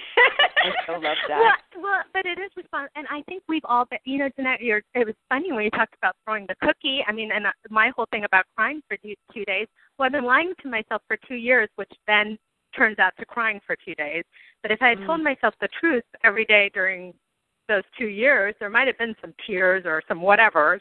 I 0.64 0.72
so 0.86 0.92
love 0.92 1.16
that. 1.28 1.58
Well, 1.74 1.82
well 1.82 2.02
but 2.12 2.24
it 2.26 2.38
is 2.38 2.50
responsible 2.56 2.92
and 2.96 3.06
i 3.10 3.22
think 3.28 3.42
we've 3.48 3.64
all 3.64 3.84
been 3.84 3.98
you 4.04 4.18
know 4.18 4.30
Jeanette, 4.36 4.62
you're, 4.62 4.82
it 4.94 5.06
was 5.06 5.14
funny 5.28 5.52
when 5.52 5.64
you 5.64 5.70
talked 5.70 5.94
about 6.00 6.16
throwing 6.24 6.46
the 6.46 6.56
cookie. 6.66 7.04
I 7.06 7.12
mean 7.12 7.32
and 7.32 7.46
uh, 7.46 7.50
my 7.70 7.92
whole 7.94 8.06
thing 8.10 8.24
about 8.24 8.44
crying 8.56 8.82
for 8.88 8.96
two, 8.98 9.14
two 9.34 9.44
days 9.44 9.66
well 9.98 10.06
i've 10.06 10.12
been 10.12 10.24
lying 10.24 10.52
to 10.62 10.68
myself 10.68 11.02
for 11.06 11.18
two 11.28 11.36
years 11.36 11.68
which 11.76 11.92
then 12.06 12.38
turns 12.74 12.98
out 12.98 13.12
to 13.18 13.26
crying 13.26 13.60
for 13.66 13.76
two 13.84 13.94
days. 13.94 14.24
But 14.62 14.70
if 14.70 14.80
i 14.82 14.88
had 14.88 14.98
mm. 14.98 15.06
told 15.06 15.22
myself 15.22 15.54
the 15.60 15.68
truth 15.80 16.04
every 16.24 16.44
day 16.44 16.70
during 16.74 17.14
those 17.68 17.82
two 17.98 18.06
years, 18.06 18.54
there 18.60 18.70
might 18.70 18.86
have 18.86 18.98
been 18.98 19.14
some 19.20 19.34
tears 19.46 19.84
or 19.86 20.02
some 20.08 20.20
whatevers 20.20 20.80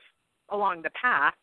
along 0.50 0.82
the 0.82 0.90
path, 0.92 1.34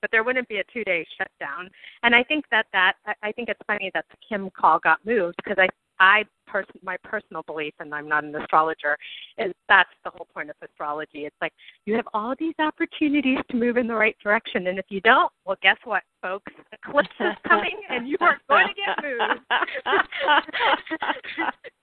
but 0.00 0.10
there 0.10 0.24
wouldn't 0.24 0.48
be 0.48 0.58
a 0.58 0.64
two 0.72 0.84
day 0.84 1.06
shutdown. 1.18 1.70
And 2.02 2.14
I 2.14 2.22
think 2.22 2.44
that 2.50 2.66
that 2.72 2.94
I 3.22 3.32
think 3.32 3.48
it's 3.48 3.60
funny 3.66 3.90
that 3.94 4.06
the 4.10 4.16
Kim 4.28 4.50
call 4.50 4.78
got 4.78 5.04
moved 5.04 5.36
because 5.36 5.58
I 5.58 5.68
I 6.00 6.24
pers- 6.46 6.66
my 6.82 6.96
personal 7.04 7.42
belief, 7.42 7.74
and 7.78 7.94
I'm 7.94 8.08
not 8.08 8.24
an 8.24 8.34
astrologer, 8.34 8.96
is 9.38 9.52
that's 9.68 9.90
the 10.02 10.10
whole 10.10 10.26
point 10.32 10.50
of 10.50 10.56
astrology. 10.62 11.26
It's 11.26 11.36
like 11.40 11.52
you 11.84 11.94
have 11.94 12.08
all 12.14 12.34
these 12.38 12.54
opportunities 12.58 13.38
to 13.50 13.56
move 13.56 13.76
in 13.76 13.86
the 13.86 13.94
right 13.94 14.16
direction, 14.22 14.66
and 14.66 14.78
if 14.78 14.86
you 14.88 15.02
don't, 15.02 15.30
well, 15.44 15.58
guess 15.62 15.76
what, 15.84 16.02
folks? 16.22 16.50
Eclipse 16.72 17.10
is 17.20 17.36
coming, 17.46 17.82
and 17.90 18.08
you 18.08 18.16
are 18.20 18.40
going 18.48 18.68
to 18.68 18.74
get 18.74 18.96
moved. 19.02 19.20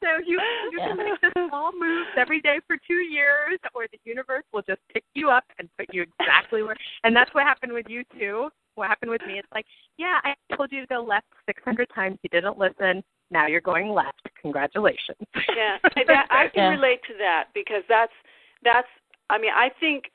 so 0.04 0.10
you 0.26 0.42
you 0.72 0.80
can 0.80 0.98
make 0.98 1.22
this 1.22 1.32
small 1.48 1.72
moves 1.72 2.10
every 2.18 2.42
day 2.42 2.60
for 2.66 2.76
two 2.88 2.96
years, 2.96 3.60
or 3.76 3.86
the 3.92 4.00
universe 4.04 4.44
will 4.52 4.64
just 4.64 4.82
pick 4.92 5.04
you 5.14 5.30
up 5.30 5.44
and 5.60 5.70
put 5.78 5.94
you 5.94 6.04
exactly 6.20 6.64
where. 6.64 6.76
And 7.04 7.16
that's 7.16 7.32
what 7.34 7.46
happened 7.68 7.86
with 7.86 7.90
you 7.90 8.04
too. 8.20 8.50
What 8.76 8.88
happened 8.90 9.12
with 9.12 9.22
me? 9.28 9.40
It's 9.40 9.48
like, 9.54 9.66
yeah, 9.98 10.20
I 10.24 10.34
told 10.56 10.72
you 10.72 10.82
to 10.82 10.88
go 10.88 11.04
left 11.04 11.26
600 11.48 11.88
times. 11.94 12.18
You 12.24 12.30
didn't 12.30 12.58
listen 12.58 13.04
now 13.30 13.48
you're 13.48 13.62
going 13.62 13.90
left. 13.90 14.22
Congratulations. 14.42 15.20
Yeah, 15.36 15.78
that, 16.08 16.28
I 16.30 16.48
can 16.54 16.64
yeah. 16.64 16.70
relate 16.70 17.02
to 17.08 17.14
that 17.18 17.50
because 17.54 17.84
that's 17.90 18.14
that's. 18.64 18.88
I 19.30 19.38
mean, 19.38 19.52
I 19.54 19.70
think 19.82 20.06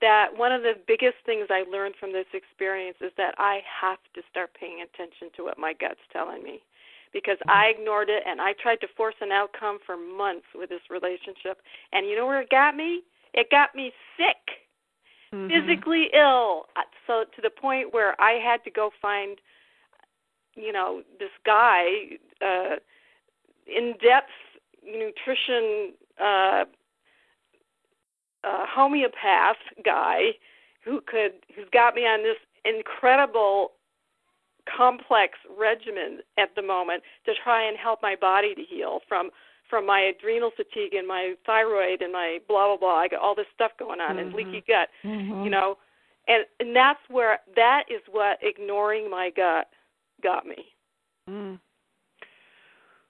that 0.00 0.28
one 0.34 0.50
of 0.50 0.62
the 0.62 0.74
biggest 0.88 1.14
things 1.24 1.46
I 1.48 1.62
learned 1.70 1.94
from 2.00 2.12
this 2.12 2.26
experience 2.34 2.96
is 3.00 3.12
that 3.16 3.34
I 3.38 3.60
have 3.80 3.98
to 4.14 4.22
start 4.28 4.50
paying 4.58 4.82
attention 4.82 5.30
to 5.36 5.44
what 5.44 5.58
my 5.58 5.72
gut's 5.72 6.02
telling 6.12 6.42
me 6.42 6.60
because 7.12 7.38
mm-hmm. 7.46 7.50
I 7.50 7.70
ignored 7.78 8.10
it 8.10 8.24
and 8.26 8.40
I 8.40 8.52
tried 8.60 8.80
to 8.80 8.88
force 8.96 9.14
an 9.20 9.30
outcome 9.30 9.78
for 9.86 9.96
months 9.96 10.46
with 10.54 10.68
this 10.68 10.82
relationship. 10.90 11.62
And 11.92 12.04
you 12.06 12.16
know 12.16 12.26
where 12.26 12.42
it 12.42 12.50
got 12.50 12.74
me? 12.74 13.02
It 13.32 13.46
got 13.50 13.74
me 13.76 13.92
sick, 14.18 14.65
mm-hmm. 15.32 15.48
physically 15.48 16.08
ill. 16.14 16.66
Uh, 16.76 16.82
so 17.06 17.24
to 17.34 17.42
the 17.42 17.50
point 17.50 17.92
where 17.92 18.20
I 18.20 18.32
had 18.32 18.62
to 18.64 18.70
go 18.70 18.90
find 19.00 19.38
you 20.56 20.72
know 20.72 21.02
this 21.18 21.30
guy 21.44 21.84
uh 22.42 22.76
in 23.66 23.94
depth 24.02 24.30
nutrition 24.84 25.92
uh 26.20 26.64
uh 28.42 28.64
homeopath 28.66 29.56
guy 29.84 30.30
who 30.84 31.00
could 31.06 31.32
who's 31.54 31.68
got 31.72 31.94
me 31.94 32.02
on 32.02 32.22
this 32.22 32.38
incredible 32.64 33.72
complex 34.66 35.38
regimen 35.58 36.20
at 36.38 36.54
the 36.56 36.62
moment 36.62 37.02
to 37.24 37.32
try 37.44 37.66
and 37.66 37.76
help 37.76 38.00
my 38.02 38.16
body 38.16 38.54
to 38.54 38.62
heal 38.62 39.00
from 39.06 39.30
from 39.68 39.86
my 39.86 40.12
adrenal 40.16 40.50
fatigue 40.56 40.94
and 40.94 41.06
my 41.06 41.34
thyroid 41.44 42.02
and 42.02 42.12
my 42.12 42.38
blah 42.48 42.68
blah 42.68 42.76
blah. 42.76 42.96
I 42.96 43.08
got 43.08 43.20
all 43.20 43.34
this 43.34 43.46
stuff 43.54 43.72
going 43.78 44.00
on 44.00 44.16
mm-hmm. 44.16 44.26
and 44.26 44.34
leaky 44.34 44.64
gut, 44.66 44.88
mm-hmm. 45.04 45.44
you 45.44 45.50
know, 45.50 45.76
and 46.28 46.44
and 46.60 46.74
that's 46.74 47.00
where 47.10 47.40
that 47.54 47.84
is 47.88 48.02
what 48.10 48.38
ignoring 48.42 49.10
my 49.10 49.30
gut 49.34 49.68
got 50.22 50.46
me. 50.46 50.56
Mm. 51.28 51.58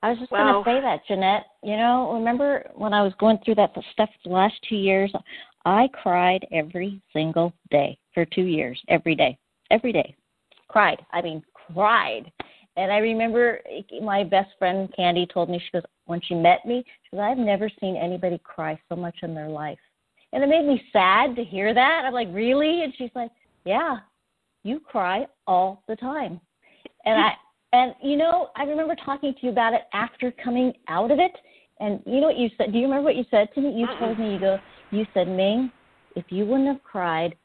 I 0.03 0.11
was 0.11 0.19
just 0.19 0.31
wow. 0.31 0.63
going 0.63 0.65
to 0.65 0.71
say 0.71 0.81
that, 0.83 1.07
Jeanette. 1.09 1.47
You 1.63 1.77
know, 1.77 2.13
remember 2.15 2.71
when 2.75 2.93
I 2.93 3.03
was 3.03 3.13
going 3.19 3.39
through 3.45 3.57
that 3.57 3.75
stuff 3.93 4.11
the 4.25 4.31
last 4.31 4.55
two 4.69 4.77
years? 4.77 5.13
I 5.65 5.89
cried 6.01 6.47
every 6.53 7.01
single 7.13 7.53
day 7.71 7.99
for 8.15 8.25
two 8.25 8.45
years, 8.45 8.81
every 8.89 9.17
day, 9.17 9.37
every 9.71 9.93
day. 9.93 10.15
Cried. 10.69 11.05
I 11.13 11.23
mean, 11.23 11.43
cried. 11.53 12.31
And 12.77 12.93
I 12.93 12.99
remember 12.99 13.61
eh, 13.71 14.01
my 14.03 14.23
best 14.25 14.51
friend 14.59 14.93
Candy 14.95 15.27
told 15.33 15.49
me, 15.49 15.59
she 15.59 15.71
goes, 15.73 15.83
when 16.07 16.21
she 16.21 16.35
met 16.35 16.65
me, 16.67 16.85
she 17.05 17.17
goes, 17.17 17.21
I've 17.23 17.39
never 17.39 17.71
seen 17.81 17.97
anybody 17.97 18.41
cry 18.45 18.79
so 18.89 18.97
much 18.97 19.17
in 19.23 19.35
their 19.35 19.49
life. 19.49 19.79
And 20.33 20.43
it 20.43 20.49
made 20.49 20.67
me 20.67 20.83
sad 20.93 21.35
to 21.37 21.45
hear 21.45 21.73
that. 21.73 22.05
I'm 22.05 22.13
like, 22.13 22.29
really? 22.33 22.83
And 22.83 22.93
she's 22.97 23.11
like, 23.15 23.31
yeah, 23.65 23.99
you 24.63 24.81
cry 24.81 25.27
all 25.47 25.83
the 25.89 25.97
time. 25.97 26.41
And 27.05 27.21
I, 27.21 27.33
and 27.73 27.95
you 28.03 28.17
know, 28.17 28.51
I 28.57 28.65
remember 28.65 28.97
talking 29.05 29.33
to 29.33 29.39
you 29.43 29.51
about 29.51 29.73
it 29.73 29.83
after 29.93 30.33
coming 30.33 30.73
out 30.89 31.11
of 31.11 31.19
it. 31.19 31.33
And 31.79 32.01
you 32.07 32.21
know 32.21 32.29
what 32.29 32.39
you 32.39 32.51
said? 32.57 32.73
Do 32.73 32.79
you 32.79 32.85
remember 32.85 33.05
what 33.05 33.17
you 33.17 33.25
said 33.31 33.49
to 33.55 33.61
me? 33.61 33.73
You 33.75 33.87
uh-uh. 33.87 33.99
told 33.99 34.19
me 34.19 34.33
you 34.33 34.41
go. 34.41 34.59
You 34.91 35.07
said, 35.15 35.29
Ming, 35.29 35.71
if 36.15 36.25
you 36.31 36.47
wouldn't 36.47 36.69
have 36.69 36.83
cried, 36.83 37.37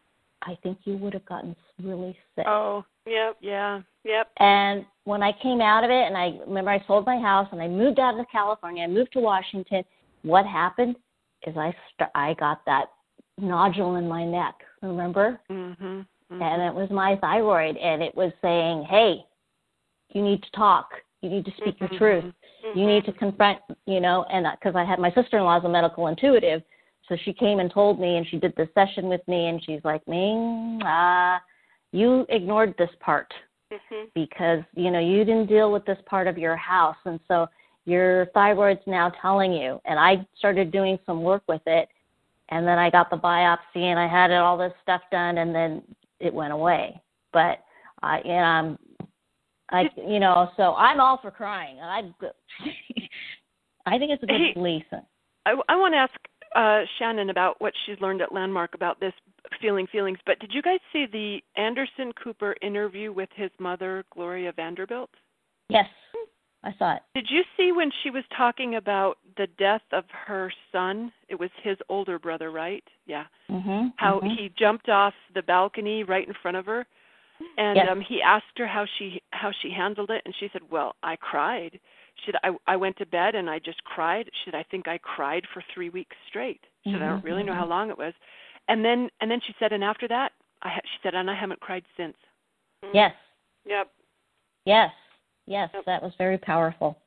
I 0.41 0.57
think 0.63 0.79
you 0.85 0.97
would 0.97 1.13
have 1.13 1.25
gotten 1.25 1.55
really 1.83 2.17
sick. 2.35 2.45
Oh, 2.47 2.83
yep, 3.05 3.37
yeah, 3.41 3.81
yep. 4.03 4.29
And 4.37 4.85
when 5.05 5.23
I 5.23 5.31
came 5.41 5.61
out 5.61 5.83
of 5.83 5.89
it, 5.89 6.07
and 6.07 6.17
I 6.17 6.39
remember 6.47 6.71
I 6.71 6.83
sold 6.87 7.05
my 7.05 7.19
house 7.19 7.47
and 7.51 7.61
I 7.61 7.67
moved 7.67 7.99
out 7.99 8.19
of 8.19 8.25
California, 8.31 8.83
I 8.83 8.87
moved 8.87 9.13
to 9.13 9.19
Washington. 9.19 9.83
What 10.23 10.45
happened 10.45 10.95
is 11.47 11.55
I 11.57 11.73
st- 11.93 12.11
I 12.13 12.35
got 12.35 12.63
that 12.65 12.85
nodule 13.37 13.95
in 13.95 14.07
my 14.07 14.25
neck. 14.25 14.55
Remember? 14.81 15.39
Mm-hmm, 15.49 15.83
mm-hmm. 15.83 16.41
And 16.41 16.61
it 16.61 16.73
was 16.73 16.89
my 16.91 17.17
thyroid, 17.17 17.77
and 17.77 18.01
it 18.01 18.15
was 18.15 18.31
saying, 18.41 18.85
"Hey, 18.89 19.25
you 20.13 20.21
need 20.21 20.41
to 20.43 20.51
talk. 20.51 20.89
You 21.21 21.29
need 21.29 21.45
to 21.45 21.51
speak 21.57 21.79
mm-hmm. 21.79 21.93
your 21.93 21.99
truth. 21.99 22.33
Mm-hmm. 22.65 22.79
You 22.79 22.87
need 22.87 23.05
to 23.05 23.13
confront, 23.13 23.59
you 23.85 23.99
know, 23.99 24.25
and 24.31 24.45
because 24.59 24.75
I 24.75 24.83
had 24.83 24.99
my 24.99 25.11
sister 25.13 25.37
in 25.37 25.43
law 25.43 25.57
as 25.57 25.63
a 25.63 25.69
medical 25.69 26.07
intuitive. 26.07 26.61
So 27.07 27.17
she 27.25 27.33
came 27.33 27.59
and 27.59 27.71
told 27.71 27.99
me, 27.99 28.17
and 28.17 28.27
she 28.27 28.37
did 28.37 28.53
this 28.55 28.69
session 28.73 29.07
with 29.09 29.21
me, 29.28 29.47
and 29.47 29.61
she's 29.65 29.82
like, 29.84 30.07
Ming, 30.07 30.80
uh, 30.84 31.39
you 31.91 32.25
ignored 32.29 32.73
this 32.77 32.89
part 32.99 33.33
mm-hmm. 33.71 34.05
because, 34.15 34.61
you 34.75 34.91
know, 34.91 34.99
you 34.99 35.23
didn't 35.25 35.47
deal 35.47 35.71
with 35.71 35.85
this 35.85 35.97
part 36.05 36.27
of 36.27 36.37
your 36.37 36.55
house. 36.55 36.97
And 37.05 37.19
so 37.27 37.47
your 37.85 38.27
thyroid's 38.27 38.85
now 38.85 39.11
telling 39.21 39.53
you. 39.53 39.79
And 39.85 39.99
I 39.99 40.25
started 40.37 40.71
doing 40.71 40.97
some 41.05 41.23
work 41.23 41.43
with 41.47 41.61
it, 41.65 41.89
and 42.49 42.67
then 42.67 42.77
I 42.77 42.89
got 42.89 43.09
the 43.09 43.17
biopsy, 43.17 43.83
and 43.83 43.99
I 43.99 44.07
had 44.07 44.31
all 44.31 44.57
this 44.57 44.73
stuff 44.83 45.01
done, 45.11 45.39
and 45.39 45.53
then 45.55 45.81
it 46.19 46.33
went 46.33 46.53
away. 46.53 47.01
But 47.33 47.59
I, 48.03 48.19
and 48.19 48.45
I'm 48.45 48.77
I, 49.71 49.89
you 49.95 50.19
know, 50.19 50.51
so 50.57 50.73
I'm 50.75 50.99
all 50.99 51.17
for 51.21 51.31
crying. 51.31 51.79
I, 51.79 52.01
I 53.85 53.97
think 53.97 54.11
it's 54.11 54.23
a 54.23 54.25
good 54.25 54.41
hey, 54.53 54.59
lesson. 54.59 55.05
I, 55.45 55.55
I 55.69 55.75
want 55.75 55.93
to 55.93 55.97
ask 55.97 56.13
uh, 56.56 56.82
Shannon 56.97 57.30
about 57.30 57.60
what 57.60 57.74
she's 57.86 57.99
learned 58.02 58.22
at 58.22 58.34
Landmark 58.34 58.74
about 58.74 58.99
this 58.99 59.14
feeling 59.62 59.88
feelings. 59.88 60.20
But 60.26 60.39
did 60.39 60.52
you 60.54 60.62
guys 60.62 60.80
see 60.91 61.06
the 61.12 61.39
Anderson 61.56 62.12
Cooper 62.22 62.56
interview 62.62 63.12
with 63.12 63.30
his 63.36 63.52
mother, 63.60 64.04
Gloria 64.14 64.52
Vanderbilt? 64.52 65.10
Yes. 65.70 65.86
I 66.64 66.74
saw 66.78 66.95
it. 66.95 67.02
Did 67.16 67.28
you 67.30 67.41
see 67.58 67.72
when 67.72 67.89
she 68.04 68.12
was 68.12 68.24
talking 68.38 68.76
about 68.76 69.18
the 69.38 69.47
death 69.58 69.82
of 69.91 70.04
her 70.28 70.54
son? 70.72 71.12
It 71.28 71.39
was 71.39 71.49
his 71.64 71.78
older 71.89 72.20
brother, 72.20 72.52
right? 72.52 72.84
Yeah. 73.08 73.26
Mhm. 73.49 73.93
How 73.95 74.20
mhm. 74.20 74.38
he 74.38 74.49
jumped 74.49 74.88
off 74.88 75.16
the 75.34 75.41
balcony 75.41 76.04
right 76.04 76.28
in 76.28 76.36
front 76.36 76.58
of 76.58 76.68
her, 76.68 76.86
and 77.58 77.78
Yes. 77.78 77.89
um 77.89 78.02
he 78.02 78.22
asked 78.22 78.58
her 78.58 78.68
how 78.68 78.86
she 78.86 79.24
how 79.32 79.52
she 79.52 79.72
handled 79.72 80.12
it, 80.12 80.22
and 80.26 80.36
she 80.36 80.49
said, 80.49 80.70
"Well, 80.70 80.95
I 81.02 81.16
cried." 81.16 81.80
She 82.16 82.32
said, 82.32 82.39
"I 82.43 82.74
I 82.74 82.76
went 82.76 82.97
to 82.97 83.05
bed 83.05 83.36
and 83.36 83.49
I 83.49 83.59
just 83.59 83.84
cried." 83.84 84.30
She 84.34 84.51
said, 84.51 84.55
"I 84.55 84.64
think 84.64 84.88
I 84.88 84.97
cried 84.97 85.45
for 85.53 85.64
three 85.74 85.89
weeks 85.89 86.16
straight." 86.28 86.62
She 86.84 86.91
said, 86.91 87.01
"I 87.01 87.07
don't 87.07 87.24
really 87.24 87.43
know 87.43 87.53
how 87.53 87.62
mm-hmm. 87.62 87.70
long 87.70 87.89
it 87.89 87.97
was," 87.97 88.14
and 88.68 88.84
then 88.84 89.09
and 89.22 89.30
then 89.30 89.41
she 89.45 89.55
said, 89.59 89.74
"And 89.74 89.84
after 89.84 90.07
that, 90.07 90.34
I 90.62 90.70
ha- 90.70 90.82
she 90.84 90.99
said, 91.03 91.16
and 91.16 91.30
I 91.30 91.36
haven't 91.36 91.59
cried 91.59 91.84
since." 91.97 92.16
Mm-hmm. 92.84 92.95
Yes. 92.95 93.14
Yep. 93.66 93.91
Yes. 94.66 94.91
Yes. 95.47 95.70
Yep. 95.74 95.86
That 95.86 96.03
was 96.03 96.14
very 96.18 96.38
powerful. 96.38 96.97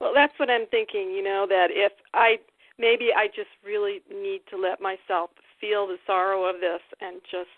Well, 0.00 0.12
that's 0.14 0.36
what 0.38 0.50
I'm 0.50 0.66
thinking, 0.66 1.10
you 1.10 1.22
know, 1.22 1.46
that 1.48 1.68
if 1.70 1.92
I 2.12 2.38
maybe 2.78 3.10
I 3.16 3.28
just 3.28 3.50
really 3.64 4.02
need 4.10 4.40
to 4.50 4.56
let 4.56 4.80
myself 4.80 5.30
feel 5.60 5.86
the 5.86 5.98
sorrow 6.06 6.44
of 6.44 6.60
this 6.60 6.80
and 7.00 7.20
just 7.30 7.50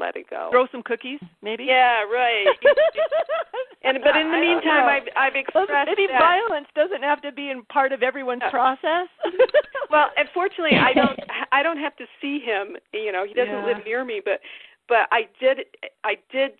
let 0.00 0.16
it 0.16 0.28
go. 0.28 0.48
Throw 0.50 0.66
some 0.72 0.82
cookies, 0.82 1.20
maybe. 1.42 1.64
Yeah, 1.64 2.02
right. 2.04 2.46
and 3.84 3.98
but 4.02 4.16
in 4.16 4.30
the 4.32 4.38
I 4.38 4.40
meantime. 4.40 4.88
I've 4.88 5.08
I've 5.16 5.34
Well, 5.54 5.64
expressed 5.64 5.86
maybe 5.94 6.08
that. 6.10 6.18
violence 6.18 6.66
doesn't 6.74 7.02
have 7.02 7.20
to 7.22 7.30
be 7.32 7.50
in 7.50 7.62
part 7.64 7.92
of 7.92 8.02
everyone's 8.02 8.42
Yeah. 8.42 8.50
process. 8.50 9.08
Well, 9.90 10.08
unfortunately, 10.16 10.76
I 10.78 10.92
don't 10.92 11.18
I 11.50 11.62
don't 11.64 11.78
have 11.78 11.96
to 11.96 12.06
see 12.20 12.38
him. 12.38 12.76
You 12.92 13.10
know, 13.12 13.24
he 13.26 13.34
doesn't 13.34 13.52
Yeah. 13.52 13.64
live 13.64 13.84
near 13.84 14.04
me, 14.04 14.20
but 14.24 14.40
but 14.88 15.08
I 15.10 15.28
did 15.40 15.66
I 16.04 16.16
did 16.30 16.52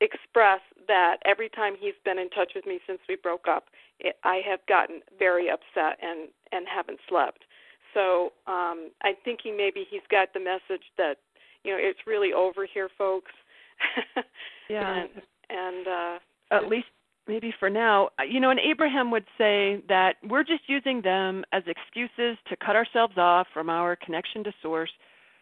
express 0.00 0.60
that 0.88 1.18
every 1.24 1.48
time 1.50 1.74
he's 1.78 1.94
been 2.04 2.18
in 2.18 2.28
touch 2.30 2.52
with 2.54 2.66
me 2.66 2.80
since 2.86 2.98
we 3.08 3.16
broke 3.16 3.46
up, 3.46 3.64
it, 4.00 4.16
I 4.24 4.40
have 4.48 4.60
gotten 4.66 5.00
very 5.18 5.48
upset 5.50 5.98
and 6.02 6.28
and 6.50 6.66
haven't 6.66 7.00
slept. 7.08 7.44
So 7.92 8.32
um 8.46 8.88
I'm 9.04 9.16
thinking 9.22 9.54
maybe 9.54 9.84
he's 9.88 10.06
got 10.10 10.32
the 10.32 10.40
message 10.40 10.86
that 10.96 11.18
you 11.64 11.72
know 11.72 11.78
it's 11.80 12.00
really 12.06 12.32
over 12.32 12.66
here, 12.72 12.88
folks. 12.96 13.32
yeah. 14.68 15.02
and, 15.02 15.10
and 15.50 15.88
uh 15.88 16.18
At 16.50 16.68
least 16.68 16.86
maybe 17.26 17.52
for 17.58 17.70
now. 17.70 18.10
Uh, 18.18 18.24
You 18.24 18.40
know, 18.40 18.50
and 18.50 18.60
Abraham 18.60 19.10
would 19.10 19.26
say 19.38 19.82
that 19.88 20.16
we're 20.28 20.44
just 20.44 20.62
using 20.68 21.02
them 21.02 21.44
as 21.52 21.62
excuses 21.66 22.36
to 22.48 22.56
cut 22.56 22.76
ourselves 22.76 23.14
off 23.16 23.46
from 23.52 23.70
our 23.70 23.96
connection 23.96 24.44
to 24.44 24.52
source. 24.62 24.90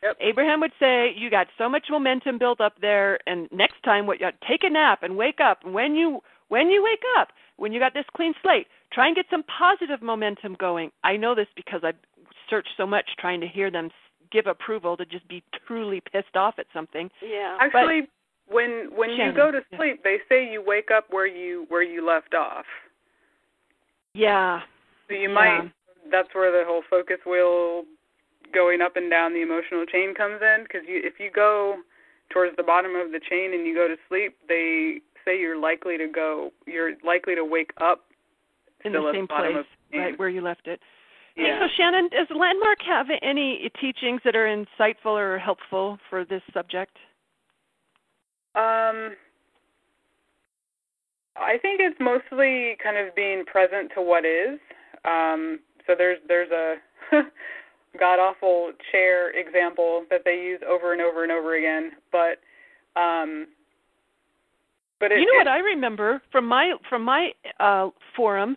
Yep. 0.02 0.16
Abraham 0.20 0.60
would 0.60 0.72
say, 0.78 1.12
"You 1.14 1.28
got 1.28 1.48
so 1.58 1.68
much 1.68 1.86
momentum 1.90 2.38
built 2.38 2.60
up 2.60 2.80
there, 2.80 3.18
and 3.26 3.48
next 3.52 3.82
time, 3.82 4.06
what? 4.06 4.20
You 4.20 4.30
take 4.48 4.64
a 4.64 4.70
nap 4.70 5.02
and 5.02 5.16
wake 5.16 5.40
up. 5.40 5.62
When 5.64 5.94
you 5.94 6.22
when 6.48 6.70
you 6.70 6.82
wake 6.82 7.04
up, 7.18 7.28
when 7.56 7.72
you 7.72 7.78
got 7.78 7.92
this 7.92 8.06
clean 8.16 8.34
slate, 8.42 8.66
try 8.92 9.06
and 9.06 9.14
get 9.14 9.26
some 9.30 9.44
positive 9.44 10.00
momentum 10.02 10.56
going. 10.58 10.90
I 11.04 11.16
know 11.16 11.34
this 11.34 11.48
because 11.54 11.82
I've 11.84 11.98
searched 12.48 12.70
so 12.76 12.86
much 12.86 13.10
trying 13.18 13.40
to 13.42 13.46
hear 13.46 13.70
them 13.70 13.90
give 14.30 14.46
approval 14.46 14.96
to 14.96 15.04
just 15.04 15.26
be 15.28 15.42
truly 15.66 16.00
pissed 16.12 16.36
off 16.36 16.54
at 16.58 16.66
something. 16.72 17.10
yeah. 17.22 17.58
Actually, 17.60 18.08
when 18.48 18.90
when 18.94 19.10
you 19.10 19.32
go 19.32 19.50
to 19.50 19.60
yeah. 19.70 19.78
sleep, 19.78 20.02
they 20.02 20.18
say 20.28 20.50
you 20.50 20.62
wake 20.64 20.90
up 20.90 21.06
where 21.10 21.26
you 21.26 21.66
where 21.68 21.82
you 21.82 22.04
left 22.06 22.34
off. 22.34 22.66
Yeah, 24.12 24.62
So 25.08 25.14
you 25.14 25.28
Yeah. 25.28 25.34
might. 25.34 25.72
That's 26.10 26.34
where 26.34 26.50
the 26.50 26.64
whole 26.66 26.82
focus 26.82 27.18
wheel 27.24 27.84
going 28.52 28.80
up 28.80 28.96
and 28.96 29.08
down 29.10 29.32
the 29.34 29.42
emotional 29.42 29.86
chain 29.86 30.14
comes 30.14 30.42
in. 30.42 30.64
Because 30.64 30.82
you, 30.88 31.00
if 31.04 31.20
you 31.20 31.30
go 31.30 31.82
towards 32.30 32.56
the 32.56 32.62
bottom 32.64 32.96
of 32.96 33.12
the 33.12 33.20
chain 33.20 33.52
and 33.54 33.66
you 33.66 33.74
go 33.74 33.86
to 33.86 33.96
sleep, 34.08 34.36
they 34.48 35.00
say 35.24 35.38
you're 35.38 35.58
likely 35.58 35.96
to 35.98 36.08
go. 36.08 36.52
You're 36.66 36.94
likely 37.04 37.34
to 37.34 37.44
wake 37.44 37.70
up 37.80 38.06
in 38.84 38.92
the 38.92 39.12
same 39.12 39.28
place, 39.28 39.56
of 39.56 39.66
the 39.92 39.98
right 39.98 40.18
where 40.18 40.28
you 40.28 40.40
left 40.40 40.66
it. 40.66 40.80
Yeah. 41.36 41.60
so 41.60 41.66
Shannon, 41.76 42.08
does 42.10 42.26
Landmark 42.30 42.78
have 42.86 43.06
any 43.22 43.70
teachings 43.80 44.20
that 44.24 44.34
are 44.36 44.46
insightful 44.46 45.16
or 45.16 45.38
helpful 45.38 45.98
for 46.08 46.24
this 46.24 46.42
subject? 46.52 46.96
Um, 48.54 49.14
I 51.36 51.56
think 51.62 51.80
it's 51.80 51.98
mostly 52.00 52.76
kind 52.82 52.96
of 52.96 53.14
being 53.14 53.44
present 53.44 53.92
to 53.94 54.02
what 54.02 54.24
is. 54.24 54.58
Um, 55.04 55.60
so 55.86 55.94
there's 55.96 56.18
there's 56.28 56.50
a 56.50 56.74
god 57.98 58.18
awful 58.18 58.72
chair 58.92 59.30
example 59.30 60.04
that 60.10 60.22
they 60.24 60.34
use 60.34 60.60
over 60.68 60.92
and 60.92 61.00
over 61.00 61.22
and 61.22 61.32
over 61.32 61.56
again, 61.56 61.92
but 62.12 62.38
um, 63.00 63.46
but 64.98 65.12
it, 65.12 65.20
you 65.20 65.26
know 65.26 65.40
it, 65.40 65.46
what 65.46 65.48
I 65.48 65.58
remember 65.58 66.20
from 66.30 66.46
my 66.46 66.74
from 66.88 67.02
my 67.04 67.30
uh 67.58 67.88
forum 68.16 68.56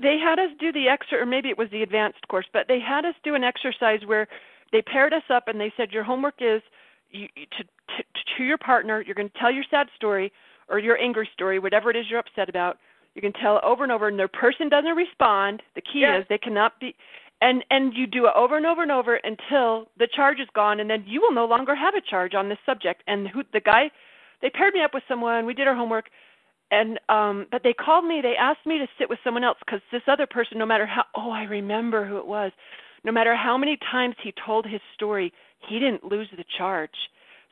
they 0.00 0.18
had 0.18 0.38
us 0.38 0.50
do 0.58 0.72
the 0.72 0.86
exer 0.86 1.20
or 1.22 1.26
maybe 1.26 1.48
it 1.48 1.58
was 1.58 1.68
the 1.70 1.82
advanced 1.82 2.26
course 2.28 2.46
but 2.52 2.66
they 2.68 2.80
had 2.80 3.04
us 3.04 3.14
do 3.24 3.34
an 3.34 3.44
exercise 3.44 4.00
where 4.06 4.26
they 4.72 4.82
paired 4.82 5.12
us 5.12 5.22
up 5.30 5.48
and 5.48 5.60
they 5.60 5.72
said 5.76 5.90
your 5.92 6.04
homework 6.04 6.36
is 6.40 6.62
you, 7.10 7.28
to, 7.36 7.64
to 7.64 8.02
to 8.36 8.44
your 8.44 8.58
partner 8.58 9.02
you're 9.02 9.14
going 9.14 9.28
to 9.28 9.38
tell 9.38 9.52
your 9.52 9.64
sad 9.70 9.86
story 9.96 10.32
or 10.68 10.78
your 10.78 10.96
angry 10.98 11.28
story 11.32 11.58
whatever 11.58 11.90
it 11.90 11.96
is 11.96 12.06
you're 12.08 12.18
upset 12.18 12.48
about. 12.48 12.78
You 13.14 13.20
can 13.20 13.32
tell 13.34 13.58
it 13.58 13.64
over 13.64 13.82
and 13.82 13.92
over 13.92 14.08
and 14.08 14.18
the 14.18 14.26
person 14.28 14.70
doesn't 14.70 14.96
respond. 14.96 15.62
The 15.74 15.82
key 15.82 16.00
Yes. 16.00 16.22
is 16.22 16.26
they 16.28 16.38
cannot 16.38 16.80
be 16.80 16.94
and 17.40 17.64
and 17.70 17.92
you 17.94 18.06
do 18.06 18.26
it 18.26 18.32
over 18.34 18.56
and 18.56 18.64
over 18.66 18.82
and 18.82 18.90
over 18.92 19.16
until 19.16 19.88
the 19.98 20.06
charge 20.06 20.40
is 20.40 20.48
gone 20.54 20.80
and 20.80 20.88
then 20.88 21.04
you 21.06 21.20
will 21.20 21.32
no 21.32 21.44
longer 21.44 21.74
have 21.74 21.94
a 21.94 22.00
charge 22.00 22.34
on 22.34 22.48
this 22.48 22.58
subject. 22.64 23.02
And 23.06 23.28
who 23.28 23.42
the 23.52 23.60
guy 23.60 23.90
they 24.40 24.50
paired 24.50 24.74
me 24.74 24.82
up 24.82 24.94
with 24.94 25.02
someone 25.06 25.44
we 25.44 25.54
did 25.54 25.68
our 25.68 25.74
homework 25.74 26.06
and 26.72 26.98
um 27.08 27.46
but 27.52 27.62
they 27.62 27.72
called 27.72 28.04
me 28.04 28.20
they 28.20 28.34
asked 28.34 28.66
me 28.66 28.78
to 28.78 28.88
sit 28.98 29.08
with 29.08 29.20
someone 29.22 29.44
else 29.44 29.58
because 29.64 29.80
this 29.92 30.02
other 30.08 30.26
person 30.26 30.58
no 30.58 30.66
matter 30.66 30.86
how 30.86 31.04
oh 31.14 31.30
i 31.30 31.44
remember 31.44 32.04
who 32.04 32.16
it 32.18 32.26
was 32.26 32.50
no 33.04 33.12
matter 33.12 33.36
how 33.36 33.56
many 33.56 33.76
times 33.90 34.14
he 34.22 34.32
told 34.44 34.66
his 34.66 34.80
story 34.94 35.32
he 35.68 35.78
didn't 35.78 36.04
lose 36.04 36.28
the 36.36 36.44
charge. 36.58 36.94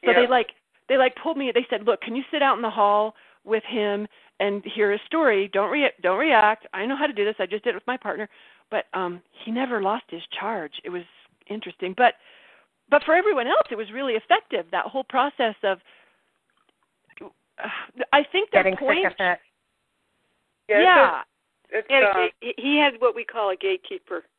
So 0.04 0.10
Yeah. 0.10 0.20
they 0.20 0.26
like 0.26 0.54
they 0.88 0.96
like 0.96 1.14
pulled 1.16 1.36
me 1.36 1.52
they 1.52 1.66
said 1.70 1.84
look 1.84 2.00
can 2.00 2.16
you 2.16 2.24
sit 2.30 2.42
out 2.42 2.56
in 2.56 2.62
the 2.62 2.70
hall 2.70 3.14
with 3.44 3.64
him 3.64 4.06
and 4.38 4.64
hear 4.64 4.90
his 4.90 5.00
story? 5.02 5.48
Don't 5.48 5.70
re- 5.70 5.92
don't 6.02 6.18
react. 6.18 6.66
I 6.72 6.86
know 6.86 6.96
how 6.96 7.06
to 7.06 7.12
do 7.12 7.24
this. 7.24 7.36
I 7.38 7.46
just 7.46 7.64
did 7.64 7.70
it 7.70 7.74
with 7.74 7.86
my 7.86 7.96
partner. 7.96 8.28
But 8.70 8.86
um 8.94 9.22
he 9.44 9.50
never 9.50 9.82
lost 9.82 10.04
his 10.08 10.22
charge. 10.38 10.80
It 10.84 10.90
was 10.90 11.04
interesting. 11.48 11.94
But 11.96 12.14
but 12.88 13.04
for 13.04 13.14
everyone 13.14 13.46
else 13.46 13.66
it 13.70 13.76
was 13.76 13.92
really 13.92 14.14
effective 14.14 14.66
that 14.70 14.86
whole 14.86 15.04
process 15.04 15.54
of 15.62 15.78
I 18.12 18.24
think 18.32 18.50
their 18.50 18.62
Getting 18.64 18.76
point. 18.78 18.98
sick 19.04 19.12
of 19.12 19.12
it. 19.18 19.38
yeah, 20.68 20.80
yeah. 20.82 21.10
a- 21.20 21.24
it's, 21.72 21.86
He 21.88 21.94
had, 21.94 22.04
uh, 22.04 22.28
he- 22.40 22.54
he 22.58 22.76
had 22.78 22.94
what 23.00 23.14
we 23.14 23.24
call 23.24 23.50
a 23.50 23.56
gatekeeper. 23.56 24.24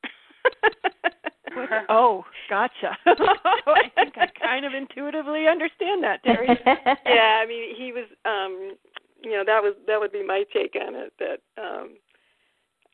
Oh, 1.89 2.23
gotcha. 2.49 2.97
I 3.05 3.89
think 3.95 4.13
I 4.17 4.27
kind 4.41 4.63
of 4.65 4.73
intuitively 4.73 5.47
understand 5.47 6.01
that, 6.03 6.23
Terry. 6.23 6.47
yeah, 7.05 7.41
I 7.43 7.45
mean, 7.45 7.75
he 7.75 7.91
was, 7.91 8.05
um, 8.25 8.75
you 9.21 9.31
know, 9.31 9.43
that 9.45 9.61
was 9.61 9.73
that 9.87 9.99
would 9.99 10.13
be 10.13 10.25
my 10.25 10.45
take 10.53 10.75
on 10.75 10.95
it. 10.95 11.11
That 11.19 11.41
um, 11.61 11.95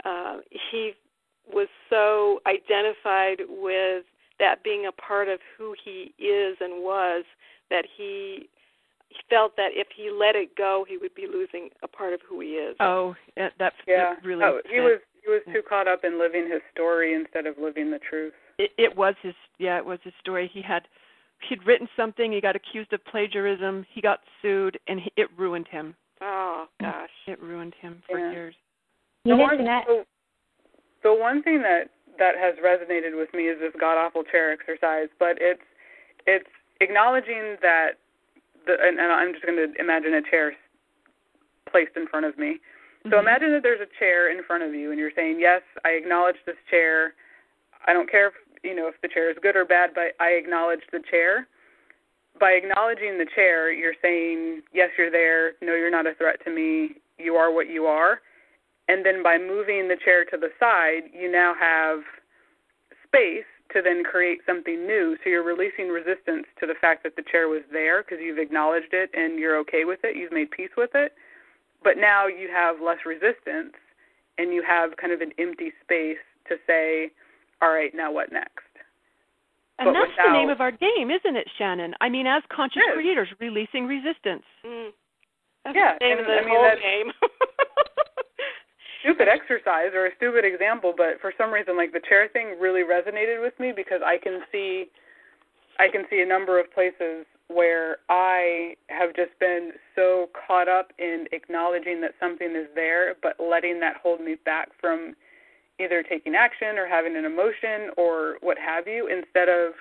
uh, 0.03 0.37
he 0.71 0.93
was 1.53 1.67
so 1.89 2.39
identified 2.47 3.41
with 3.47 4.05
that 4.39 4.63
being 4.63 4.87
a 4.87 4.91
part 4.91 5.29
of 5.29 5.39
who 5.57 5.75
he 5.83 6.13
is 6.17 6.57
and 6.59 6.83
was 6.83 7.23
that 7.69 7.85
he 7.95 8.49
he 9.09 9.17
felt 9.29 9.55
that 9.55 9.69
if 9.73 9.87
he 9.95 10.11
let 10.11 10.35
it 10.35 10.55
go, 10.55 10.85
he 10.87 10.97
would 10.97 11.15
be 11.15 11.27
losing 11.31 11.69
a 11.83 11.87
part 11.87 12.13
of 12.13 12.19
who 12.27 12.41
he 12.41 12.49
is. 12.49 12.75
Oh, 12.79 13.15
yeah, 13.35 13.49
that 13.59 13.73
yeah. 13.87 14.15
really. 14.23 14.43
oh, 14.43 14.59
he 14.69 14.79
was 14.79 14.99
he 15.23 15.29
was 15.29 15.41
too 15.47 15.61
caught 15.67 15.87
up 15.87 16.03
in 16.03 16.19
living 16.19 16.49
his 16.51 16.61
story 16.73 17.13
instead 17.13 17.45
of 17.45 17.55
living 17.61 17.91
the 17.91 17.99
truth. 17.99 18.33
It, 18.57 18.71
it 18.77 18.95
was 18.95 19.15
his. 19.21 19.33
Yeah, 19.59 19.77
it 19.77 19.85
was 19.85 19.99
his 20.03 20.13
story. 20.19 20.49
He 20.53 20.61
had 20.61 20.83
he'd 21.49 21.65
written 21.65 21.87
something. 21.95 22.31
He 22.31 22.41
got 22.41 22.55
accused 22.55 22.93
of 22.93 23.03
plagiarism. 23.05 23.85
He 23.93 24.01
got 24.01 24.19
sued, 24.41 24.77
and 24.87 24.99
he, 24.99 25.11
it 25.15 25.29
ruined 25.37 25.67
him. 25.69 25.95
Oh 26.21 26.65
mm. 26.81 26.85
gosh. 26.85 27.09
It 27.27 27.41
ruined 27.41 27.73
him 27.79 28.01
for 28.09 28.19
Yeah. 28.19 28.31
years. 28.31 28.55
You 29.23 29.33
the 29.33 29.37
know, 29.37 29.43
one, 29.43 29.57
Jeanette, 29.57 29.85
the, 29.87 30.05
the 31.03 31.13
one 31.13 31.43
thing 31.43 31.61
that 31.61 31.89
that 32.19 32.35
has 32.35 32.55
resonated 32.63 33.15
with 33.15 33.33
me 33.33 33.43
is 33.43 33.59
this 33.59 33.73
god 33.79 33.97
awful 33.97 34.23
chair 34.23 34.51
exercise, 34.51 35.09
but 35.19 35.37
it's 35.39 35.61
it's 36.25 36.49
acknowledging 36.81 37.57
that 37.61 37.99
the 38.67 38.75
and, 38.79 38.99
and 38.99 39.11
I'm 39.11 39.33
just 39.33 39.45
going 39.45 39.57
to 39.57 39.73
imagine 39.79 40.13
a 40.13 40.21
chair 40.21 40.55
placed 41.71 41.95
in 41.95 42.07
front 42.07 42.25
of 42.25 42.37
me. 42.37 42.59
So 43.09 43.17
Mhm. 43.17 43.21
imagine 43.21 43.51
that 43.53 43.63
there's 43.63 43.81
a 43.81 43.87
chair 43.99 44.29
in 44.29 44.43
front 44.43 44.63
of 44.63 44.75
you, 44.75 44.91
and 44.91 44.99
you're 44.99 45.11
saying, 45.11 45.39
"Yes, 45.39 45.61
I 45.85 45.91
acknowledge 45.91 46.37
this 46.45 46.57
chair. 46.69 47.13
I 47.85 47.93
don't 47.93 48.09
care 48.09 48.27
if 48.27 48.33
you 48.63 48.75
know 48.75 48.87
if 48.87 48.99
the 49.01 49.07
chair 49.07 49.29
is 49.29 49.37
good 49.39 49.55
or 49.55 49.65
bad, 49.65 49.93
but 49.93 50.15
I 50.19 50.31
acknowledge 50.31 50.85
the 50.91 50.99
chair." 50.99 51.47
By 52.39 52.51
acknowledging 52.51 53.17
the 53.17 53.25
chair, 53.25 53.71
you're 53.71 53.95
saying, 54.01 54.63
"Yes, 54.71 54.91
you're 54.97 55.09
there. 55.09 55.55
No, 55.61 55.73
you're 55.73 55.89
not 55.89 56.05
a 56.05 56.13
threat 56.13 56.43
to 56.43 56.51
me. 56.51 56.95
You 57.17 57.35
are 57.35 57.49
what 57.49 57.67
you 57.67 57.87
are." 57.87 58.21
And 58.89 59.05
then 59.05 59.21
by 59.23 59.37
moving 59.37 59.87
the 59.87 59.97
chair 59.97 60.23
to 60.25 60.37
the 60.37 60.51
side, 60.59 61.09
you 61.13 61.29
now 61.29 61.53
have 61.53 62.03
space 63.03 63.45
to 63.73 63.81
then 63.81 64.03
create 64.03 64.39
something 64.45 64.85
new. 64.85 65.17
So 65.23 65.29
you're 65.29 65.43
releasing 65.43 65.89
resistance 65.89 66.45
to 66.59 66.65
the 66.65 66.75
fact 66.79 67.03
that 67.03 67.15
the 67.15 67.23
chair 67.23 67.47
was 67.47 67.63
there 67.71 68.03
because 68.03 68.19
you've 68.21 68.39
acknowledged 68.39 68.93
it 68.93 69.09
and 69.13 69.39
you're 69.39 69.57
okay 69.59 69.85
with 69.85 69.99
it. 70.03 70.15
You've 70.15 70.31
made 70.31 70.51
peace 70.51 70.71
with 70.77 70.91
it. 70.93 71.13
But 71.83 71.97
now 71.97 72.27
you 72.27 72.49
have 72.51 72.81
less 72.81 73.05
resistance 73.05 73.75
and 74.37 74.53
you 74.53 74.63
have 74.67 74.97
kind 74.97 75.13
of 75.13 75.21
an 75.21 75.31
empty 75.37 75.71
space 75.83 76.21
to 76.47 76.55
say, 76.65 77.11
all 77.61 77.69
right, 77.69 77.93
now 77.93 78.11
what 78.11 78.31
next? 78.31 78.67
And 79.79 79.87
but 79.87 79.93
that's 79.93 80.09
without, 80.09 80.33
the 80.33 80.39
name 80.39 80.49
of 80.49 80.61
our 80.61 80.71
game, 80.71 81.11
isn't 81.11 81.35
it, 81.35 81.47
Shannon? 81.57 81.93
I 82.01 82.09
mean, 82.09 82.25
as 82.25 82.41
conscious 82.49 82.81
creators, 82.93 83.29
releasing 83.39 83.85
resistance. 83.85 84.43
Mm. 84.65 84.89
That's 85.63 85.75
yeah, 85.75 85.93
the 85.99 86.05
name 86.05 86.17
and, 86.17 86.21
of 86.21 86.25
the 86.25 86.33
I 86.33 86.45
mean, 86.45 86.55
whole 86.57 86.79
game. 86.81 87.09
stupid 89.01 89.27
exercise 89.27 89.91
or 89.93 90.07
a 90.07 90.15
stupid 90.17 90.45
example, 90.45 90.93
but 90.95 91.19
for 91.21 91.33
some 91.37 91.51
reason, 91.51 91.77
like 91.77 91.93
the 91.93 92.01
chair 92.07 92.27
thing 92.31 92.57
really 92.59 92.81
resonated 92.81 93.41
with 93.41 93.53
me 93.59 93.73
because 93.75 94.01
I 94.05 94.17
can 94.17 94.41
see, 94.51 94.85
I 95.79 95.87
can 95.89 96.03
see 96.09 96.21
a 96.21 96.25
number 96.25 96.59
of 96.59 96.71
places 96.73 97.25
where 97.47 97.97
I 98.09 98.75
have 98.89 99.15
just 99.15 99.37
been 99.39 99.71
so 99.95 100.29
caught 100.35 100.67
up 100.67 100.91
in 100.99 101.27
acknowledging 101.31 102.01
that 102.01 102.11
something 102.19 102.55
is 102.55 102.67
there, 102.75 103.15
but 103.21 103.37
letting 103.39 103.79
that 103.79 103.97
hold 104.03 104.19
me 104.19 104.35
back 104.43 104.69
from 104.81 105.15
either 105.79 106.03
taking 106.03 106.35
action 106.35 106.77
or 106.77 106.87
having 106.87 107.15
an 107.15 107.23
emotion 107.23 107.91
or 107.97 108.37
what 108.41 108.57
have 108.57 108.87
you, 108.87 109.07
instead 109.07 109.47
of 109.47 109.73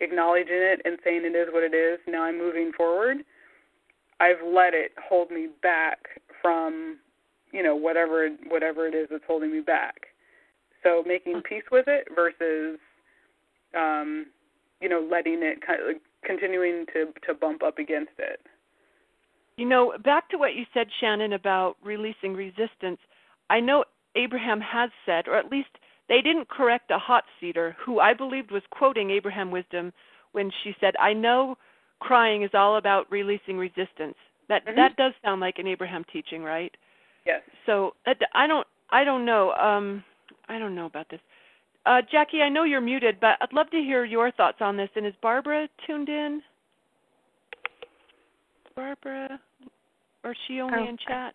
acknowledging 0.00 0.48
it 0.50 0.80
and 0.84 0.98
saying 1.04 1.22
it 1.24 1.36
is 1.36 1.48
what 1.52 1.62
it 1.62 1.74
is. 1.74 2.00
Now 2.08 2.24
I'm 2.24 2.38
moving 2.38 2.72
forward. 2.76 3.18
I've 4.18 4.42
let 4.44 4.74
it 4.74 4.92
hold 5.08 5.30
me 5.30 5.48
back 5.62 5.98
from 6.40 6.98
you 7.52 7.62
know 7.62 7.76
whatever 7.76 8.28
whatever 8.48 8.86
it 8.86 8.94
is 8.94 9.08
that's 9.10 9.24
holding 9.26 9.52
me 9.52 9.60
back. 9.60 10.06
So 10.82 11.04
making 11.06 11.42
peace 11.48 11.64
with 11.70 11.86
it 11.86 12.08
versus 12.14 12.78
um, 13.76 14.26
you 14.80 14.88
know 14.88 15.06
letting 15.10 15.42
it 15.42 15.64
kind 15.64 15.80
of 15.80 15.96
continuing 16.24 16.86
to 16.92 17.12
to 17.26 17.34
bump 17.34 17.62
up 17.62 17.78
against 17.78 18.12
it. 18.18 18.40
You 19.56 19.68
know, 19.68 19.92
back 20.02 20.30
to 20.30 20.38
what 20.38 20.54
you 20.54 20.64
said, 20.72 20.86
Shannon, 20.98 21.34
about 21.34 21.76
releasing 21.84 22.34
resistance. 22.34 22.98
I 23.50 23.60
know 23.60 23.84
Abraham 24.16 24.60
has 24.60 24.90
said, 25.04 25.28
or 25.28 25.36
at 25.36 25.50
least 25.50 25.68
they 26.08 26.22
didn't 26.22 26.48
correct 26.48 26.90
a 26.90 26.98
hot 26.98 27.24
seater 27.38 27.76
who 27.84 28.00
I 28.00 28.14
believed 28.14 28.50
was 28.50 28.62
quoting 28.70 29.10
Abraham 29.10 29.50
wisdom 29.50 29.92
when 30.32 30.50
she 30.62 30.74
said, 30.80 30.94
"I 30.98 31.12
know 31.12 31.56
crying 32.00 32.42
is 32.42 32.54
all 32.54 32.76
about 32.76 33.10
releasing 33.10 33.58
resistance." 33.58 34.16
That 34.48 34.64
mm-hmm. 34.64 34.76
that 34.76 34.96
does 34.96 35.12
sound 35.22 35.40
like 35.40 35.58
an 35.58 35.66
Abraham 35.66 36.04
teaching, 36.12 36.42
right? 36.42 36.74
Yes. 37.26 37.42
So 37.66 37.94
I 38.06 38.46
don't 38.46 38.66
I 38.90 39.04
don't 39.04 39.24
know 39.24 39.52
um 39.52 40.04
I 40.48 40.58
don't 40.58 40.74
know 40.74 40.86
about 40.86 41.08
this. 41.10 41.20
Uh, 41.84 42.00
Jackie, 42.10 42.42
I 42.42 42.48
know 42.48 42.62
you're 42.62 42.80
muted, 42.80 43.18
but 43.20 43.36
I'd 43.40 43.52
love 43.52 43.68
to 43.70 43.78
hear 43.78 44.04
your 44.04 44.30
thoughts 44.30 44.58
on 44.60 44.76
this. 44.76 44.88
And 44.94 45.04
is 45.04 45.14
Barbara 45.20 45.68
tuned 45.86 46.08
in? 46.08 46.40
Barbara, 48.76 49.40
or 50.24 50.30
is 50.30 50.36
she 50.46 50.60
only 50.60 50.78
oh. 50.80 50.88
in 50.88 50.96
chat? 50.96 51.34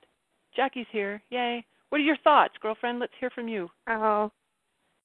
Jackie's 0.56 0.88
here. 0.92 1.22
Yay! 1.30 1.64
What 1.90 2.00
are 2.00 2.04
your 2.04 2.18
thoughts, 2.18 2.54
girlfriend? 2.62 3.00
Let's 3.00 3.14
hear 3.20 3.30
from 3.30 3.48
you. 3.48 3.70
Oh, 3.88 4.32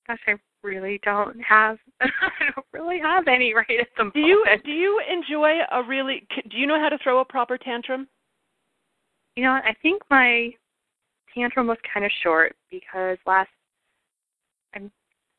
gosh, 0.06 0.18
I 0.26 0.34
really 0.62 1.00
don't 1.04 1.40
have. 1.42 1.78
I 2.00 2.08
don't 2.54 2.66
really 2.72 3.00
have 3.00 3.28
any 3.28 3.52
right 3.52 3.80
at 3.80 3.88
the 3.96 4.04
moment. 4.04 4.14
Do 4.14 4.20
you 4.20 4.44
do 4.64 4.70
you 4.70 5.00
enjoy 5.10 5.58
a 5.70 5.82
really? 5.82 6.26
Do 6.50 6.56
you 6.56 6.66
know 6.66 6.80
how 6.80 6.88
to 6.88 6.98
throw 7.02 7.20
a 7.20 7.24
proper 7.24 7.58
tantrum? 7.58 8.08
You 9.36 9.44
know, 9.44 9.52
I 9.52 9.74
think 9.82 10.02
my 10.10 10.52
tantrum 11.34 11.66
was 11.66 11.78
kind 11.92 12.04
of 12.04 12.12
short 12.22 12.54
because 12.70 13.18
last 13.26 13.50
I'm 14.74 14.90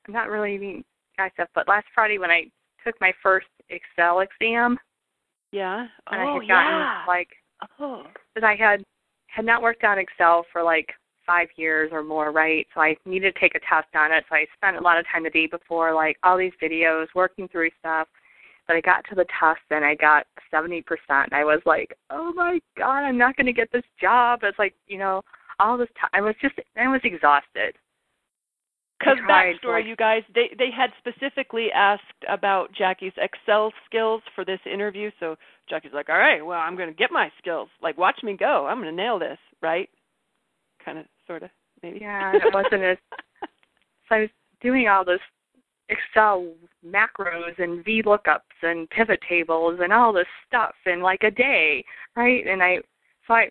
I'm 0.08 0.14
not 0.14 0.30
really 0.30 0.58
being 0.58 0.84
guy 1.18 1.30
stuff, 1.34 1.50
but 1.56 1.68
last 1.68 1.86
Friday 1.94 2.18
when 2.18 2.32
I 2.32 2.46
took 2.86 3.00
my 3.00 3.14
first 3.22 3.48
Excel 3.70 4.22
exam, 4.22 4.78
yeah, 5.52 5.82
and 5.82 5.90
oh 6.08 6.16
I 6.16 6.18
had 6.20 6.28
oh, 6.28 6.40
gotten 6.40 6.48
yeah, 6.48 7.04
like 7.08 7.30
oh, 7.80 8.04
because 8.34 8.48
I 8.48 8.56
had 8.56 8.84
had 9.28 9.46
not 9.46 9.62
worked 9.62 9.84
on 9.84 10.00
Excel 10.00 10.46
for 10.52 10.64
like 10.64 10.90
five 11.26 11.48
years 11.56 11.90
or 11.92 12.04
more, 12.04 12.32
right? 12.32 12.68
So 12.74 12.82
I 12.82 12.96
needed 13.06 13.34
to 13.34 13.40
take 13.40 13.56
a 13.56 13.60
test 13.60 13.88
on 13.96 14.12
it. 14.12 14.24
So 14.30 14.36
I 14.36 14.46
spent 14.56 14.78
a 14.78 14.82
lot 14.82 15.00
of 15.00 15.06
time 15.12 15.24
the 15.24 15.30
day 15.30 15.48
before, 15.48 15.94
like 15.94 16.18
all 16.24 16.38
these 16.38 16.52
videos, 16.62 17.08
working 17.16 17.48
through 17.48 17.70
stuff. 17.80 18.08
But 18.68 18.78
I 18.78 18.82
got 18.82 19.04
to 19.10 19.16
the 19.16 19.26
test 19.40 19.62
and 19.72 19.84
I 19.84 19.96
got 19.96 20.26
70%. 20.54 20.84
I 21.34 21.44
was 21.44 21.62
like, 21.66 21.98
oh 22.10 22.32
my 22.34 22.60
God, 22.78 23.00
I'm 23.00 23.18
not 23.18 23.36
going 23.36 23.46
to 23.46 23.54
get 23.54 23.70
this 23.74 23.84
job. 24.00 24.40
It's 24.44 24.58
like, 24.58 24.74
you 24.88 24.98
know, 24.98 25.22
all 25.60 25.78
this 25.78 25.90
time. 26.00 26.10
I 26.14 26.22
was 26.22 26.36
just, 26.42 26.56
I 26.78 26.88
was 26.88 27.02
exhausted. 27.04 27.76
Because 29.00 29.18
backstory, 29.30 29.80
like- 29.80 29.86
you 29.86 29.96
guys, 29.96 30.24
they 30.34 30.52
they 30.58 30.70
had 30.72 30.92
specifically 30.98 31.72
asked 31.74 32.04
about 32.30 32.72
Jackie's 32.74 33.14
Excel 33.18 33.74
skills 33.86 34.22
for 34.34 34.46
this 34.46 34.60
interview. 34.72 35.12
So 35.20 35.36
Jackie's 35.70 35.92
like, 35.94 36.10
"All 36.10 36.18
right, 36.18 36.46
well, 36.46 36.60
I'm 36.60 36.78
going 36.78 36.90
to 36.90 36.96
get 36.96 37.12
my 37.12 37.30
skills. 37.38 37.68
Like, 37.82 37.98
watch 37.98 38.20
me 38.24 38.38
go. 38.38 38.66
I'm 38.66 38.78
going 38.82 38.96
to 38.96 38.96
nail 38.96 39.20
this." 39.20 39.40
Right? 39.62 39.90
Kind 40.84 41.00
of, 41.00 41.06
sort 41.28 41.44
of, 41.44 41.50
maybe. 41.82 42.00
Yeah, 42.00 42.34
it 42.36 42.54
wasn't 42.54 42.84
as. 42.84 42.98
So 44.10 44.16
I 44.16 44.20
was 44.20 44.30
doing 44.60 44.90
all 44.90 45.06
this 45.06 45.22
Excel 45.90 46.46
macros 46.86 47.58
and 47.58 47.84
VLOOKUPs 47.86 48.40
and 48.62 48.90
pivot 48.90 49.20
tables 49.28 49.80
and 49.82 49.94
all 49.94 50.12
this 50.14 50.28
stuff 50.48 50.74
in 50.86 51.02
like 51.02 51.24
a 51.24 51.32
day, 51.32 51.84
right? 52.16 52.46
And 52.48 52.62
I, 52.62 52.78
so 53.28 53.34
I, 53.34 53.50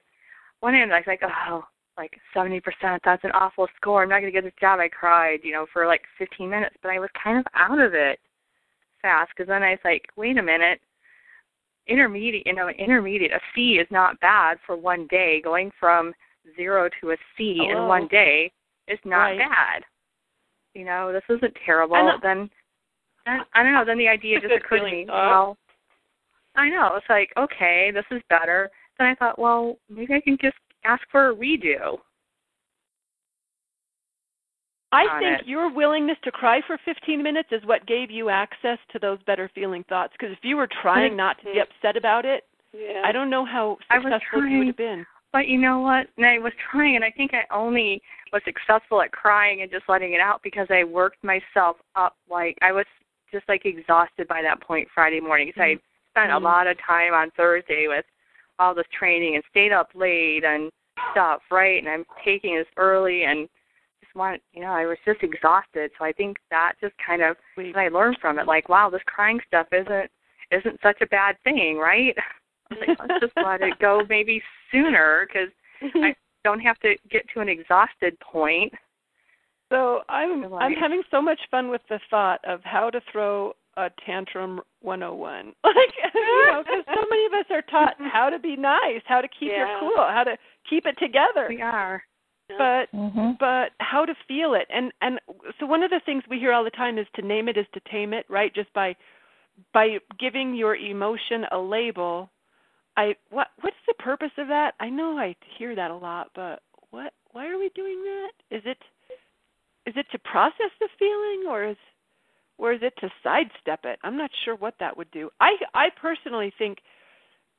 one 0.60 0.74
end 0.74 0.92
I 0.92 0.98
was 0.98 1.06
like, 1.06 1.22
oh, 1.22 1.64
like 2.02 2.18
70%, 2.34 2.62
that's 3.04 3.22
an 3.22 3.30
awful 3.30 3.68
score. 3.76 4.02
I'm 4.02 4.08
not 4.08 4.20
going 4.20 4.32
to 4.32 4.36
get 4.36 4.42
this 4.44 4.52
job. 4.60 4.80
I 4.80 4.88
cried, 4.88 5.40
you 5.44 5.52
know, 5.52 5.66
for 5.72 5.86
like 5.86 6.02
15 6.18 6.50
minutes, 6.50 6.74
but 6.82 6.90
I 6.90 6.98
was 6.98 7.10
kind 7.22 7.38
of 7.38 7.44
out 7.54 7.78
of 7.78 7.94
it 7.94 8.18
fast 9.00 9.30
because 9.36 9.48
then 9.48 9.62
I 9.62 9.70
was 9.70 9.78
like, 9.84 10.06
wait 10.16 10.36
a 10.36 10.42
minute, 10.42 10.80
intermediate, 11.86 12.46
you 12.46 12.54
know, 12.54 12.68
intermediate, 12.70 13.30
a 13.30 13.40
C 13.54 13.74
is 13.74 13.86
not 13.90 14.18
bad 14.20 14.58
for 14.66 14.76
one 14.76 15.06
day. 15.10 15.40
Going 15.42 15.70
from 15.78 16.12
zero 16.56 16.88
to 17.00 17.12
a 17.12 17.16
C 17.36 17.58
Hello. 17.68 17.82
in 17.82 17.88
one 17.88 18.08
day 18.08 18.50
is 18.88 18.98
not 19.04 19.26
Right. 19.26 19.38
bad. 19.38 19.84
You 20.74 20.84
know, 20.84 21.12
this 21.12 21.22
isn't 21.28 21.54
terrible. 21.64 22.18
Then, 22.22 22.50
then 23.26 23.44
I 23.54 23.62
don't 23.62 23.74
know. 23.74 23.84
Then 23.84 23.98
the 23.98 24.08
idea 24.08 24.40
just 24.40 24.52
occurred 24.52 24.80
to 24.80 24.84
me. 24.90 25.04
thought. 25.06 25.28
Well, 25.28 25.58
I 26.56 26.68
know. 26.68 26.96
It's 26.96 27.06
like 27.08 27.30
okay, 27.36 27.92
this 27.92 28.06
is 28.10 28.22
better. 28.28 28.70
Then 28.98 29.06
I 29.08 29.14
thought, 29.14 29.38
well, 29.38 29.76
maybe 29.88 30.14
I 30.14 30.20
can 30.20 30.36
just 30.40 30.56
ask 30.84 31.02
for 31.10 31.30
a 31.30 31.34
redo. 31.34 31.98
I 34.92 35.18
think 35.18 35.40
it. 35.40 35.46
your 35.46 35.72
willingness 35.72 36.18
to 36.24 36.30
cry 36.30 36.60
for 36.66 36.78
15 36.84 37.22
minutes 37.22 37.48
is 37.50 37.64
what 37.64 37.86
gave 37.86 38.10
you 38.10 38.28
access 38.28 38.78
to 38.92 38.98
those 38.98 39.18
better 39.26 39.50
feeling 39.54 39.84
thoughts. 39.88 40.12
Because 40.12 40.32
if 40.32 40.40
you 40.42 40.56
were 40.56 40.68
trying 40.82 41.16
not 41.16 41.38
to 41.38 41.44
be 41.44 41.60
upset 41.60 41.96
about 41.96 42.26
it, 42.26 42.44
yeah. 42.74 43.02
I 43.04 43.12
don't 43.12 43.30
know 43.30 43.44
how 43.44 43.78
successful 43.90 44.46
you 44.46 44.58
would 44.58 44.66
have 44.68 44.76
been. 44.76 45.06
But 45.32 45.48
you 45.48 45.58
know 45.58 45.80
what? 45.80 46.08
And 46.18 46.26
I 46.26 46.38
was 46.38 46.52
trying, 46.70 46.96
and 46.96 47.04
I 47.04 47.10
think 47.10 47.32
I 47.32 47.44
only 47.54 48.02
was 48.34 48.42
successful 48.44 49.00
at 49.00 49.12
crying 49.12 49.62
and 49.62 49.70
just 49.70 49.88
letting 49.88 50.12
it 50.12 50.20
out 50.20 50.42
because 50.42 50.66
I 50.68 50.84
worked 50.84 51.24
myself 51.24 51.76
up. 51.96 52.16
Like 52.30 52.58
I 52.60 52.70
was 52.72 52.84
just 53.32 53.48
like 53.48 53.64
exhausted 53.64 54.28
by 54.28 54.42
that 54.42 54.60
point 54.60 54.88
Friday 54.94 55.20
morning 55.20 55.48
because 55.48 55.62
I 55.62 55.78
spent 56.10 56.30
Mhm. 56.30 56.36
a 56.36 56.38
lot 56.38 56.66
of 56.66 56.78
time 56.78 57.14
on 57.14 57.30
Thursday 57.30 57.88
with 57.88 58.04
all 58.62 58.74
this 58.74 58.86
training 58.96 59.34
and 59.34 59.44
stayed 59.50 59.72
up 59.72 59.88
late 59.94 60.44
and 60.44 60.70
stuff, 61.10 61.40
right? 61.50 61.82
And 61.82 61.88
I'm 61.88 62.04
taking 62.24 62.56
this 62.56 62.66
early 62.76 63.24
and 63.24 63.48
just 64.00 64.14
want, 64.14 64.40
you 64.52 64.62
know, 64.62 64.70
I 64.70 64.86
was 64.86 64.98
just 65.04 65.22
exhausted. 65.22 65.90
So 65.98 66.04
I 66.04 66.12
think 66.12 66.36
that 66.50 66.74
just 66.80 66.94
kind 67.04 67.22
of 67.22 67.36
Wait. 67.56 67.76
I 67.76 67.88
learned 67.88 68.18
from 68.20 68.38
it. 68.38 68.46
Like, 68.46 68.68
wow, 68.68 68.88
this 68.90 69.02
crying 69.06 69.40
stuff 69.46 69.66
isn't 69.72 70.10
isn't 70.50 70.80
such 70.82 71.00
a 71.00 71.06
bad 71.06 71.36
thing, 71.44 71.78
right? 71.78 72.16
Like, 72.80 72.98
let's 73.06 73.20
just 73.20 73.32
let 73.36 73.60
it 73.60 73.78
go 73.80 74.00
maybe 74.08 74.40
sooner 74.70 75.26
because 75.26 75.50
I 75.96 76.14
don't 76.44 76.60
have 76.60 76.78
to 76.78 76.94
get 77.10 77.22
to 77.34 77.40
an 77.40 77.48
exhausted 77.50 78.18
point. 78.20 78.72
So 79.70 80.00
I'm 80.08 80.54
I'm 80.54 80.72
having 80.72 81.02
so 81.10 81.20
much 81.20 81.38
fun 81.50 81.68
with 81.68 81.82
the 81.90 82.00
thought 82.08 82.40
of 82.46 82.60
how 82.64 82.88
to 82.88 83.02
throw 83.12 83.52
a 83.76 83.90
tantrum 84.06 84.62
101. 84.82 85.52
Like 85.64 85.94
you 86.14 86.46
know, 86.46 86.62
because 86.62 86.84
so 86.94 87.06
many 87.10 87.26
of 87.26 87.32
us 87.32 87.46
are 87.50 87.62
taught 87.62 87.94
how 88.12 88.30
to 88.30 88.38
be 88.38 88.56
nice, 88.56 89.02
how 89.06 89.20
to 89.20 89.28
keep 89.28 89.50
Yeah. 89.50 89.58
your 89.58 89.80
cool, 89.80 89.96
how 89.96 90.24
to 90.24 90.36
keep 90.68 90.86
it 90.86 90.96
together. 90.98 91.46
We 91.48 91.62
are. 91.62 92.02
But 92.58 92.90
Mhm. 92.92 93.38
but 93.38 93.72
how 93.80 94.04
to 94.04 94.14
feel 94.28 94.52
it 94.54 94.66
and 94.68 94.92
and 95.00 95.18
so 95.58 95.64
one 95.64 95.82
of 95.82 95.90
the 95.90 96.00
things 96.04 96.22
we 96.28 96.38
hear 96.38 96.52
all 96.52 96.64
the 96.64 96.70
time 96.70 96.98
is 96.98 97.06
to 97.14 97.22
name 97.22 97.48
it 97.48 97.56
is 97.56 97.66
to 97.72 97.80
tame 97.90 98.12
it 98.12 98.26
right 98.28 98.54
just 98.54 98.70
by 98.74 98.94
by 99.72 99.98
giving 100.18 100.54
your 100.54 100.76
emotion 100.76 101.46
a 101.50 101.58
label 101.58 102.28
i 102.98 103.16
what 103.30 103.48
what's 103.62 103.76
the 103.86 103.94
purpose 103.94 104.32
of 104.36 104.48
that 104.48 104.74
i 104.80 104.88
know 104.90 105.16
i 105.18 105.34
hear 105.56 105.74
that 105.74 105.90
a 105.90 105.96
lot 105.96 106.30
but 106.34 106.62
what 106.90 107.14
why 107.30 107.48
are 107.48 107.58
we 107.58 107.70
doing 107.74 108.02
that 108.04 108.32
is 108.50 108.62
it 108.66 108.78
is 109.86 109.94
it 109.96 110.06
to 110.10 110.18
process 110.18 110.70
the 110.78 110.88
feeling 110.98 111.46
or 111.48 111.64
is 111.64 111.76
or 112.58 112.72
is 112.72 112.80
it 112.82 112.94
to 112.98 113.08
sidestep 113.22 113.80
it 113.84 113.98
i'm 114.02 114.16
not 114.16 114.30
sure 114.44 114.54
what 114.56 114.74
that 114.80 114.96
would 114.96 115.10
do 115.10 115.30
i 115.40 115.54
i 115.74 115.88
personally 116.00 116.52
think 116.58 116.78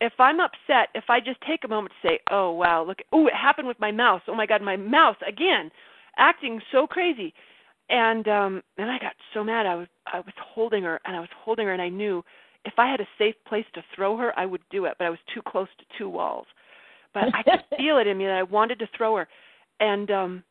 if 0.03 0.13
I'm 0.19 0.41
upset, 0.41 0.89
if 0.95 1.05
I 1.09 1.19
just 1.21 1.39
take 1.47 1.63
a 1.63 1.67
moment 1.67 1.93
to 2.01 2.07
say, 2.07 2.19
"Oh 2.29 2.51
wow, 2.51 2.83
look, 2.83 2.99
oh 3.13 3.27
it 3.27 3.33
happened 3.33 3.69
with 3.69 3.79
my 3.79 3.91
mouse. 3.91 4.21
Oh 4.27 4.35
my 4.35 4.45
god, 4.45 4.61
my 4.61 4.75
mouse 4.75 5.15
again, 5.25 5.71
acting 6.17 6.61
so 6.71 6.85
crazy," 6.85 7.33
and 7.89 8.27
um, 8.27 8.63
and 8.77 8.91
I 8.91 8.99
got 8.99 9.13
so 9.33 9.43
mad. 9.43 9.65
I 9.65 9.75
was 9.75 9.87
I 10.07 10.19
was 10.19 10.33
holding 10.37 10.83
her 10.83 10.99
and 11.05 11.15
I 11.15 11.21
was 11.21 11.29
holding 11.43 11.67
her, 11.67 11.73
and 11.73 11.81
I 11.81 11.89
knew 11.89 12.23
if 12.65 12.73
I 12.77 12.89
had 12.89 12.99
a 12.99 13.07
safe 13.17 13.35
place 13.47 13.65
to 13.75 13.83
throw 13.95 14.17
her, 14.17 14.37
I 14.37 14.45
would 14.45 14.61
do 14.69 14.85
it, 14.85 14.95
but 14.97 15.05
I 15.05 15.09
was 15.09 15.19
too 15.33 15.41
close 15.41 15.69
to 15.79 15.85
two 15.97 16.09
walls. 16.09 16.47
But 17.13 17.33
I 17.33 17.43
could 17.43 17.63
feel 17.77 17.97
it 17.97 18.07
in 18.07 18.17
me 18.17 18.25
that 18.25 18.37
I 18.37 18.43
wanted 18.43 18.79
to 18.79 18.87
throw 18.97 19.15
her, 19.15 19.27
and 19.79 20.11
um, 20.11 20.43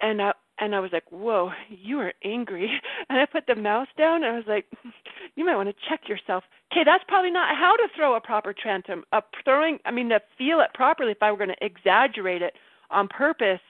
and 0.00 0.22
I 0.22 0.32
and 0.58 0.74
I 0.74 0.80
was 0.80 0.92
like, 0.92 1.10
"Whoa, 1.10 1.52
you 1.68 2.00
are 2.00 2.12
angry." 2.24 2.70
And 3.08 3.20
I 3.20 3.26
put 3.26 3.46
the 3.46 3.54
mouse 3.54 3.88
down, 3.98 4.22
and 4.22 4.32
I 4.32 4.36
was 4.36 4.46
like, 4.46 4.66
"You 5.34 5.44
might 5.44 5.56
want 5.56 5.68
to 5.68 5.88
check 5.88 6.08
yourself." 6.08 6.44
Okay, 6.72 6.82
that's 6.84 7.04
probably 7.08 7.30
not 7.30 7.56
how 7.56 7.74
to 7.76 7.88
throw 7.94 8.14
a 8.14 8.20
proper 8.20 8.54
tantrum. 8.54 9.04
A 9.12 9.22
throwing, 9.44 9.78
I 9.84 9.90
mean, 9.90 10.08
to 10.10 10.20
feel 10.38 10.60
it 10.60 10.72
properly. 10.74 11.12
If 11.12 11.22
I 11.22 11.30
were 11.30 11.36
going 11.36 11.54
to 11.56 11.64
exaggerate 11.64 12.42
it 12.42 12.54
on 12.90 13.08
purpose, 13.08 13.60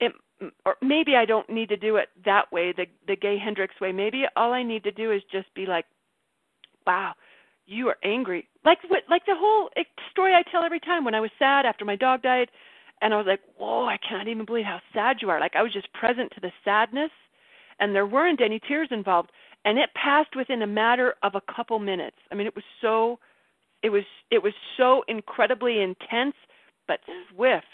it 0.00 0.12
or 0.64 0.76
maybe 0.80 1.16
I 1.16 1.24
don't 1.26 1.48
need 1.50 1.68
to 1.68 1.76
do 1.76 1.96
it 1.96 2.08
that 2.24 2.50
way, 2.52 2.72
the 2.72 2.86
the 3.06 3.16
Gay 3.16 3.38
Hendricks 3.38 3.80
way. 3.80 3.92
Maybe 3.92 4.24
all 4.36 4.52
I 4.52 4.62
need 4.62 4.84
to 4.84 4.92
do 4.92 5.12
is 5.12 5.22
just 5.30 5.52
be 5.54 5.66
like, 5.66 5.86
"Wow, 6.86 7.14
you 7.66 7.88
are 7.88 7.96
angry." 8.04 8.48
Like? 8.64 8.78
Like 9.08 9.26
the 9.26 9.36
whole 9.36 9.68
story 10.10 10.34
I 10.34 10.42
tell 10.50 10.64
every 10.64 10.80
time 10.80 11.04
when 11.04 11.14
I 11.14 11.20
was 11.20 11.30
sad 11.38 11.66
after 11.66 11.84
my 11.84 11.96
dog 11.96 12.22
died 12.22 12.50
and 13.00 13.14
I 13.14 13.16
was 13.16 13.26
like, 13.26 13.40
"Whoa, 13.56 13.86
I 13.86 13.98
can't 13.98 14.28
even 14.28 14.44
believe 14.44 14.64
how 14.64 14.80
sad 14.92 15.16
you 15.20 15.30
are." 15.30 15.40
Like 15.40 15.56
I 15.56 15.62
was 15.62 15.72
just 15.72 15.92
present 15.92 16.32
to 16.34 16.40
the 16.40 16.52
sadness, 16.64 17.10
and 17.78 17.94
there 17.94 18.06
weren't 18.06 18.40
any 18.40 18.60
tears 18.60 18.88
involved, 18.90 19.30
and 19.64 19.78
it 19.78 19.90
passed 19.94 20.36
within 20.36 20.62
a 20.62 20.66
matter 20.66 21.14
of 21.22 21.34
a 21.34 21.42
couple 21.54 21.78
minutes. 21.78 22.16
I 22.30 22.34
mean, 22.34 22.46
it 22.46 22.54
was 22.54 22.64
so, 22.80 23.18
it 23.82 23.90
was 23.90 24.04
it 24.30 24.42
was 24.42 24.52
so 24.76 25.02
incredibly 25.08 25.80
intense, 25.80 26.36
but 26.86 27.00
swift, 27.32 27.66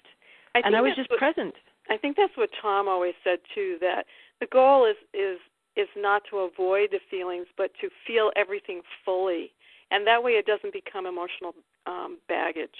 I 0.54 0.62
and 0.64 0.76
I 0.76 0.80
was 0.80 0.92
just 0.96 1.10
what, 1.10 1.18
present. 1.18 1.54
I 1.90 1.96
think 1.96 2.16
that's 2.16 2.36
what 2.36 2.50
Tom 2.60 2.88
always 2.88 3.14
said 3.22 3.38
too. 3.54 3.76
That 3.80 4.04
the 4.40 4.46
goal 4.46 4.86
is 4.86 4.96
is 5.14 5.38
is 5.76 5.88
not 5.96 6.22
to 6.30 6.38
avoid 6.38 6.90
the 6.90 7.00
feelings, 7.10 7.46
but 7.56 7.70
to 7.80 7.90
feel 8.06 8.30
everything 8.36 8.82
fully, 9.04 9.52
and 9.90 10.06
that 10.06 10.22
way 10.22 10.32
it 10.32 10.46
doesn't 10.46 10.72
become 10.72 11.06
emotional 11.06 11.54
um, 11.86 12.18
baggage. 12.28 12.70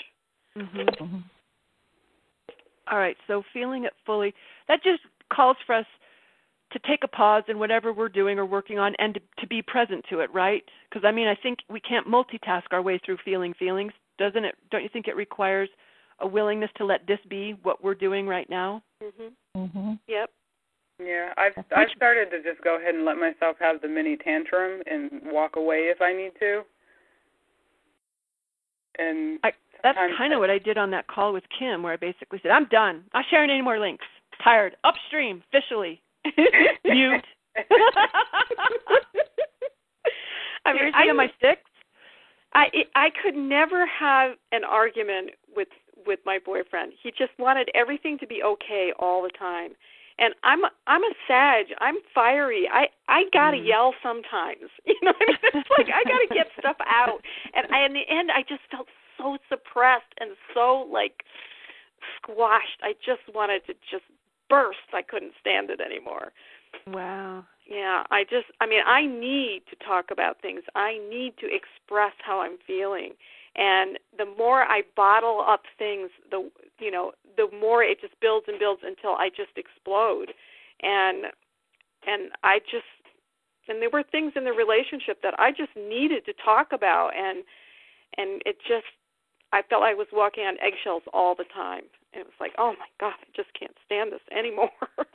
Mm-hmm. 0.57 1.19
All 2.91 2.99
right, 2.99 3.17
so 3.27 3.43
feeling 3.53 3.85
it 3.85 3.93
fully. 4.05 4.35
That 4.69 4.83
just 4.83 5.01
calls 5.33 5.57
for 5.67 5.75
us 5.75 5.87
to 6.73 6.79
take 6.81 7.05
a 7.05 7.09
pause 7.09 7.45
in 7.49 7.59
whatever 7.59 7.93
we're 7.93 8.09
doing 8.09 8.39
or 8.39 8.47
working 8.47 8.79
on 8.79 8.95
and 8.99 9.15
to, 9.15 9.21
to 9.39 9.47
be 9.47 9.63
present 9.63 10.05
to 10.11 10.21
it, 10.21 10.33
right? 10.33 10.63
Because 10.89 11.05
I 11.07 11.13
mean, 11.13 11.29
I 11.29 11.35
think 11.35 11.59
we 11.71 11.81
can't 11.81 12.07
multitask 12.07 12.65
our 12.73 12.83
way 12.83 13.01
through 13.05 13.19
feeling 13.25 13.55
feelings, 13.55 13.93
doesn't 14.19 14.45
it? 14.45 14.55
Don't 14.71 14.83
you 14.83 14.89
think 14.93 15.07
it 15.07 15.17
requires 15.17 15.69
a 16.21 16.27
willingness 16.27 16.71
to 16.77 16.85
let 16.85 17.07
this 17.07 17.19
be 17.29 17.55
what 17.63 17.85
we're 17.85 17.95
doing 17.95 18.27
right 18.27 18.49
now? 18.49 18.83
Mhm. 19.03 19.33
Mhm. 19.57 19.99
Yep. 20.09 20.31
Yeah, 20.99 21.35
I've 21.37 21.53
I've 21.73 21.91
started 21.95 22.31
to 22.31 22.43
just 22.43 22.63
go 22.63 22.77
ahead 22.77 22.95
and 22.95 23.05
let 23.05 23.19
myself 23.19 23.59
have 23.61 23.83
the 23.83 23.89
mini 23.89 24.17
tantrum 24.17 24.83
and 24.87 25.21
walk 25.31 25.57
away 25.57 25.89
if 25.89 26.01
I 26.01 26.13
need 26.13 26.33
to. 26.41 26.65
And 28.99 29.39
I, 29.45 29.53
that's 29.95 30.19
kind 30.19 30.33
of 30.33 30.41
what 30.41 30.51
I 30.51 30.59
did 30.59 30.77
on 30.79 30.91
that 30.91 31.07
call 31.07 31.33
with 31.33 31.45
Kim, 31.57 31.83
where 31.83 31.93
I 31.93 31.97
basically 31.97 32.41
said, 32.43 32.51
"I'm 32.51 32.67
done. 32.67 33.05
Not 33.15 33.25
sharing 33.31 33.51
any 33.51 33.63
more 33.63 33.79
links. 33.79 34.05
Tired. 34.43 34.77
Upstream. 34.85 35.43
Officially. 35.53 36.01
Mute." 36.85 37.25
I 40.65 40.73
mean, 40.73 40.93
I, 40.95 41.13
my 41.13 41.31
sticks. 41.39 41.71
I 42.55 42.67
I 42.95 43.09
could 43.23 43.37
never 43.37 43.87
have 43.87 44.33
an 44.53 44.65
argument 44.65 45.31
with 45.55 45.69
with 46.07 46.21
my 46.25 46.39
boyfriend. 46.45 46.93
He 47.03 47.11
just 47.11 47.33
wanted 47.39 47.71
everything 47.75 48.19
to 48.19 48.27
be 48.27 48.43
okay 48.43 48.93
all 48.99 49.23
the 49.23 49.31
time. 49.39 49.73
And 50.19 50.35
I'm 50.43 50.61
I'm 50.87 51.03
a 51.05 51.13
Sag. 51.29 51.67
I'm 51.81 51.97
fiery. 52.15 52.69
I 52.73 52.89
I 53.09 53.25
gotta 53.33 53.59
Mm. 53.59 53.67
yell 53.67 53.95
sometimes. 54.03 54.71
You 54.87 54.97
know, 55.03 55.13
what 55.13 55.29
I 55.29 55.33
mean? 55.33 55.63
it's 55.63 55.71
like 55.79 55.89
I 55.95 56.03
gotta 56.05 56.29
get 56.35 56.47
stuff 56.59 56.77
out. 56.87 57.21
And 57.55 57.67
I, 57.73 57.85
in 57.85 57.93
the 57.93 58.09
end, 58.09 58.31
I 58.31 58.43
just 58.43 58.63
felt 58.71 58.89
so 59.19 59.39
suppressed 59.49 60.13
and 60.21 60.31
so 60.55 60.89
like 60.91 61.25
squashed. 62.17 62.81
I 62.83 62.95
just 63.05 63.23
wanted 63.35 63.67
to 63.67 63.75
just 63.91 64.05
burst. 64.49 64.93
I 64.93 65.03
couldn't 65.03 65.33
stand 65.41 65.71
it 65.71 65.81
anymore. 65.81 66.33
Wow. 66.87 67.45
Yeah, 67.69 68.05
I 68.11 68.23
just 68.25 68.47
I 68.61 68.67
mean, 68.67 68.83
I 68.87 69.07
need 69.07 69.63
to 69.71 69.85
talk 69.85 70.07
about 70.11 70.41
things. 70.41 70.63
I 70.75 70.99
need 71.11 71.35
to 71.41 71.47
express 71.47 72.13
how 72.25 72.41
I'm 72.41 72.59
feeling. 72.67 73.13
And 73.57 73.99
the 74.17 74.27
more 74.39 74.63
I 74.63 74.83
bottle 74.95 75.45
up 75.47 75.63
things, 75.79 76.11
the 76.31 76.51
you 76.79 76.91
know, 76.91 77.13
the 77.37 77.49
more 77.59 77.83
it 77.83 78.01
just 78.01 78.15
builds 78.21 78.47
and 78.49 78.59
builds 78.59 78.83
until 78.85 79.13
I 79.13 79.31
just 79.31 79.57
explode. 79.57 80.33
And 80.83 81.27
and 82.07 82.31
I 82.45 82.61
just 82.61 82.85
and 83.69 83.83
there 83.83 83.91
were 83.91 84.05
things 84.05 84.33
in 84.37 84.45
the 84.45 84.53
relationship 84.53 85.23
that 85.23 85.35
I 85.39 85.51
just 85.51 85.75
needed 85.77 86.25
to 86.27 86.33
talk 86.45 86.69
about 86.73 87.11
and 87.17 87.43
and 88.17 88.43
it 88.47 88.59
just 88.67 88.87
I 89.53 89.63
felt 89.69 89.83
like 89.83 89.93
I 89.93 89.95
was 89.95 90.09
walking 90.13 90.45
on 90.45 90.57
eggshells 90.61 91.03
all 91.13 91.35
the 91.35 91.45
time. 91.55 91.83
And 92.13 92.21
it 92.21 92.27
was 92.27 92.35
like, 92.41 92.53
"Oh 92.59 92.73
my 92.79 92.87
god, 92.99 93.15
I 93.21 93.27
just 93.35 93.53
can't 93.59 93.77
stand 93.85 94.13
this 94.13 94.21
anymore." 94.37 94.71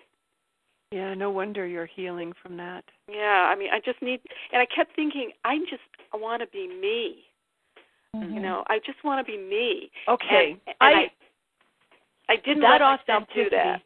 Yeah, 0.91 1.13
no 1.13 1.31
wonder 1.31 1.65
you're 1.65 1.85
healing 1.85 2.33
from 2.43 2.57
that. 2.57 2.83
Yeah, 3.07 3.49
I 3.49 3.55
mean, 3.55 3.69
I 3.71 3.79
just 3.79 4.01
need, 4.01 4.19
and 4.51 4.61
I 4.61 4.65
kept 4.75 4.93
thinking, 4.93 5.31
I 5.45 5.57
just 5.69 5.81
want 6.13 6.41
to 6.41 6.47
be 6.47 6.67
me. 6.67 7.23
Mhm. 8.13 8.33
You 8.33 8.41
know, 8.41 8.65
I 8.67 8.79
just 8.79 9.01
want 9.03 9.25
to 9.25 9.31
be 9.31 9.37
me. 9.37 9.89
Okay. 10.09 10.51
and, 10.51 10.59
and 10.67 10.75
I, 10.81 10.91
I, 10.91 11.11
I 12.33 12.35
didn't 12.35 12.61
that 12.63 12.81
let 12.81 12.99
myself 13.07 13.23
do 13.33 13.49
that. 13.51 13.81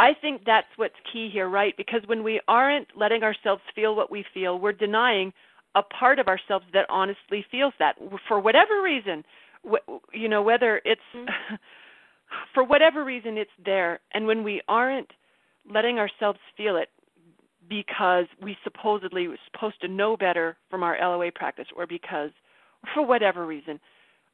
I 0.00 0.14
think 0.14 0.42
that's 0.44 0.66
what's 0.76 0.96
key 1.12 1.30
here, 1.32 1.48
right? 1.48 1.76
Because 1.76 2.00
when 2.06 2.24
we 2.24 2.40
aren't 2.48 2.88
letting 2.96 3.22
ourselves 3.22 3.62
feel 3.72 3.94
what 3.94 4.10
we 4.10 4.24
feel, 4.34 4.58
we're 4.58 4.72
denying 4.72 5.32
a 5.76 5.82
part 5.82 6.18
of 6.18 6.26
ourselves 6.26 6.64
that 6.72 6.86
honestly 6.90 7.46
feels 7.52 7.72
that 7.78 7.94
for 8.26 8.40
whatever 8.40 8.82
reason. 8.82 9.24
You 10.12 10.28
know, 10.28 10.42
whether 10.42 10.80
it's 10.84 11.00
Mm-hmm. 11.14 11.54
for 12.54 12.64
whatever 12.64 13.04
reason 13.04 13.36
it's 13.36 13.50
there, 13.64 14.00
and 14.12 14.26
when 14.26 14.42
we 14.44 14.62
aren't 14.68 15.10
letting 15.72 15.98
ourselves 15.98 16.38
feel 16.56 16.76
it 16.76 16.88
because 17.68 18.26
we 18.42 18.56
supposedly 18.64 19.28
were 19.28 19.38
supposed 19.52 19.80
to 19.80 19.88
know 19.88 20.16
better 20.16 20.56
from 20.70 20.82
our 20.82 20.96
LOA 21.00 21.30
practice, 21.32 21.66
or 21.76 21.86
because 21.86 22.30
for 22.94 23.06
whatever 23.06 23.46
reason, 23.46 23.78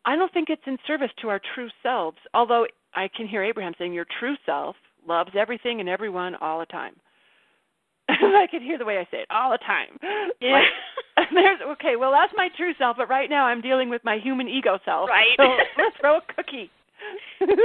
I 0.05 0.17
don't 0.17 0.33
think 0.33 0.49
it's 0.49 0.63
in 0.67 0.79
service 0.87 1.11
to 1.21 1.29
our 1.29 1.41
true 1.55 1.69
selves. 1.83 2.19
Although 2.33 2.67
I 2.95 3.09
can 3.15 3.29
hear 3.29 3.45
Abraham 3.45 3.75
saying 3.79 3.93
your 3.93 4.07
true 4.19 4.37
self 4.47 4.77
loves 5.07 5.33
everything 5.39 5.81
and 5.81 5.89
everyone 5.89 6.35
all 6.37 6.61
the 6.61 6.67
time. 6.67 6.95
I 8.41 8.47
can 8.51 8.63
hear 8.63 8.79
the 8.79 8.85
way 8.85 8.99
I 8.99 9.05
say 9.11 9.19
it 9.23 9.29
all 9.31 9.51
the 9.51 9.59
time. 9.59 9.99
Yeah. 10.41 10.63
Like, 11.17 11.29
there's 11.35 11.61
okay, 11.73 11.97
well 11.97 12.13
that's 12.13 12.33
my 12.37 12.49
true 12.57 12.73
self, 12.79 12.97
but 12.97 13.09
right 13.09 13.29
now 13.29 13.45
I'm 13.45 13.61
dealing 13.61 13.91
with 13.91 14.03
my 14.05 14.19
human 14.19 14.49
ego 14.49 14.79
self. 14.85 15.09
Right. 15.09 15.37
So 15.37 15.45
let's 15.77 15.97
throw 16.01 16.19
a 16.19 16.21
cookie. 16.35 16.71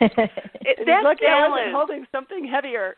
It, 0.00 0.86
that 0.86 1.02
look, 1.02 1.18
balance, 1.20 1.72
holding 1.72 2.06
something 2.12 2.46
heavier. 2.46 2.96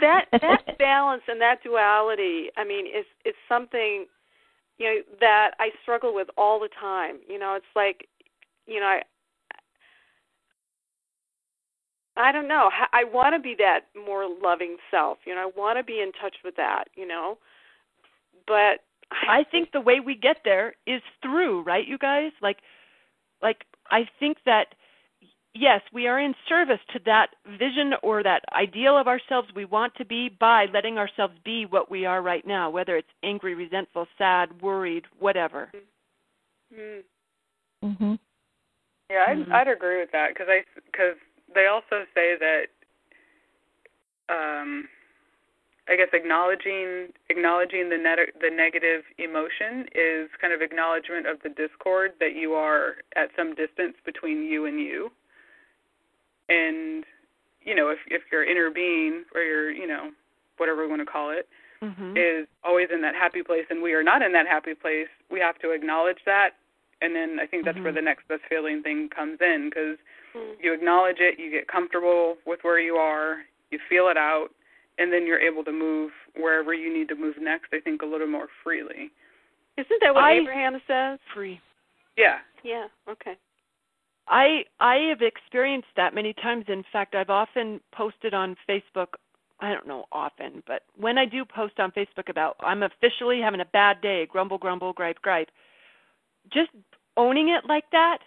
that 0.00 0.24
that 0.32 0.78
balance 0.78 1.22
and 1.28 1.40
that 1.40 1.62
duality, 1.62 2.48
I 2.56 2.64
mean, 2.64 2.86
is 2.86 3.04
is 3.24 3.34
something, 3.48 4.06
you 4.78 4.86
know, 4.86 4.96
that 5.20 5.50
I 5.58 5.70
struggle 5.82 6.14
with 6.14 6.28
all 6.38 6.58
the 6.58 6.70
time. 6.80 7.16
You 7.28 7.38
know, 7.38 7.54
it's 7.54 7.66
like, 7.74 8.06
you 8.66 8.80
know, 8.80 8.86
I. 8.86 9.02
I 12.16 12.32
don't 12.32 12.48
know. 12.48 12.70
I 12.92 13.04
want 13.04 13.34
to 13.34 13.40
be 13.40 13.54
that 13.58 13.80
more 14.06 14.26
loving 14.42 14.76
self. 14.90 15.18
You 15.26 15.34
know, 15.34 15.42
I 15.42 15.50
want 15.58 15.78
to 15.78 15.84
be 15.84 16.00
in 16.00 16.12
touch 16.12 16.36
with 16.44 16.56
that. 16.56 16.84
You 16.94 17.06
know, 17.06 17.38
but 18.46 18.80
I 19.28 19.44
think 19.50 19.72
the 19.72 19.80
way 19.80 20.00
we 20.00 20.14
get 20.14 20.38
there 20.44 20.74
is 20.86 21.02
through, 21.22 21.62
right, 21.62 21.86
you 21.86 21.98
guys? 21.98 22.32
Like, 22.40 22.58
like 23.42 23.64
I 23.90 24.08
think 24.18 24.38
that 24.46 24.74
yes, 25.54 25.80
we 25.92 26.06
are 26.06 26.20
in 26.20 26.34
service 26.48 26.80
to 26.92 27.00
that 27.06 27.28
vision 27.58 27.92
or 28.02 28.22
that 28.22 28.42
ideal 28.52 28.98
of 28.98 29.06
ourselves 29.06 29.48
we 29.54 29.64
want 29.64 29.94
to 29.96 30.04
be 30.04 30.28
by 30.28 30.66
letting 30.72 30.98
ourselves 30.98 31.34
be 31.44 31.66
what 31.66 31.90
we 31.90 32.04
are 32.04 32.22
right 32.22 32.46
now, 32.46 32.70
whether 32.70 32.96
it's 32.96 33.08
angry, 33.22 33.54
resentful, 33.54 34.06
sad, 34.18 34.60
worried, 34.60 35.04
whatever. 35.18 35.70
Mm. 36.74 37.02
mhm. 37.84 38.18
Yeah, 39.08 39.24
I'd, 39.28 39.38
Mhm. 39.38 39.52
I'd 39.52 39.68
agree 39.68 40.00
with 40.00 40.10
that 40.12 40.30
because 40.30 40.48
I 40.48 40.64
because 40.86 41.16
they 41.54 41.66
also 41.66 42.04
say 42.14 42.36
that 42.38 42.66
um, 44.28 44.88
I 45.88 45.96
guess 45.96 46.08
acknowledging 46.12 47.12
acknowledging 47.30 47.88
the 47.90 47.96
net, 47.96 48.18
the 48.40 48.50
negative 48.50 49.02
emotion 49.18 49.86
is 49.94 50.28
kind 50.40 50.52
of 50.52 50.60
acknowledgement 50.60 51.26
of 51.26 51.38
the 51.42 51.48
discord 51.50 52.12
that 52.20 52.34
you 52.34 52.54
are 52.54 52.96
at 53.14 53.30
some 53.36 53.54
distance 53.54 53.94
between 54.04 54.42
you 54.44 54.66
and 54.66 54.80
you. 54.80 55.10
And 56.48 57.04
you 57.62 57.74
know, 57.74 57.88
if 57.88 57.98
if 58.08 58.22
your 58.32 58.44
inner 58.44 58.70
being 58.70 59.24
or 59.34 59.42
your 59.42 59.70
you 59.70 59.86
know 59.86 60.10
whatever 60.56 60.82
we 60.82 60.88
want 60.88 61.00
to 61.00 61.06
call 61.06 61.30
it 61.30 61.48
Mhm. 61.82 62.16
is 62.16 62.48
always 62.64 62.88
in 62.90 63.02
that 63.02 63.14
happy 63.14 63.42
place 63.42 63.66
and 63.68 63.82
we 63.82 63.92
are 63.92 64.02
not 64.02 64.22
in 64.22 64.32
that 64.32 64.46
happy 64.46 64.74
place, 64.74 65.08
we 65.30 65.38
have 65.40 65.58
to 65.58 65.70
acknowledge 65.72 66.24
that. 66.24 66.54
And 67.02 67.14
then 67.14 67.38
I 67.40 67.46
think 67.46 67.64
that's 67.64 67.78
where 67.78 67.92
Mhm. 67.92 67.96
the 67.96 68.02
next 68.02 68.26
best 68.28 68.42
feeling 68.44 68.82
thing 68.82 69.08
comes 69.10 69.40
in 69.40 69.68
because 69.68 69.98
Mm. 70.34 70.56
you 70.62 70.72
acknowledge 70.72 71.20
it, 71.20 71.38
you 71.38 71.50
get 71.50 71.68
comfortable 71.68 72.38
with 72.46 72.64
where 72.64 72.78
you 72.78 72.96
are, 72.96 73.44
you 73.70 73.78
feel 73.78 74.08
it 74.08 74.16
out, 74.16 74.50
and 74.98 75.12
then 75.12 75.26
you're 75.26 75.38
able 75.40 75.62
to 75.64 75.72
move 75.72 76.12
wherever 76.34 76.72
you 76.72 76.90
need 76.92 77.08
to 77.08 77.14
move 77.14 77.36
next, 77.38 77.72
I 77.74 77.80
think, 77.80 78.02
a 78.02 78.06
little 78.06 78.26
more 78.26 78.48
freely. 78.62 79.10
Isn't 79.76 80.00
that 80.00 80.14
what 80.14 80.24
I- 80.24 80.32
Abraham 80.32 80.80
says? 80.86 81.20
Free. 81.34 81.60
Yeah. 82.16 82.40
Yeah. 82.62 82.88
Okay. 83.08 83.36
I 84.28 84.64
I 84.80 84.96
have 85.10 85.22
experienced 85.22 85.94
that 85.96 86.14
many 86.14 86.32
times. 86.32 86.68
In 86.68 86.82
fact, 86.82 87.14
I've 87.14 87.30
often 87.30 87.80
posted 87.92 88.34
on 88.34 88.56
Facebook. 88.68 89.14
I 89.60 89.72
don't 89.72 89.86
know 89.86 90.06
often, 90.12 90.62
but 90.66 90.82
when 90.96 91.16
I 91.16 91.26
do 91.26 91.44
post 91.44 91.78
on 91.78 91.92
Facebook 91.92 92.28
about 92.28 92.56
I'm 92.60 92.82
officially 92.82 93.40
having 93.40 93.60
a 93.60 93.64
bad 93.66 94.00
day, 94.00 94.26
grumble, 94.26 94.58
grumble, 94.58 94.92
gripe, 94.92 95.20
gripe, 95.22 95.50
just 96.52 96.70
owning 97.16 97.48
it 97.48 97.64
like 97.68 97.84
that, 97.92 98.18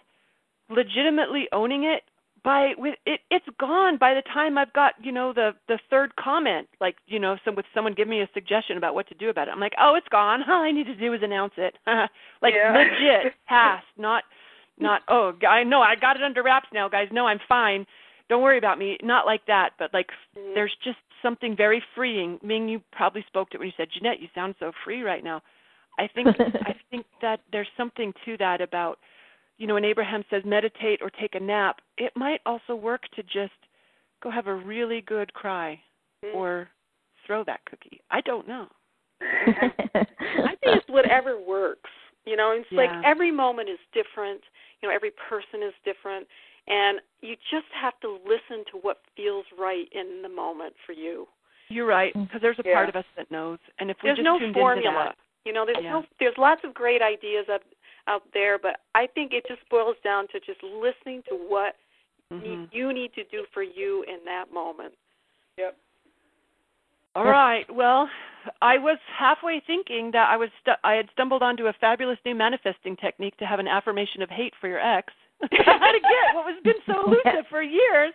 legitimately 0.68 1.48
owning 1.52 1.84
it 1.84 2.02
by 2.42 2.72
with 2.78 2.94
it 3.04 3.20
it's 3.30 3.44
gone 3.58 3.98
by 3.98 4.14
the 4.14 4.22
time 4.22 4.56
I've 4.56 4.72
got, 4.72 4.94
you 5.02 5.12
know, 5.12 5.32
the 5.32 5.50
the 5.68 5.78
third 5.90 6.14
comment, 6.16 6.68
like, 6.80 6.96
you 7.06 7.18
know, 7.18 7.36
some 7.44 7.54
with 7.54 7.66
someone 7.74 7.94
give 7.94 8.08
me 8.08 8.20
a 8.22 8.28
suggestion 8.32 8.76
about 8.76 8.94
what 8.94 9.08
to 9.08 9.14
do 9.14 9.28
about 9.28 9.48
it. 9.48 9.50
I'm 9.50 9.60
like, 9.60 9.74
"Oh, 9.80 9.94
it's 9.94 10.08
gone. 10.08 10.42
All 10.48 10.62
I 10.62 10.70
need 10.72 10.86
to 10.86 10.96
do 10.96 11.12
is 11.12 11.20
announce 11.22 11.52
it." 11.56 11.76
like 12.42 12.54
Yeah. 12.54 12.72
legit 12.72 13.34
past, 13.48 13.84
not 13.98 14.24
not 14.78 15.02
oh, 15.08 15.32
I 15.48 15.64
know 15.64 15.82
I 15.82 15.96
got 15.96 16.16
it 16.16 16.22
under 16.22 16.42
wraps 16.42 16.68
now, 16.72 16.88
guys. 16.88 17.08
No, 17.12 17.26
I'm 17.26 17.40
fine. 17.48 17.86
Don't 18.28 18.42
worry 18.42 18.58
about 18.58 18.78
me. 18.78 18.96
Not 19.02 19.26
like 19.26 19.44
that, 19.46 19.70
but 19.78 19.92
like 19.92 20.08
Mm-hmm. 20.38 20.54
there's 20.54 20.74
just 20.82 20.98
something 21.22 21.56
very 21.56 21.82
freeing. 21.94 22.38
Ming, 22.42 22.68
you 22.68 22.80
probably 22.92 23.24
spoke 23.26 23.50
to 23.50 23.56
it 23.56 23.60
when 23.60 23.68
you 23.68 23.74
said, 23.76 23.88
"Jeanette, 23.92 24.20
you 24.20 24.28
sound 24.34 24.54
so 24.58 24.72
free 24.84 25.02
right 25.02 25.22
now." 25.24 25.42
I 26.00 26.08
think 26.14 26.28
I 26.70 26.74
think 26.90 27.06
that 27.22 27.40
there's 27.52 27.68
something 27.76 28.12
to 28.24 28.36
that 28.38 28.60
about 28.60 28.98
you 29.58 29.66
know 29.66 29.74
when 29.74 29.84
Abraham 29.84 30.24
says 30.30 30.42
meditate 30.44 31.00
or 31.02 31.10
take 31.10 31.34
a 31.34 31.40
nap, 31.40 31.76
it 31.98 32.12
might 32.16 32.40
also 32.46 32.74
work 32.74 33.02
to 33.16 33.22
just 33.22 33.52
go 34.22 34.30
have 34.30 34.46
a 34.46 34.54
really 34.54 35.00
good 35.02 35.32
cry 35.34 35.80
Mm-hmm. 36.22 36.36
or 36.36 36.68
throw 37.26 37.42
that 37.44 37.60
cookie. 37.64 37.98
I 38.10 38.20
don't 38.20 38.46
know. 38.46 38.66
I 39.22 40.54
think 40.60 40.76
it's 40.76 40.88
whatever 40.88 41.40
works. 41.40 41.88
You 42.26 42.36
know, 42.36 42.52
it's 42.54 42.68
like 42.72 42.90
every 43.04 43.30
moment 43.32 43.70
is 43.70 43.78
different. 43.94 44.42
You 44.82 44.88
know, 44.88 44.94
every 44.94 45.12
person 45.30 45.62
is 45.66 45.72
different, 45.82 46.26
and 46.68 47.00
you 47.22 47.36
just 47.50 47.64
have 47.80 47.98
to 48.00 48.18
listen 48.24 48.64
to 48.72 48.78
what 48.82 48.98
feels 49.16 49.46
right 49.58 49.88
in 49.92 50.20
the 50.22 50.28
moment 50.28 50.74
for 50.84 50.92
you. 50.92 51.26
You're 51.70 51.86
right 51.86 52.12
because 52.12 52.42
there's 52.42 52.58
a 52.58 52.62
Yeah. 52.66 52.74
part 52.74 52.90
of 52.90 52.96
us 52.96 53.06
that 53.16 53.30
knows, 53.30 53.58
and 53.78 53.90
if 53.90 53.96
we 54.02 54.08
There's 54.08 54.18
just 54.18 54.24
no 54.24 54.38
tuned 54.38 54.54
formula. 54.54 54.90
into 54.90 55.08
that, 55.08 55.16
You 55.44 55.52
know, 55.52 55.64
there's 55.64 55.82
Yeah. 55.82 55.90
no 55.92 56.04
there's 56.18 56.36
lots 56.38 56.62
of 56.64 56.74
great 56.74 57.02
ideas 57.02 57.48
up 57.48 57.62
out 58.06 58.22
there, 58.32 58.58
but 58.58 58.80
I 58.94 59.06
think 59.06 59.32
it 59.32 59.44
just 59.46 59.66
boils 59.68 59.96
down 60.02 60.26
to 60.28 60.40
just 60.40 60.62
listening 60.62 61.22
to 61.28 61.34
what 61.36 61.76
mhm. 62.32 62.42
need, 62.42 62.68
you 62.72 62.92
need 62.92 63.12
to 63.14 63.24
do 63.24 63.44
for 63.52 63.62
you 63.62 64.02
in 64.04 64.24
that 64.24 64.52
moment. 64.52 64.94
Yep. 65.56 65.76
All 67.16 67.24
right. 67.24 67.68
Well, 67.74 68.08
I 68.62 68.78
was 68.78 68.98
halfway 69.18 69.60
thinking 69.66 70.10
that 70.12 70.28
I 70.30 70.36
was 70.36 70.48
stu- 70.60 70.78
I 70.84 70.94
had 70.94 71.10
stumbled 71.12 71.42
onto 71.42 71.66
a 71.66 71.72
fabulous 71.74 72.18
new 72.24 72.34
manifesting 72.34 72.96
technique 72.96 73.36
to 73.38 73.46
have 73.46 73.58
an 73.58 73.68
affirmation 73.68 74.22
of 74.22 74.30
hate 74.30 74.54
for 74.60 74.68
your 74.68 74.78
ex. 74.80 75.12
How 75.40 75.92
to 75.92 76.00
get 76.00 76.34
what 76.34 76.44
was 76.46 76.60
been 76.64 76.80
so 76.86 77.04
elusive 77.06 77.46
for 77.48 77.62
years. 77.62 78.12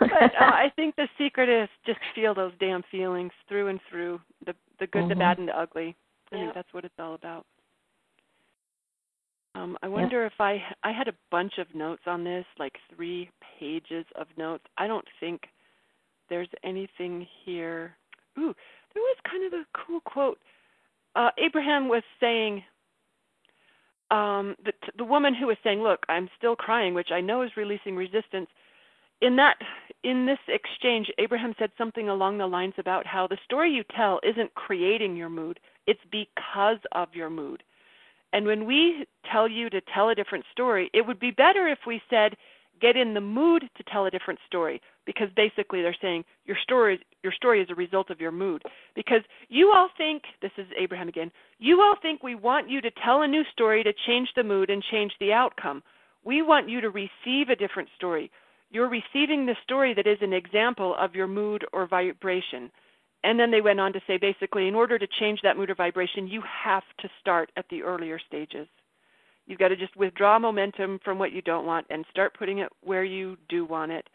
But 0.00 0.12
uh, 0.12 0.28
I 0.40 0.72
think 0.74 0.96
the 0.96 1.08
secret 1.16 1.48
is 1.48 1.68
just 1.86 2.00
feel 2.14 2.34
those 2.34 2.52
damn 2.58 2.82
feelings 2.90 3.32
through 3.48 3.68
and 3.68 3.80
through 3.88 4.20
the 4.44 4.54
the 4.80 4.86
good, 4.88 5.08
the 5.08 5.14
Mhm. 5.14 5.18
bad, 5.18 5.38
and 5.38 5.48
the 5.48 5.58
ugly. 5.58 5.94
I 6.32 6.36
think 6.36 6.54
that's 6.54 6.72
what 6.72 6.84
it's 6.84 6.94
all 6.98 7.14
about. 7.14 7.46
Um, 9.54 9.78
I 9.82 9.88
wonder 9.88 10.26
if 10.26 10.34
I 10.38 10.62
I 10.84 10.92
had 10.92 11.08
a 11.08 11.14
bunch 11.30 11.54
of 11.58 11.74
notes 11.74 12.02
on 12.06 12.24
this, 12.24 12.44
like 12.58 12.74
three 12.94 13.30
pages 13.58 14.04
of 14.14 14.26
notes. 14.36 14.64
I 14.76 14.86
don't 14.86 15.06
think 15.18 15.42
there's 16.28 16.48
anything 16.62 17.26
here. 17.44 17.96
Ooh, 18.38 18.54
there 18.92 19.02
was 19.02 19.16
kind 19.30 19.46
of 19.46 19.58
a 19.58 19.64
cool 19.72 20.00
quote. 20.00 20.38
Uh, 21.14 21.30
Abraham 21.38 21.88
was 21.88 22.02
saying, 22.20 22.62
um, 24.10 24.56
the 24.62 24.72
the 24.98 25.04
woman 25.04 25.34
who 25.34 25.46
was 25.46 25.56
saying, 25.64 25.82
"Look, 25.82 26.04
I'm 26.08 26.28
still 26.36 26.54
crying," 26.54 26.92
which 26.92 27.10
I 27.10 27.20
know 27.20 27.42
is 27.42 27.56
releasing 27.56 27.96
resistance. 27.96 28.48
In 29.22 29.36
that, 29.36 29.56
in 30.04 30.26
this 30.26 30.38
exchange, 30.48 31.10
Abraham 31.16 31.54
said 31.58 31.70
something 31.78 32.10
along 32.10 32.36
the 32.36 32.46
lines 32.46 32.74
about 32.76 33.06
how 33.06 33.26
the 33.26 33.38
story 33.44 33.70
you 33.72 33.84
tell 33.96 34.20
isn't 34.22 34.54
creating 34.54 35.16
your 35.16 35.30
mood; 35.30 35.58
it's 35.86 36.00
because 36.10 36.78
of 36.92 37.08
your 37.14 37.30
mood. 37.30 37.62
And 38.32 38.46
when 38.46 38.66
we 38.66 39.06
tell 39.30 39.48
you 39.48 39.70
to 39.70 39.80
tell 39.94 40.08
a 40.08 40.14
different 40.14 40.44
story, 40.52 40.90
it 40.92 41.06
would 41.06 41.20
be 41.20 41.30
better 41.30 41.68
if 41.68 41.78
we 41.86 42.02
said, 42.10 42.36
get 42.80 42.96
in 42.96 43.14
the 43.14 43.20
mood 43.20 43.64
to 43.76 43.82
tell 43.84 44.06
a 44.06 44.10
different 44.10 44.40
story 44.46 44.80
because 45.06 45.28
basically 45.34 45.82
they're 45.82 45.96
saying 46.02 46.24
your 46.44 46.56
story 46.62 47.00
your 47.22 47.32
story 47.32 47.60
is 47.60 47.68
a 47.70 47.74
result 47.74 48.10
of 48.10 48.20
your 48.20 48.32
mood. 48.32 48.62
Because 48.94 49.22
you 49.48 49.72
all 49.74 49.88
think 49.96 50.22
this 50.42 50.50
is 50.58 50.66
Abraham 50.78 51.08
again 51.08 51.30
you 51.58 51.80
all 51.80 51.94
think 52.00 52.22
we 52.22 52.34
want 52.34 52.68
you 52.68 52.80
to 52.80 52.90
tell 53.02 53.22
a 53.22 53.28
new 53.28 53.42
story 53.52 53.82
to 53.82 53.92
change 54.06 54.28
the 54.36 54.42
mood 54.42 54.70
and 54.70 54.82
change 54.90 55.12
the 55.18 55.32
outcome. 55.32 55.82
We 56.24 56.42
want 56.42 56.68
you 56.68 56.80
to 56.80 56.90
receive 56.90 57.48
a 57.48 57.56
different 57.56 57.88
story. 57.96 58.30
You're 58.70 58.90
receiving 58.90 59.46
the 59.46 59.56
story 59.62 59.94
that 59.94 60.06
is 60.06 60.18
an 60.20 60.32
example 60.32 60.94
of 60.98 61.14
your 61.14 61.28
mood 61.28 61.64
or 61.72 61.86
vibration 61.86 62.70
and 63.26 63.38
then 63.38 63.50
they 63.50 63.60
went 63.60 63.80
on 63.80 63.92
to 63.92 64.00
say 64.06 64.16
basically 64.16 64.68
in 64.68 64.74
order 64.74 64.98
to 64.98 65.06
change 65.20 65.40
that 65.42 65.56
mood 65.56 65.68
or 65.68 65.74
vibration 65.74 66.26
you 66.26 66.42
have 66.64 66.84
to 66.98 67.08
start 67.20 67.50
at 67.56 67.66
the 67.68 67.82
earlier 67.82 68.18
stages 68.18 68.68
You've 69.46 69.60
got 69.60 69.68
to 69.68 69.76
just 69.76 69.96
withdraw 69.96 70.38
momentum 70.38 70.98
from 71.04 71.18
what 71.18 71.32
you 71.32 71.40
don't 71.40 71.66
want 71.66 71.86
and 71.88 72.04
start 72.10 72.36
putting 72.36 72.58
it 72.58 72.68
where 72.82 73.04
you 73.04 73.36
do 73.48 73.64
want 73.64 73.92
it. 73.92 74.08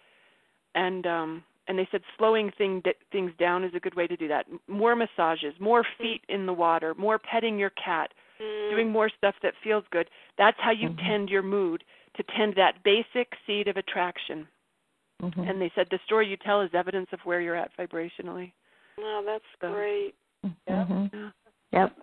And 0.75 1.07
um 1.07 1.43
and 1.67 1.79
they 1.79 1.87
said 1.91 2.01
slowing 2.17 2.51
thing, 2.57 2.83
things 3.11 3.31
down 3.39 3.63
is 3.63 3.71
a 3.73 3.79
good 3.79 3.95
way 3.95 4.07
to 4.07 4.17
do 4.17 4.27
that. 4.27 4.45
More 4.67 4.95
massages, 4.95 5.53
more 5.59 5.85
feet 5.97 6.21
in 6.27 6.45
the 6.45 6.53
water, 6.53 6.93
more 6.95 7.17
petting 7.17 7.57
your 7.57 7.69
cat, 7.71 8.11
Mm. 8.41 8.71
doing 8.71 8.89
more 8.89 9.09
stuff 9.09 9.35
that 9.43 9.53
feels 9.63 9.83
good. 9.91 10.09
That's 10.35 10.59
how 10.59 10.71
you 10.71 10.89
Mhm. 10.89 11.05
tend 11.05 11.29
your 11.29 11.43
mood 11.43 11.83
to 12.15 12.23
tend 12.23 12.55
that 12.55 12.81
basic 12.81 13.37
seed 13.45 13.67
of 13.67 13.77
attraction. 13.77 14.47
Mhm. 15.21 15.47
And 15.47 15.61
they 15.61 15.69
said 15.75 15.87
the 15.89 15.99
story 15.99 16.27
you 16.27 16.37
tell 16.37 16.61
is 16.61 16.73
evidence 16.73 17.13
of 17.13 17.23
where 17.23 17.39
you're 17.39 17.55
at 17.55 17.71
vibrationally. 17.77 18.51
Wow, 19.01 19.23
that's 19.25 19.45
So- 19.59 19.71
great. 19.73 20.15
Mhm. 20.67 21.33
Yep. 21.71 21.97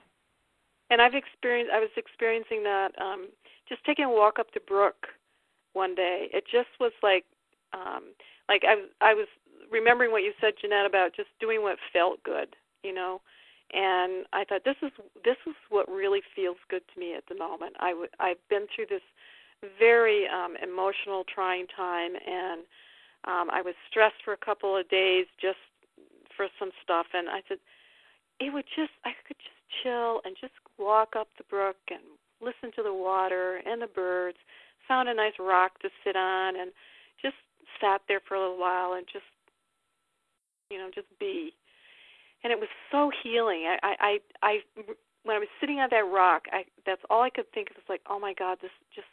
And 0.90 1.03
I've 1.03 1.14
experienced 1.14 1.72
I 1.72 1.80
was 1.80 1.90
experiencing 1.96 2.62
that 2.64 2.99
um 3.01 3.28
just 3.68 3.84
taking 3.84 4.05
a 4.07 4.11
walk 4.11 4.38
up 4.38 4.51
to 4.53 4.61
Brook 4.61 5.09
one 5.74 5.94
day. 5.94 6.28
It 6.32 6.44
just 6.46 6.70
was 6.80 6.92
like 7.03 7.24
um 7.72 8.14
like 8.49 8.64
I 8.64 8.74
was 8.76 8.88
I 9.01 9.14
was 9.14 9.28
remembering 9.70 10.11
what 10.11 10.22
you 10.22 10.32
said 10.40 10.55
Jeanette 10.61 10.86
about 10.86 11.12
just 11.14 11.28
doing 11.40 11.62
what 11.62 11.78
felt 11.92 12.22
good, 12.22 12.57
you 12.82 12.92
know. 12.94 13.20
And 13.74 14.24
I 14.32 14.44
thought 14.44 14.64
this 14.64 14.80
is 14.82 14.92
this 15.24 15.36
is 15.46 15.55
what 15.68 15.88
really 15.90 16.22
feels 16.34 16.57
good 16.68 16.82
to 16.94 17.01
me 17.01 17.14
at 17.14 17.26
the 17.26 17.34
moment. 17.34 17.76
I 17.78 17.90
w- 17.90 18.09
I've 18.18 18.40
been 18.49 18.66
through 18.74 18.86
this 18.86 19.03
very 19.78 20.26
um 20.28 20.57
emotional 20.57 21.24
trying 21.24 21.66
time 21.66 22.16
and 22.16 22.61
um 23.24 23.51
I 23.51 23.61
was 23.61 23.74
stressed 23.90 24.22
for 24.24 24.32
a 24.32 24.38
couple 24.38 24.74
of 24.76 24.88
days 24.88 25.26
just 25.40 25.59
for 26.39 26.47
some 26.59 26.70
stuff 26.86 27.11
and 27.12 27.28
I 27.28 27.43
said 27.51 27.59
it 28.41 28.53
would 28.53 28.64
just 28.76 28.95
I 29.05 29.11
could 29.26 29.36
just 29.36 29.59
chill 29.82 30.20
and 30.24 30.36
just 30.41 30.55
walk 30.78 31.14
up 31.18 31.28
the 31.36 31.45
brook 31.51 31.76
and 31.91 32.01
listen 32.41 32.70
to 32.76 32.82
the 32.82 32.95
water 32.95 33.61
and 33.66 33.82
the 33.82 33.91
birds. 33.91 34.39
Found 34.86 35.09
a 35.09 35.14
nice 35.14 35.34
rock 35.39 35.78
to 35.80 35.91
sit 36.05 36.16
on 36.16 36.57
and 36.57 36.70
just 37.20 37.36
sat 37.80 38.01
there 38.09 38.20
for 38.26 38.34
a 38.34 38.41
little 38.41 38.59
while 38.59 38.95
and 38.95 39.07
just 39.12 39.26
you 40.70 40.78
know 40.78 40.89
just 40.95 41.09
be. 41.18 41.53
And 42.45 42.53
it 42.53 42.59
was 42.59 42.68
so 42.91 43.11
healing. 43.22 43.66
I 43.66 43.78
I 43.82 43.95
I, 44.01 44.18
I 44.43 44.59
when 45.24 45.36
I 45.36 45.41
was 45.41 45.49
sitting 45.61 45.80
on 45.80 45.89
that 45.91 46.07
rock, 46.07 46.45
I 46.53 46.64
that's 46.86 47.03
all 47.11 47.22
I 47.22 47.30
could 47.30 47.51
think 47.53 47.70
of 47.70 47.76
was 47.76 47.89
like, 47.89 48.03
oh 48.09 48.18
my 48.18 48.34
God, 48.39 48.59
this 48.62 48.70
just 48.95 49.09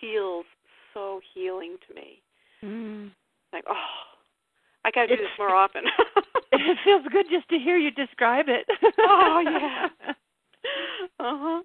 feels 0.00 0.46
so 0.94 1.20
healing 1.34 1.76
to 1.88 1.94
me. 1.94 2.22
Mm. 2.64 3.10
Like 3.52 3.64
oh, 3.68 4.15
I 4.86 4.90
got 4.92 5.02
to 5.02 5.08
do 5.08 5.14
It's- 5.14 5.28
this 5.28 5.38
more 5.38 5.54
often. 5.64 5.82
It 6.52 6.78
feels 6.84 7.04
good 7.12 7.26
just 7.30 7.48
to 7.50 7.58
hear 7.58 7.76
you 7.76 7.90
describe 7.90 8.46
it. 8.48 8.66
Oh, 9.00 9.42
yeah. 9.44 9.88
uh 11.20 11.36
huh. 11.38 11.62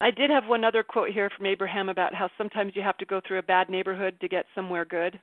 I 0.00 0.10
did 0.10 0.30
have 0.30 0.46
one 0.46 0.64
other 0.64 0.82
quote 0.82 1.10
here 1.10 1.30
from 1.36 1.46
Abraham 1.46 1.88
about 1.88 2.14
how 2.14 2.28
sometimes 2.36 2.72
you 2.74 2.82
have 2.82 2.96
to 2.98 3.04
go 3.04 3.20
through 3.26 3.38
a 3.38 3.42
bad 3.42 3.68
neighborhood 3.70 4.16
to 4.20 4.28
get 4.28 4.46
somewhere 4.54 4.84
good. 4.84 5.20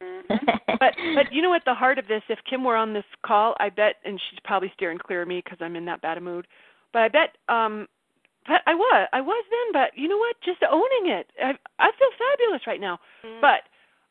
But 0.00 0.94
but 1.14 1.30
you 1.30 1.42
know 1.42 1.54
at 1.54 1.62
the 1.66 1.74
heart 1.74 1.98
of 1.98 2.08
this, 2.08 2.22
if 2.28 2.38
Kim 2.48 2.64
were 2.64 2.76
on 2.76 2.94
this 2.94 3.04
call, 3.24 3.54
I 3.60 3.68
bet, 3.68 3.96
and 4.04 4.18
she's 4.30 4.40
probably 4.44 4.72
steering 4.74 4.98
clear 4.98 5.22
of 5.22 5.28
me 5.28 5.42
because 5.44 5.58
I'm 5.60 5.76
in 5.76 5.84
that 5.86 6.00
bad 6.00 6.16
a 6.18 6.20
mood. 6.20 6.46
But 6.92 7.02
I 7.02 7.08
bet, 7.08 7.36
um, 7.48 7.86
but 8.48 8.62
I 8.66 8.74
was 8.74 9.08
I 9.12 9.20
was 9.20 9.44
then. 9.50 9.72
But 9.72 9.96
you 9.98 10.08
know 10.08 10.16
what? 10.18 10.36
Just 10.44 10.60
owning 10.70 11.12
it. 11.12 11.26
I 11.38 11.50
I 11.78 11.90
feel 11.98 12.08
fabulous 12.18 12.66
right 12.66 12.80
now. 12.80 12.98
Mm-hmm. 13.24 13.40
But 13.42 13.68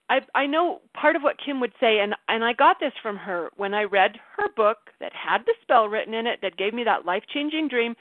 I 0.10 0.22
I 0.36 0.46
know 0.48 0.82
part 0.94 1.16
of 1.16 1.22
what 1.22 1.38
Kim 1.44 1.60
would 1.60 1.74
say, 1.80 2.00
and 2.00 2.16
and 2.28 2.44
I 2.44 2.54
got 2.54 2.80
this 2.80 2.94
from 3.02 3.18
her 3.18 3.50
when 3.58 3.74
I 3.74 3.84
read 3.84 4.20
her 4.38 4.50
book 4.56 4.78
that 5.00 5.14
had 5.14 5.46
the 5.46 5.54
spell 5.62 5.88
written 5.88 6.14
in 6.14 6.28
it 6.28 6.40
that 6.42 6.58
gave 6.58 6.74
me 6.74 6.84
that 6.84 7.06
life 7.06 7.24
changing 7.34 7.68
dream. 7.68 7.96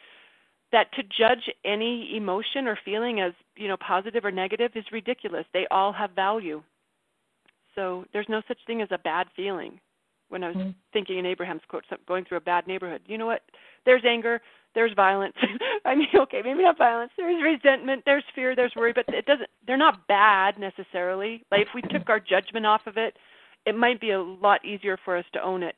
That 0.70 0.92
to 0.92 1.02
judge 1.02 1.48
any 1.64 2.14
emotion 2.16 2.66
or 2.66 2.78
feeling 2.84 3.20
as 3.20 3.32
you 3.56 3.68
know 3.68 3.76
positive 3.78 4.24
or 4.24 4.30
negative 4.30 4.72
is 4.74 4.84
ridiculous. 4.92 5.46
They 5.52 5.66
all 5.70 5.92
have 5.92 6.10
value. 6.12 6.62
So 7.74 8.04
there's 8.12 8.28
no 8.28 8.42
such 8.48 8.58
thing 8.66 8.82
as 8.82 8.88
a 8.90 8.98
bad 8.98 9.28
feeling. 9.36 9.80
when 10.30 10.44
I 10.44 10.48
was 10.48 10.56
Mm. 10.58 10.74
thinking 10.92 11.16
in 11.16 11.24
Abraham's 11.24 11.64
quote, 11.68 11.86
going 12.06 12.26
through 12.26 12.36
a 12.36 12.42
bad 12.42 12.66
neighborhood. 12.66 13.00
You 13.06 13.16
know 13.16 13.24
what? 13.24 13.44
There's 13.86 14.04
anger, 14.04 14.42
there's 14.74 14.92
violence. 14.94 15.34
I 15.84 15.94
mean, 15.94 16.08
okay, 16.14 16.40
maybe 16.44 16.62
not 16.62 16.78
violence. 16.78 17.10
There's 17.16 17.42
resentment, 17.42 18.02
there's 18.04 18.24
fear, 18.34 18.54
there's 18.54 18.74
worry, 18.76 18.92
but 18.92 19.06
it 19.08 19.26
doesn't. 19.26 19.48
They're 19.66 19.76
not 19.76 20.06
bad 20.06 20.58
necessarily. 20.58 21.44
Like 21.50 21.62
if 21.62 21.68
we 21.74 21.82
took 21.82 22.08
our 22.08 22.20
judgment 22.20 22.66
off 22.66 22.82
of 22.86 22.96
it, 22.96 23.16
it 23.66 23.76
might 23.76 24.00
be 24.00 24.10
a 24.12 24.22
lot 24.22 24.64
easier 24.64 24.98
for 25.04 25.16
us 25.16 25.24
to 25.32 25.42
own 25.42 25.62
it. 25.62 25.74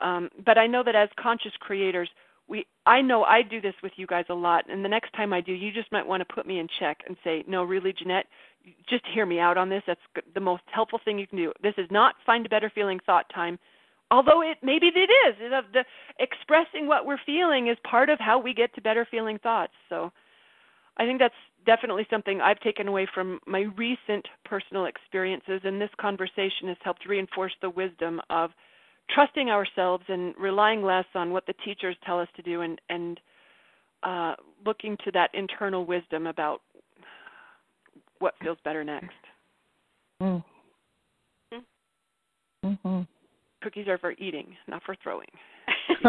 Um, 0.00 0.28
but 0.44 0.58
I 0.58 0.66
know 0.66 0.82
that 0.84 0.94
as 0.94 1.08
conscious 1.18 1.52
creators, 1.58 2.08
we 2.48 2.66
I 2.86 3.02
know 3.02 3.24
I 3.24 3.42
do 3.42 3.60
this 3.60 3.74
with 3.82 3.92
you 3.96 4.06
guys 4.06 4.24
a 4.30 4.34
lot, 4.34 4.64
and 4.70 4.84
the 4.84 4.88
next 4.88 5.12
time 5.12 5.32
I 5.32 5.40
do, 5.40 5.52
you 5.52 5.72
just 5.72 5.92
might 5.92 6.06
want 6.06 6.26
to 6.26 6.34
put 6.34 6.46
me 6.46 6.58
in 6.58 6.68
check 6.78 7.02
and 7.06 7.16
say, 7.22 7.44
"No, 7.46 7.62
really, 7.64 7.92
Jeanette, 7.92 8.26
just 8.88 9.04
hear 9.06 9.26
me 9.26 9.38
out 9.38 9.58
on 9.58 9.68
this. 9.68 9.82
That's 9.86 10.00
the 10.34 10.40
most 10.40 10.62
helpful 10.66 11.00
thing 11.04 11.18
you 11.18 11.26
can 11.26 11.38
do. 11.38 11.52
This 11.62 11.74
is 11.76 11.90
not 11.90 12.14
find 12.24 12.46
a 12.46 12.48
better 12.48 12.70
feeling 12.70 13.00
thought 13.00 13.28
time." 13.34 13.58
Although 14.10 14.42
it 14.42 14.58
maybe 14.62 14.86
it 14.86 15.10
is. 15.28 15.36
It, 15.40 15.52
uh, 15.52 15.62
the 15.72 15.84
expressing 16.18 16.86
what 16.86 17.04
we're 17.04 17.20
feeling 17.26 17.68
is 17.68 17.76
part 17.88 18.08
of 18.08 18.18
how 18.18 18.38
we 18.38 18.54
get 18.54 18.74
to 18.74 18.80
better 18.80 19.06
feeling 19.10 19.38
thoughts. 19.38 19.74
So 19.88 20.10
I 20.96 21.04
think 21.04 21.18
that's 21.18 21.34
definitely 21.66 22.06
something 22.10 22.40
I've 22.40 22.60
taken 22.60 22.88
away 22.88 23.06
from 23.14 23.38
my 23.46 23.66
recent 23.76 24.26
personal 24.44 24.86
experiences, 24.86 25.60
and 25.64 25.80
this 25.80 25.90
conversation 26.00 26.68
has 26.68 26.76
helped 26.82 27.06
reinforce 27.06 27.52
the 27.60 27.70
wisdom 27.70 28.20
of 28.30 28.50
trusting 29.10 29.50
ourselves 29.50 30.04
and 30.08 30.34
relying 30.38 30.82
less 30.82 31.06
on 31.14 31.32
what 31.32 31.46
the 31.46 31.54
teachers 31.64 31.96
tell 32.04 32.18
us 32.18 32.28
to 32.36 32.42
do, 32.42 32.62
and 32.62 32.80
and 32.88 33.20
uh, 34.02 34.34
looking 34.64 34.96
to 35.04 35.10
that 35.12 35.30
internal 35.34 35.84
wisdom 35.84 36.26
about 36.26 36.62
what 38.18 38.34
feels 38.42 38.58
better 38.64 38.84
next. 38.84 39.12
Mm. 40.22 40.44
Mm-hmm. 42.64 43.17
Cookies 43.62 43.88
are 43.88 43.98
for 43.98 44.12
eating, 44.12 44.56
not 44.66 44.82
for 44.84 44.94
throwing. 45.02 45.26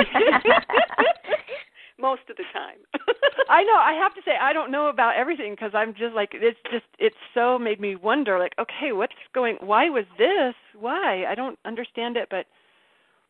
Most 2.00 2.22
of 2.30 2.38
the 2.38 2.44
time. 2.54 2.78
I 3.50 3.64
know. 3.64 3.76
I 3.76 3.94
have 4.02 4.14
to 4.16 4.22
say 4.24 4.32
I 4.40 4.54
don't 4.54 4.72
know 4.72 4.88
about 4.88 5.16
everything 5.18 5.52
because 5.52 5.72
I'm 5.74 5.94
just 5.94 6.16
like 6.16 6.30
it's 6.34 6.60
just 6.72 6.86
it's 6.98 7.16
so 7.34 7.60
made 7.60 7.82
me 7.82 7.96
wonder 7.96 8.40
like 8.40 8.54
okay 8.58 8.94
what's 8.94 9.12
going 9.34 9.58
why 9.60 9.90
was 9.90 10.06
this 10.18 10.56
why 10.80 11.26
I 11.26 11.36
don't 11.36 11.60
understand 11.66 12.16
it 12.16 12.30
but 12.32 12.46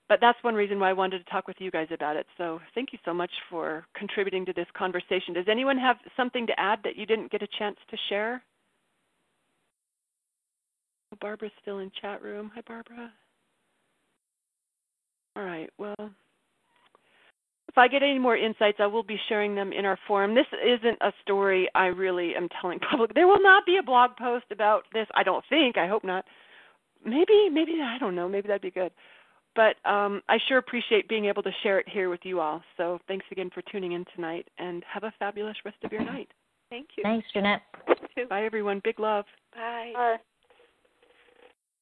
but 0.08 0.20
that's 0.20 0.44
one 0.44 0.56
reason 0.56 0.80
why 0.80 0.90
I 0.90 0.94
wanted 0.94 1.20
to 1.20 1.32
talk 1.32 1.48
with 1.48 1.58
you 1.60 1.72
guys 1.72 1.88
about 1.92 2.16
it. 2.16 2.26
So 2.38 2.60
thank 2.76 2.92
you 2.92 3.00
so 3.06 3.14
much 3.14 3.32
for 3.50 3.86
contributing 3.96 4.46
to 4.48 4.54
this 4.54 4.66
conversation. 4.76 5.34
Does 5.36 5.46
anyone 5.50 5.78
have 5.78 5.98
something 6.18 6.48
to 6.48 6.60
add 6.60 6.80
that 6.84 6.98
you 6.98 7.06
didn't 7.06 7.32
get 7.32 7.44
a 7.44 7.48
chance 7.58 7.78
to 7.90 7.98
share? 8.10 8.44
Barbara's 11.22 11.52
still 11.62 11.80
in 11.80 11.92
chat 12.02 12.22
room. 12.22 12.52
Hi 12.56 12.62
Barbara. 12.68 13.12
All 15.40 15.46
right. 15.46 15.70
Well, 15.78 15.96
if 17.70 17.78
I 17.78 17.88
get 17.88 18.04
any 18.04 18.20
more 18.20 18.36
insights, 18.36 18.80
I 18.82 18.88
will 18.88 19.04
be 19.04 19.18
sharing 19.30 19.56
them 19.56 19.72
in 19.72 19.86
our 19.86 19.98
forum. 20.06 20.36
This 20.36 20.46
isn't 20.52 20.98
a 21.00 21.14
story 21.22 21.70
I 21.74 21.86
really 21.86 22.36
am 22.36 22.50
telling 22.62 22.80
public. 22.92 23.14
There 23.14 23.28
will 23.28 23.42
not 23.42 23.66
be 23.66 23.78
a 23.78 23.84
blog 23.84 24.12
post 24.18 24.46
about 24.52 24.84
this. 24.92 25.08
I 25.16 25.24
don't 25.24 25.46
think. 25.50 25.78
I 25.78 25.88
hope 25.88 26.04
not. 26.04 26.26
Maybe, 27.06 27.50
maybe 27.50 27.78
I 27.82 27.98
don't 28.00 28.16
know. 28.16 28.28
Maybe 28.28 28.50
that'd 28.50 28.62
be 28.62 28.72
good. 28.72 28.92
But 29.56 29.76
um, 29.90 30.22
I 30.28 30.38
sure 30.50 30.58
appreciate 30.58 31.08
being 31.08 31.26
able 31.26 31.44
to 31.44 31.52
share 31.64 31.80
it 31.80 31.88
here 31.88 32.10
with 32.10 32.22
you 32.24 32.42
all. 32.42 32.62
So 32.76 33.00
thanks 33.08 33.26
again 33.32 33.50
for 33.54 33.62
tuning 33.72 33.94
in 33.94 34.04
tonight, 34.16 34.48
and 34.58 34.84
have 34.92 35.04
a 35.04 35.14
fabulous 35.18 35.56
rest 35.64 35.78
of 35.84 35.92
your 35.92 36.04
night. 36.04 36.28
Thank 36.70 36.90
you. 36.98 37.04
Thanks, 37.04 37.28
Jeanette. 37.34 37.62
Bye, 38.30 38.44
everyone. 38.44 38.82
Big 38.84 39.00
love. 39.00 39.26
Bye. 39.56 39.92
Bye. 39.94 40.18